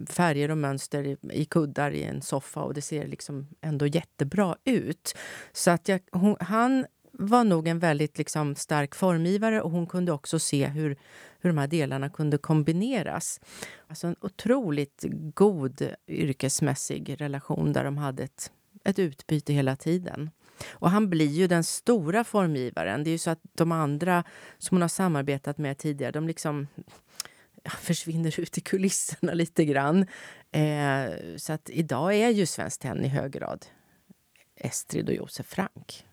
färger 0.10 0.52
och 0.52 0.58
mönster 0.58 1.04
i, 1.04 1.17
i, 1.32 1.46
kuddar 1.46 1.91
i 1.91 2.04
en 2.04 2.22
soffa 2.22 2.62
och 2.62 2.74
det 2.74 2.82
ser 2.82 3.08
liksom 3.08 3.48
ändå 3.62 3.88
jättebra 3.88 4.56
ut. 4.63 5.17
Så 5.52 5.72
att 5.72 5.88
jag, 5.88 6.02
hon, 6.12 6.36
han 6.39 6.86
var 7.12 7.43
nog 7.43 7.67
en 7.67 7.80
väldigt 7.80 8.17
liksom 8.17 8.56
stark 8.56 8.96
formgivare 8.96 9.62
och 9.62 9.72
hon 9.72 9.88
kunde 9.88 10.12
också 10.12 10.39
se 10.39 10.67
hur, 10.67 10.98
hur 11.39 11.50
de 11.50 11.58
här 11.58 11.67
delarna 11.67 12.10
kunde 12.10 12.38
kombineras. 12.38 13.41
Alltså 13.88 14.08
en 14.08 14.15
otroligt 14.22 15.06
god 15.34 15.91
yrkesmässig 16.08 17.22
relation 17.22 17.74
där 17.74 17.84
de 17.84 17.98
hade 17.98 18.24
ett, 18.24 18.52
ett 18.84 19.00
utbyte 19.00 19.54
hela 19.54 19.76
tiden. 19.76 20.30
Och 20.70 20.89
han 20.89 21.10
blir 21.10 21.28
ju 21.28 21.48
den 21.48 21.63
stora 21.63 22.24
formgivaren. 22.24 23.04
Det 23.04 23.10
är 23.10 23.12
ju 23.12 23.17
så 23.17 23.30
att 23.30 23.41
de 23.54 23.72
andra 23.72 24.24
som 24.58 24.76
hon 24.76 24.82
har 24.82 24.89
samarbetat 24.89 25.58
med 25.58 25.78
tidigare, 25.78 26.12
de 26.12 26.28
liksom 26.28 26.67
försvinner 27.65 28.39
ut 28.39 28.58
i 28.58 28.62
kulisserna 28.62 29.34
lite 29.34 29.65
grann. 29.65 30.06
Eh, 30.52 31.06
så 31.38 31.54
att 31.54 31.70
idag 31.70 32.15
är 32.15 32.30
ju 32.30 32.46
Svenskt 32.46 32.82
Tenn 32.82 33.06
i 33.06 33.08
hög 33.08 33.32
grad 33.32 33.65
Estrid 34.56 35.10
och 35.10 35.15
Josef 35.15 35.46
Frank. 35.46 36.06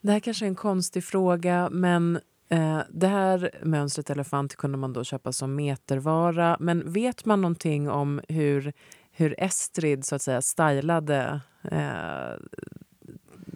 Det 0.00 0.12
här 0.12 0.20
kanske 0.20 0.44
är 0.44 0.48
en 0.48 0.54
konstig 0.54 1.04
fråga, 1.04 1.68
men 1.72 2.20
eh, 2.48 2.80
det 2.90 3.06
här 3.06 3.50
mönstret 3.62 4.10
elefant 4.10 4.56
kunde 4.56 4.78
man 4.78 4.92
då 4.92 5.04
köpa 5.04 5.32
som 5.32 5.54
metervara. 5.54 6.56
Men 6.60 6.92
vet 6.92 7.24
man 7.24 7.40
någonting 7.40 7.90
om 7.90 8.20
hur, 8.28 8.72
hur 9.18 9.34
Estrid 9.38 10.04
så 10.04 10.14
att 10.14 10.22
säga 10.22 10.42
stylade 10.42 11.40
eh, 11.70 12.32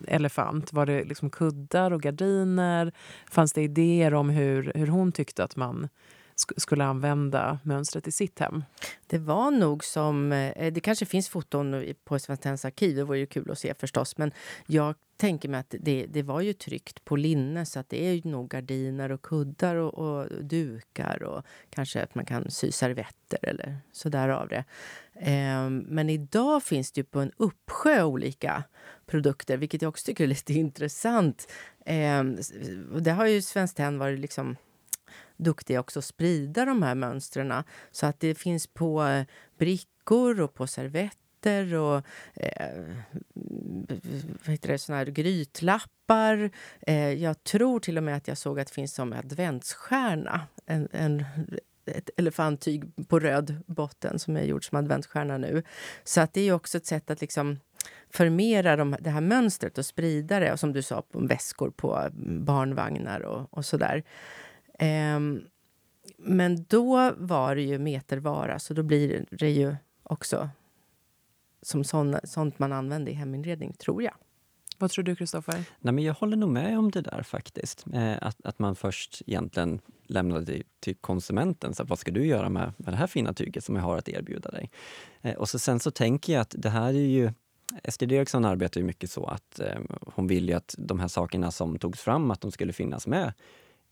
elefant? 0.06 0.72
Var 0.72 0.86
det 0.86 1.04
liksom 1.04 1.30
kuddar 1.30 1.90
och 1.90 2.02
gardiner? 2.02 2.92
Fanns 3.30 3.52
det 3.52 3.62
idéer 3.62 4.14
om 4.14 4.30
hur, 4.30 4.72
hur 4.74 4.86
hon 4.86 5.12
tyckte 5.12 5.44
att 5.44 5.56
man 5.56 5.88
skulle 6.56 6.84
använda 6.84 7.58
mönstret 7.62 8.08
i 8.08 8.12
sitt 8.12 8.38
hem? 8.38 8.64
Det 9.06 9.18
var 9.18 9.50
nog 9.50 9.84
som... 9.84 10.32
Eh, 10.32 10.72
det 10.72 10.80
kanske 10.80 11.06
finns 11.06 11.28
foton 11.28 11.94
på 12.04 12.18
Svenskt 12.18 12.42
Tenns 12.42 12.64
arkiv, 12.64 12.96
det 12.96 13.04
vore 13.04 13.18
ju 13.18 13.26
kul 13.26 13.50
att 13.50 13.58
se 13.58 13.74
förstås. 13.74 14.18
Men 14.18 14.32
jag 14.66 14.94
tänker 15.22 15.48
mig 15.48 15.60
att 15.60 15.74
det, 15.80 16.06
det 16.06 16.22
var 16.22 16.40
ju 16.40 16.52
tryckt 16.52 17.04
på 17.04 17.16
linne 17.16 17.66
så 17.66 17.80
att 17.80 17.88
det 17.88 18.04
är 18.04 18.28
nog 18.28 18.48
gardiner 18.48 19.12
och 19.12 19.22
kuddar 19.22 19.76
och, 19.76 19.94
och 19.94 20.44
dukar 20.44 21.22
och 21.22 21.44
kanske 21.70 22.02
att 22.02 22.14
man 22.14 22.24
kan 22.24 22.50
sy 22.50 22.72
servetter 22.72 23.38
eller 23.42 23.76
sådär 23.92 24.28
av 24.28 24.48
det. 24.48 24.64
Ehm, 25.14 25.78
men 25.78 26.10
idag 26.10 26.62
finns 26.62 26.92
det 26.92 27.00
ju 27.00 27.04
på 27.04 27.20
en 27.20 27.32
uppsjö 27.36 28.02
olika 28.02 28.64
produkter, 29.06 29.56
vilket 29.56 29.82
jag 29.82 29.88
också 29.88 30.06
tycker 30.06 30.24
är 30.24 30.28
lite 30.28 30.52
intressant. 30.64 31.52
Eh, 31.86 32.24
det 33.00 33.10
har 33.10 33.26
ju 33.26 33.42
Svenskt 33.42 33.76
Tenn 33.76 33.98
varit 33.98 34.20
liksom 34.20 34.56
duktiga 35.42 35.80
också 35.80 35.98
att 35.98 36.04
sprida 36.04 36.64
de 36.64 36.82
här 36.82 36.94
mönstren. 36.94 37.54
Så 37.90 38.06
att 38.06 38.20
det 38.20 38.34
finns 38.34 38.66
på 38.66 39.04
eh, 39.04 39.24
brickor 39.58 40.40
och 40.40 40.54
på 40.54 40.66
servetter 40.66 41.74
och 41.74 42.02
eh, 42.34 42.84
vad 44.44 44.48
heter 44.48 44.68
det, 44.68 44.78
såna 44.78 44.98
här 44.98 45.06
grytlappar. 45.06 46.50
Eh, 46.80 47.12
jag 47.12 47.44
tror 47.44 47.80
till 47.80 47.98
och 47.98 48.04
med 48.04 48.16
att 48.16 48.28
jag 48.28 48.38
såg 48.38 48.60
att 48.60 48.66
det 48.66 48.74
finns 48.74 48.94
som 48.94 49.12
adventsstjärna. 49.12 50.40
En, 50.66 50.88
en, 50.92 51.24
ett 51.86 52.10
elefanttyg 52.16 52.84
på 53.08 53.18
röd 53.18 53.56
botten 53.66 54.18
som 54.18 54.36
är 54.36 54.42
gjort 54.42 54.64
som 54.64 54.78
adventsstjärna 54.78 55.38
nu. 55.38 55.62
Så 56.04 56.20
att 56.20 56.32
det 56.32 56.48
är 56.48 56.52
också 56.52 56.78
ett 56.78 56.86
sätt 56.86 57.10
att 57.10 57.20
liksom 57.20 57.58
förmera 58.10 58.76
de, 58.76 58.96
det 59.00 59.10
här 59.10 59.20
mönstret 59.20 59.78
och 59.78 59.86
sprida 59.86 60.40
det. 60.40 60.52
Och 60.52 60.60
som 60.60 60.72
du 60.72 60.82
sa, 60.82 61.02
på 61.02 61.18
väskor 61.20 61.70
på 61.70 62.08
barnvagnar 62.40 63.20
och, 63.20 63.58
och 63.58 63.64
sådär. 63.64 64.04
Um, 64.82 65.44
men 66.18 66.64
då 66.68 67.14
var 67.16 67.54
det 67.54 67.62
ju 67.62 67.78
metervara, 67.78 68.58
så 68.58 68.74
då 68.74 68.82
blir 68.82 69.26
det 69.30 69.50
ju 69.50 69.76
också 70.02 70.48
som 71.62 71.84
sån, 71.84 72.16
sånt 72.24 72.58
man 72.58 72.72
använder 72.72 73.12
i 73.12 73.14
heminredning, 73.14 73.72
tror 73.72 74.02
jag. 74.02 74.14
Vad 74.78 74.90
tror 74.90 75.04
du, 75.04 75.16
Kristoffer? 75.16 75.64
Jag 75.80 76.14
håller 76.14 76.36
nog 76.36 76.50
med 76.50 76.78
om 76.78 76.90
det 76.90 77.00
där 77.00 77.22
faktiskt. 77.22 77.84
Eh, 77.92 78.14
att, 78.20 78.46
att 78.46 78.58
man 78.58 78.76
först 78.76 79.22
egentligen 79.26 79.80
lämnade 80.06 80.44
det 80.44 80.62
till 80.80 80.96
konsumenten. 80.96 81.74
Så 81.74 81.84
vad 81.84 81.98
ska 81.98 82.10
du 82.10 82.26
göra 82.26 82.48
med, 82.48 82.72
med 82.76 82.92
det 82.92 82.96
här 82.96 83.06
fina 83.06 83.34
tyget 83.34 83.64
som 83.64 83.76
jag 83.76 83.82
har 83.82 83.98
att 83.98 84.08
erbjuda 84.08 84.50
dig? 84.50 84.70
Eh, 85.20 85.34
och 85.34 85.48
så 85.48 85.58
sen 85.58 85.80
så 85.80 85.90
tänker 85.90 86.32
jag 86.32 86.40
att 86.40 86.54
det 86.58 86.70
här 86.70 86.88
är 86.88 86.92
ju 86.92 87.32
Estrid 87.82 88.12
Eriksson 88.12 88.44
arbetar 88.44 88.80
ju 88.80 88.86
mycket 88.86 89.10
så 89.10 89.24
att 89.24 89.60
eh, 89.60 89.80
hon 90.14 90.26
vill 90.26 90.48
ju 90.48 90.54
att 90.54 90.74
de 90.78 91.00
här 91.00 91.08
sakerna 91.08 91.50
som 91.50 91.78
togs 91.78 92.00
fram, 92.00 92.30
att 92.30 92.40
de 92.40 92.52
skulle 92.52 92.72
finnas 92.72 93.06
med 93.06 93.32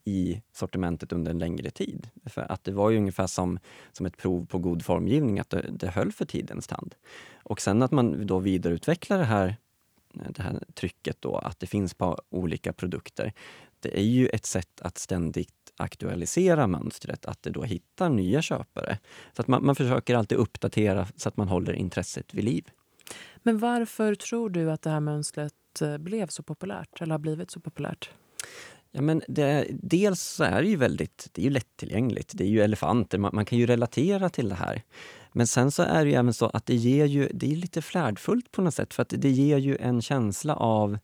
i 0.04 0.42
sortimentet 0.52 1.12
under 1.12 1.30
en 1.30 1.38
längre 1.38 1.70
tid. 1.70 2.08
För 2.26 2.52
att 2.52 2.64
det 2.64 2.72
var 2.72 2.90
ju 2.90 2.96
ungefär 2.96 3.26
som, 3.26 3.58
som 3.92 4.06
ett 4.06 4.16
prov 4.16 4.46
på 4.46 4.58
god 4.58 4.84
formgivning, 4.84 5.38
att 5.38 5.50
det, 5.50 5.66
det 5.70 5.88
höll 5.88 6.12
för 6.12 6.24
tidens 6.24 6.66
tand. 6.66 6.94
Och 7.42 7.60
sen 7.60 7.82
att 7.82 7.90
man 7.90 8.26
då 8.26 8.38
vidareutvecklar 8.38 9.18
det 9.18 9.24
här, 9.24 9.56
det 10.12 10.42
här 10.42 10.64
trycket 10.74 11.16
då, 11.20 11.36
att 11.36 11.60
det 11.60 11.66
finns 11.66 11.94
på 11.94 12.18
olika 12.30 12.72
produkter. 12.72 13.32
Det 13.80 13.98
är 13.98 14.04
ju 14.04 14.28
ett 14.28 14.46
sätt 14.46 14.80
att 14.80 14.98
ständigt 14.98 15.54
aktualisera 15.76 16.66
mönstret, 16.66 17.26
att 17.26 17.42
det 17.42 17.50
då 17.50 17.62
hittar 17.62 18.08
nya 18.08 18.42
köpare. 18.42 18.98
Så 19.32 19.42
att 19.42 19.48
man, 19.48 19.64
man 19.64 19.74
försöker 19.74 20.14
alltid 20.16 20.38
uppdatera 20.38 21.06
så 21.16 21.28
att 21.28 21.36
man 21.36 21.48
håller 21.48 21.72
intresset 21.72 22.34
vid 22.34 22.44
liv. 22.44 22.70
Men 23.42 23.58
varför 23.58 24.14
tror 24.14 24.50
du 24.50 24.70
att 24.70 24.82
det 24.82 24.90
här 24.90 25.00
mönstret 25.00 25.54
eh, 25.82 25.98
blev 25.98 26.26
så 26.26 26.42
populärt, 26.42 27.00
eller 27.00 27.14
har 27.14 27.18
blivit 27.18 27.50
så 27.50 27.60
populärt? 27.60 28.10
Ja, 28.92 29.00
men 29.00 29.22
det, 29.28 29.66
dels 29.70 30.20
så 30.20 30.44
är 30.44 30.62
det 30.62 30.68
ju 30.68 30.76
väldigt 30.76 31.28
det 31.32 31.42
är 31.42 31.44
ju 31.44 31.50
lättillgängligt. 31.50 32.32
Det 32.34 32.44
är 32.44 32.48
ju 32.48 32.60
elefanter, 32.60 33.18
man, 33.18 33.30
man, 33.34 33.44
kan 33.44 33.58
ju 33.58 33.66
relatera 33.66 34.28
till 34.28 34.48
det 34.48 34.54
här. 34.54 34.82
Men 35.32 35.46
sen 35.46 35.70
så 35.70 35.82
är 35.82 36.04
det 36.04 36.10
ju 36.10 36.16
även 36.16 36.34
så 36.34 36.46
att 36.46 36.66
det 36.66 36.74
ger 36.74 37.06
ju, 37.06 37.28
det 37.34 37.52
är 37.52 37.56
lite 37.56 37.82
flärdfullt 37.82 38.52
på 38.52 38.62
något 38.62 38.74
sätt 38.74 38.94
för 38.94 39.02
att 39.02 39.14
det 39.18 39.30
ger 39.30 39.58
ju 39.58 39.76
en 39.76 40.02
känsla 40.02 40.56
av 40.56 40.98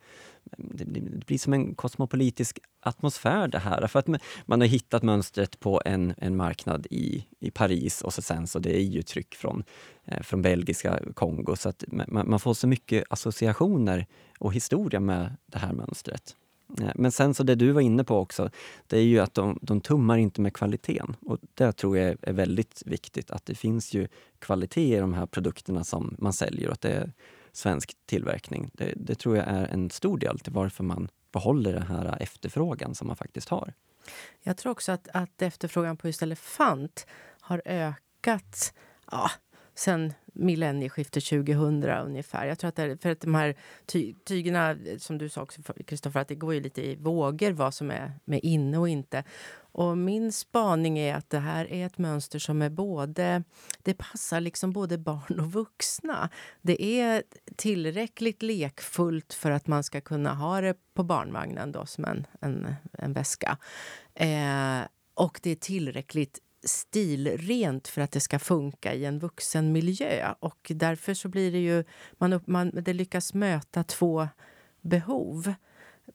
det 0.56 1.24
blir 1.26 1.38
som 1.38 1.52
en 1.52 1.74
kosmopolitisk 1.74 2.58
atmosfär 2.80 3.48
det 3.48 3.58
här. 3.58 3.86
För 3.86 3.98
att 3.98 4.08
man 4.46 4.60
har 4.60 4.68
hittat 4.68 5.02
mönstret 5.02 5.60
på 5.60 5.82
en, 5.84 6.14
en 6.18 6.36
marknad 6.36 6.86
i, 6.90 7.26
i 7.40 7.50
Paris 7.50 8.02
och 8.02 8.14
så 8.14 8.22
sen 8.22 8.46
så 8.46 8.58
det 8.58 8.76
är 8.76 8.82
ju 8.82 9.02
tryck 9.02 9.34
från, 9.34 9.64
eh, 10.04 10.22
från 10.22 10.42
belgiska 10.42 11.00
Kongo. 11.14 11.56
Så 11.56 11.68
att 11.68 11.84
man, 11.88 12.30
man, 12.30 12.40
får 12.40 12.54
så 12.54 12.66
mycket 12.66 13.04
associationer 13.10 14.06
och 14.38 14.54
historia 14.54 15.00
med 15.00 15.36
det 15.46 15.58
här 15.58 15.72
mönstret. 15.72 16.36
Eh, 16.80 16.90
men 16.94 17.12
sen 17.12 17.34
så 17.34 17.42
det 17.42 17.54
du 17.54 17.72
var 17.72 17.80
inne 17.80 18.04
på 18.04 18.18
också, 18.18 18.50
det 18.86 18.98
är 18.98 19.02
ju 19.02 19.18
att 19.18 19.34
de, 19.34 19.58
de 19.62 19.80
tummar 19.80 20.18
inte 20.18 20.40
med 20.40 20.54
kvaliteten. 20.54 21.16
Och 21.20 21.38
det 21.54 21.72
tror 21.72 21.98
jag 21.98 22.16
är 22.22 22.32
väldigt 22.32 22.82
viktigt, 22.86 23.30
att 23.30 23.46
det 23.46 23.54
finns 23.54 23.94
ju 23.94 24.08
kvalitet 24.38 24.96
i 24.96 25.00
de 25.00 25.14
här 25.14 25.26
produkterna 25.26 25.84
som 25.84 26.16
man 26.18 26.32
säljer 26.32 26.66
och 26.66 26.72
att 26.72 26.80
det 26.80 26.92
är 26.92 27.12
svensk 27.52 27.96
tillverkning. 28.06 28.70
Det, 28.74 28.92
det 28.96 29.14
tror 29.14 29.36
jag 29.36 29.46
är 29.46 29.66
en 29.66 29.90
stor 29.90 30.18
del 30.18 30.38
till 30.38 30.52
varför 30.52 30.84
man 30.84 31.08
behåller 31.32 31.72
den 31.72 31.86
här 31.86 32.22
efterfrågan 32.22 32.94
som 32.94 33.06
man 33.06 33.16
faktiskt 33.16 33.48
har. 33.48 33.72
Jag 34.42 34.56
tror 34.56 34.72
också 34.72 34.92
att, 34.92 35.08
att 35.12 35.42
efterfrågan 35.42 35.96
på 35.96 36.06
just 36.06 36.22
elefant 36.22 37.06
har 37.40 37.62
ökat 37.64 38.74
ja, 39.10 39.30
sen 39.74 40.12
millennieskiftet 40.36 41.24
2000 41.24 41.84
ungefär. 41.84 42.46
Jag 42.46 42.58
tror 42.58 42.68
att 42.68 42.76
det, 42.76 43.02
för 43.02 43.10
att 43.10 43.20
de 43.20 43.34
här 43.34 43.54
ty, 43.86 44.14
tygerna, 44.24 44.76
som 44.98 45.18
du 45.18 45.28
sa 45.28 45.42
också 45.42 45.62
Kristoffer, 45.86 46.20
att 46.20 46.28
det 46.28 46.34
går 46.34 46.54
ju 46.54 46.60
lite 46.60 46.86
i 46.86 46.96
vågor 46.96 47.52
vad 47.52 47.74
som 47.74 47.90
är 47.90 48.12
med 48.24 48.40
inne 48.42 48.78
och 48.78 48.88
inte. 48.88 49.24
Och 49.78 49.98
min 49.98 50.32
spaning 50.32 50.98
är 50.98 51.14
att 51.14 51.30
det 51.30 51.38
här 51.38 51.72
är 51.72 51.86
ett 51.86 51.98
mönster 51.98 52.38
som 52.38 52.62
är 52.62 52.70
både... 52.70 53.42
Det 53.82 53.94
passar 53.94 54.40
liksom 54.40 54.72
både 54.72 54.98
barn 54.98 55.40
och 55.40 55.52
vuxna. 55.52 56.30
Det 56.62 56.82
är 57.00 57.22
tillräckligt 57.56 58.42
lekfullt 58.42 59.34
för 59.34 59.50
att 59.50 59.66
man 59.66 59.84
ska 59.84 60.00
kunna 60.00 60.34
ha 60.34 60.60
det 60.60 60.74
på 60.94 61.02
barnvagnen 61.02 61.72
då, 61.72 61.86
som 61.86 62.04
en, 62.04 62.26
en, 62.40 62.74
en 62.92 63.12
väska. 63.12 63.58
Eh, 64.14 64.80
och 65.14 65.40
det 65.42 65.50
är 65.50 65.56
tillräckligt 65.56 66.38
stilrent 66.66 67.88
för 67.88 68.02
att 68.02 68.12
det 68.12 68.20
ska 68.20 68.38
funka 68.38 68.94
i 68.94 69.04
en 69.04 69.18
vuxen 69.18 69.72
miljö. 69.72 70.34
Och 70.40 70.72
därför 70.74 71.14
så 71.14 71.28
blir 71.28 71.52
det 71.52 71.58
ju... 71.58 71.84
Man, 72.12 72.40
man, 72.46 72.70
det 72.74 72.92
lyckas 72.92 73.34
möta 73.34 73.84
två 73.84 74.28
behov 74.80 75.54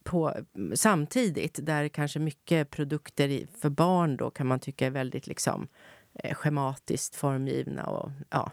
på, 0.03 0.35
samtidigt. 0.73 1.59
Där 1.65 1.87
kanske 1.87 2.19
mycket 2.19 2.69
produkter 2.69 3.47
för 3.57 3.69
barn 3.69 4.17
då 4.17 4.29
kan 4.29 4.47
man 4.47 4.59
tycka 4.59 4.85
är 4.85 4.91
väldigt 4.91 5.27
liksom, 5.27 5.67
eh, 6.13 6.35
schematiskt 6.35 7.15
formgivna. 7.15 7.83
Och, 7.83 8.11
ja, 8.29 8.51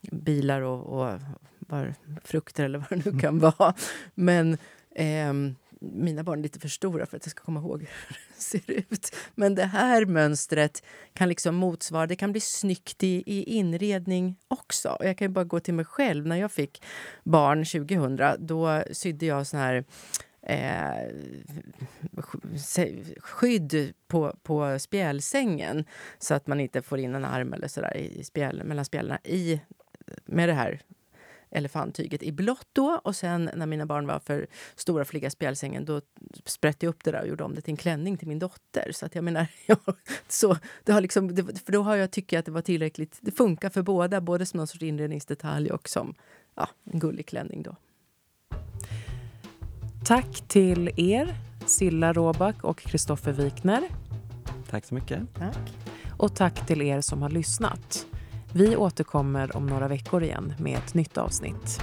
bilar 0.00 0.60
och, 0.60 1.00
och 1.00 1.20
var, 1.58 1.94
frukter 2.24 2.64
eller 2.64 2.78
vad 2.78 2.98
det 2.98 3.10
nu 3.10 3.18
kan 3.18 3.38
vara. 3.38 3.74
Men 4.14 4.58
eh, 4.90 5.32
mina 5.80 6.22
barn 6.22 6.38
är 6.38 6.42
lite 6.42 6.60
för 6.60 6.68
stora 6.68 7.06
för 7.06 7.16
att 7.16 7.26
jag 7.26 7.30
ska 7.30 7.44
komma 7.44 7.60
ihåg 7.60 7.86
ser 8.44 8.70
ut. 8.70 9.16
Men 9.34 9.54
det 9.54 9.64
här 9.64 10.06
mönstret 10.06 10.82
kan 11.12 11.28
liksom 11.28 11.54
motsvara, 11.54 12.06
det 12.06 12.16
kan 12.16 12.32
bli 12.32 12.40
snyggt 12.40 13.02
i, 13.02 13.22
i 13.26 13.42
inredning 13.42 14.36
också. 14.48 14.88
Och 14.88 15.04
jag 15.04 15.18
kan 15.18 15.32
bara 15.32 15.44
gå 15.44 15.60
till 15.60 15.74
mig 15.74 15.84
själv. 15.84 16.26
När 16.26 16.36
jag 16.36 16.52
fick 16.52 16.82
barn 17.24 17.64
2000, 17.64 18.46
då 18.46 18.82
sydde 18.92 19.26
jag 19.26 19.46
sån 19.46 19.60
här 19.60 19.84
eh, 20.42 21.08
skydd 23.18 23.92
på, 24.08 24.36
på 24.42 24.78
spjälsängen 24.78 25.84
så 26.18 26.34
att 26.34 26.46
man 26.46 26.60
inte 26.60 26.82
får 26.82 26.98
in 26.98 27.14
en 27.14 27.24
arm 27.24 27.52
eller 27.52 27.68
så 27.68 27.80
där 27.80 27.96
i 27.96 28.24
spjäl, 28.24 28.64
mellan 28.64 28.84
spjälorna. 28.84 29.18
i, 29.24 29.60
med 30.26 30.48
det 30.48 30.54
här 30.54 30.80
elefanttyget 31.54 32.22
i 32.22 32.32
blått 32.32 32.68
då. 32.72 33.00
Och 33.04 33.16
sen 33.16 33.50
när 33.56 33.66
mina 33.66 33.86
barn 33.86 34.06
var 34.06 34.18
för 34.18 34.46
stora 34.74 35.04
för 35.04 35.10
att 35.10 35.14
ligga 35.14 35.28
i 35.28 35.30
spjälsängen 35.30 35.84
då 35.84 36.00
sprätte 36.44 36.86
jag 36.86 36.90
upp 36.90 37.04
det 37.04 37.10
där 37.10 37.22
och 37.22 37.28
gjorde 37.28 37.44
om 37.44 37.54
det 37.54 37.60
till 37.60 37.72
en 37.72 37.76
klänning 37.76 38.16
till 38.16 38.28
min 38.28 38.38
dotter. 38.38 38.90
Så 38.92 39.06
att 39.06 39.14
jag 39.14 39.24
menar, 39.24 39.46
ja, 39.66 39.76
så 40.28 40.56
det 40.84 40.92
har 40.92 41.00
liksom, 41.00 41.34
det, 41.34 41.64
för 41.64 41.72
då 41.72 41.82
har 41.82 41.96
jag 41.96 42.10
tyckt 42.10 42.32
att 42.32 42.44
det 42.44 42.52
var 42.52 42.62
tillräckligt. 42.62 43.18
Det 43.20 43.30
funkar 43.30 43.70
för 43.70 43.82
båda, 43.82 44.20
både 44.20 44.46
som 44.46 44.58
någon 44.58 44.66
sorts 44.66 44.82
inredningsdetalj 44.82 45.70
och 45.70 45.88
som 45.88 46.14
ja, 46.54 46.68
en 46.84 46.98
gullig 46.98 47.26
klänning 47.26 47.62
då. 47.62 47.76
Tack 50.04 50.48
till 50.48 50.90
er, 50.96 51.34
Silla 51.66 52.12
Råback 52.12 52.64
och 52.64 52.78
Kristoffer 52.78 53.32
Wikner. 53.32 53.88
Tack 54.70 54.84
så 54.84 54.94
mycket. 54.94 55.20
Tack. 55.34 55.72
Och 56.18 56.36
tack 56.36 56.66
till 56.66 56.82
er 56.82 57.00
som 57.00 57.22
har 57.22 57.30
lyssnat. 57.30 58.06
Vi 58.56 58.76
återkommer 58.76 59.56
om 59.56 59.66
några 59.66 59.88
veckor 59.88 60.22
igen 60.22 60.54
med 60.58 60.78
ett 60.78 60.94
nytt 60.94 61.18
avsnitt. 61.18 61.80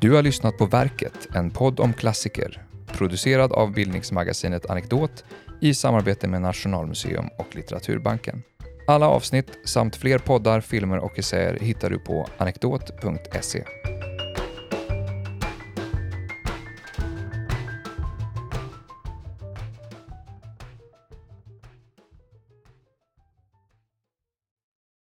Du 0.00 0.14
har 0.14 0.22
lyssnat 0.22 0.58
på 0.58 0.66
Verket, 0.66 1.28
en 1.34 1.50
podd 1.50 1.80
om 1.80 1.92
klassiker. 1.92 2.62
Producerad 2.86 3.52
av 3.52 3.72
bildningsmagasinet 3.72 4.70
Anekdot 4.70 5.24
i 5.60 5.74
samarbete 5.74 6.28
med 6.28 6.42
Nationalmuseum 6.42 7.28
och 7.38 7.56
Litteraturbanken. 7.56 8.42
Alla 8.86 9.08
avsnitt 9.08 9.58
samt 9.64 9.96
fler 9.96 10.18
poddar, 10.18 10.60
filmer 10.60 10.98
och 10.98 11.18
essäer 11.18 11.58
hittar 11.60 11.90
du 11.90 11.98
på 11.98 12.28
anekdot.se. 12.38 13.64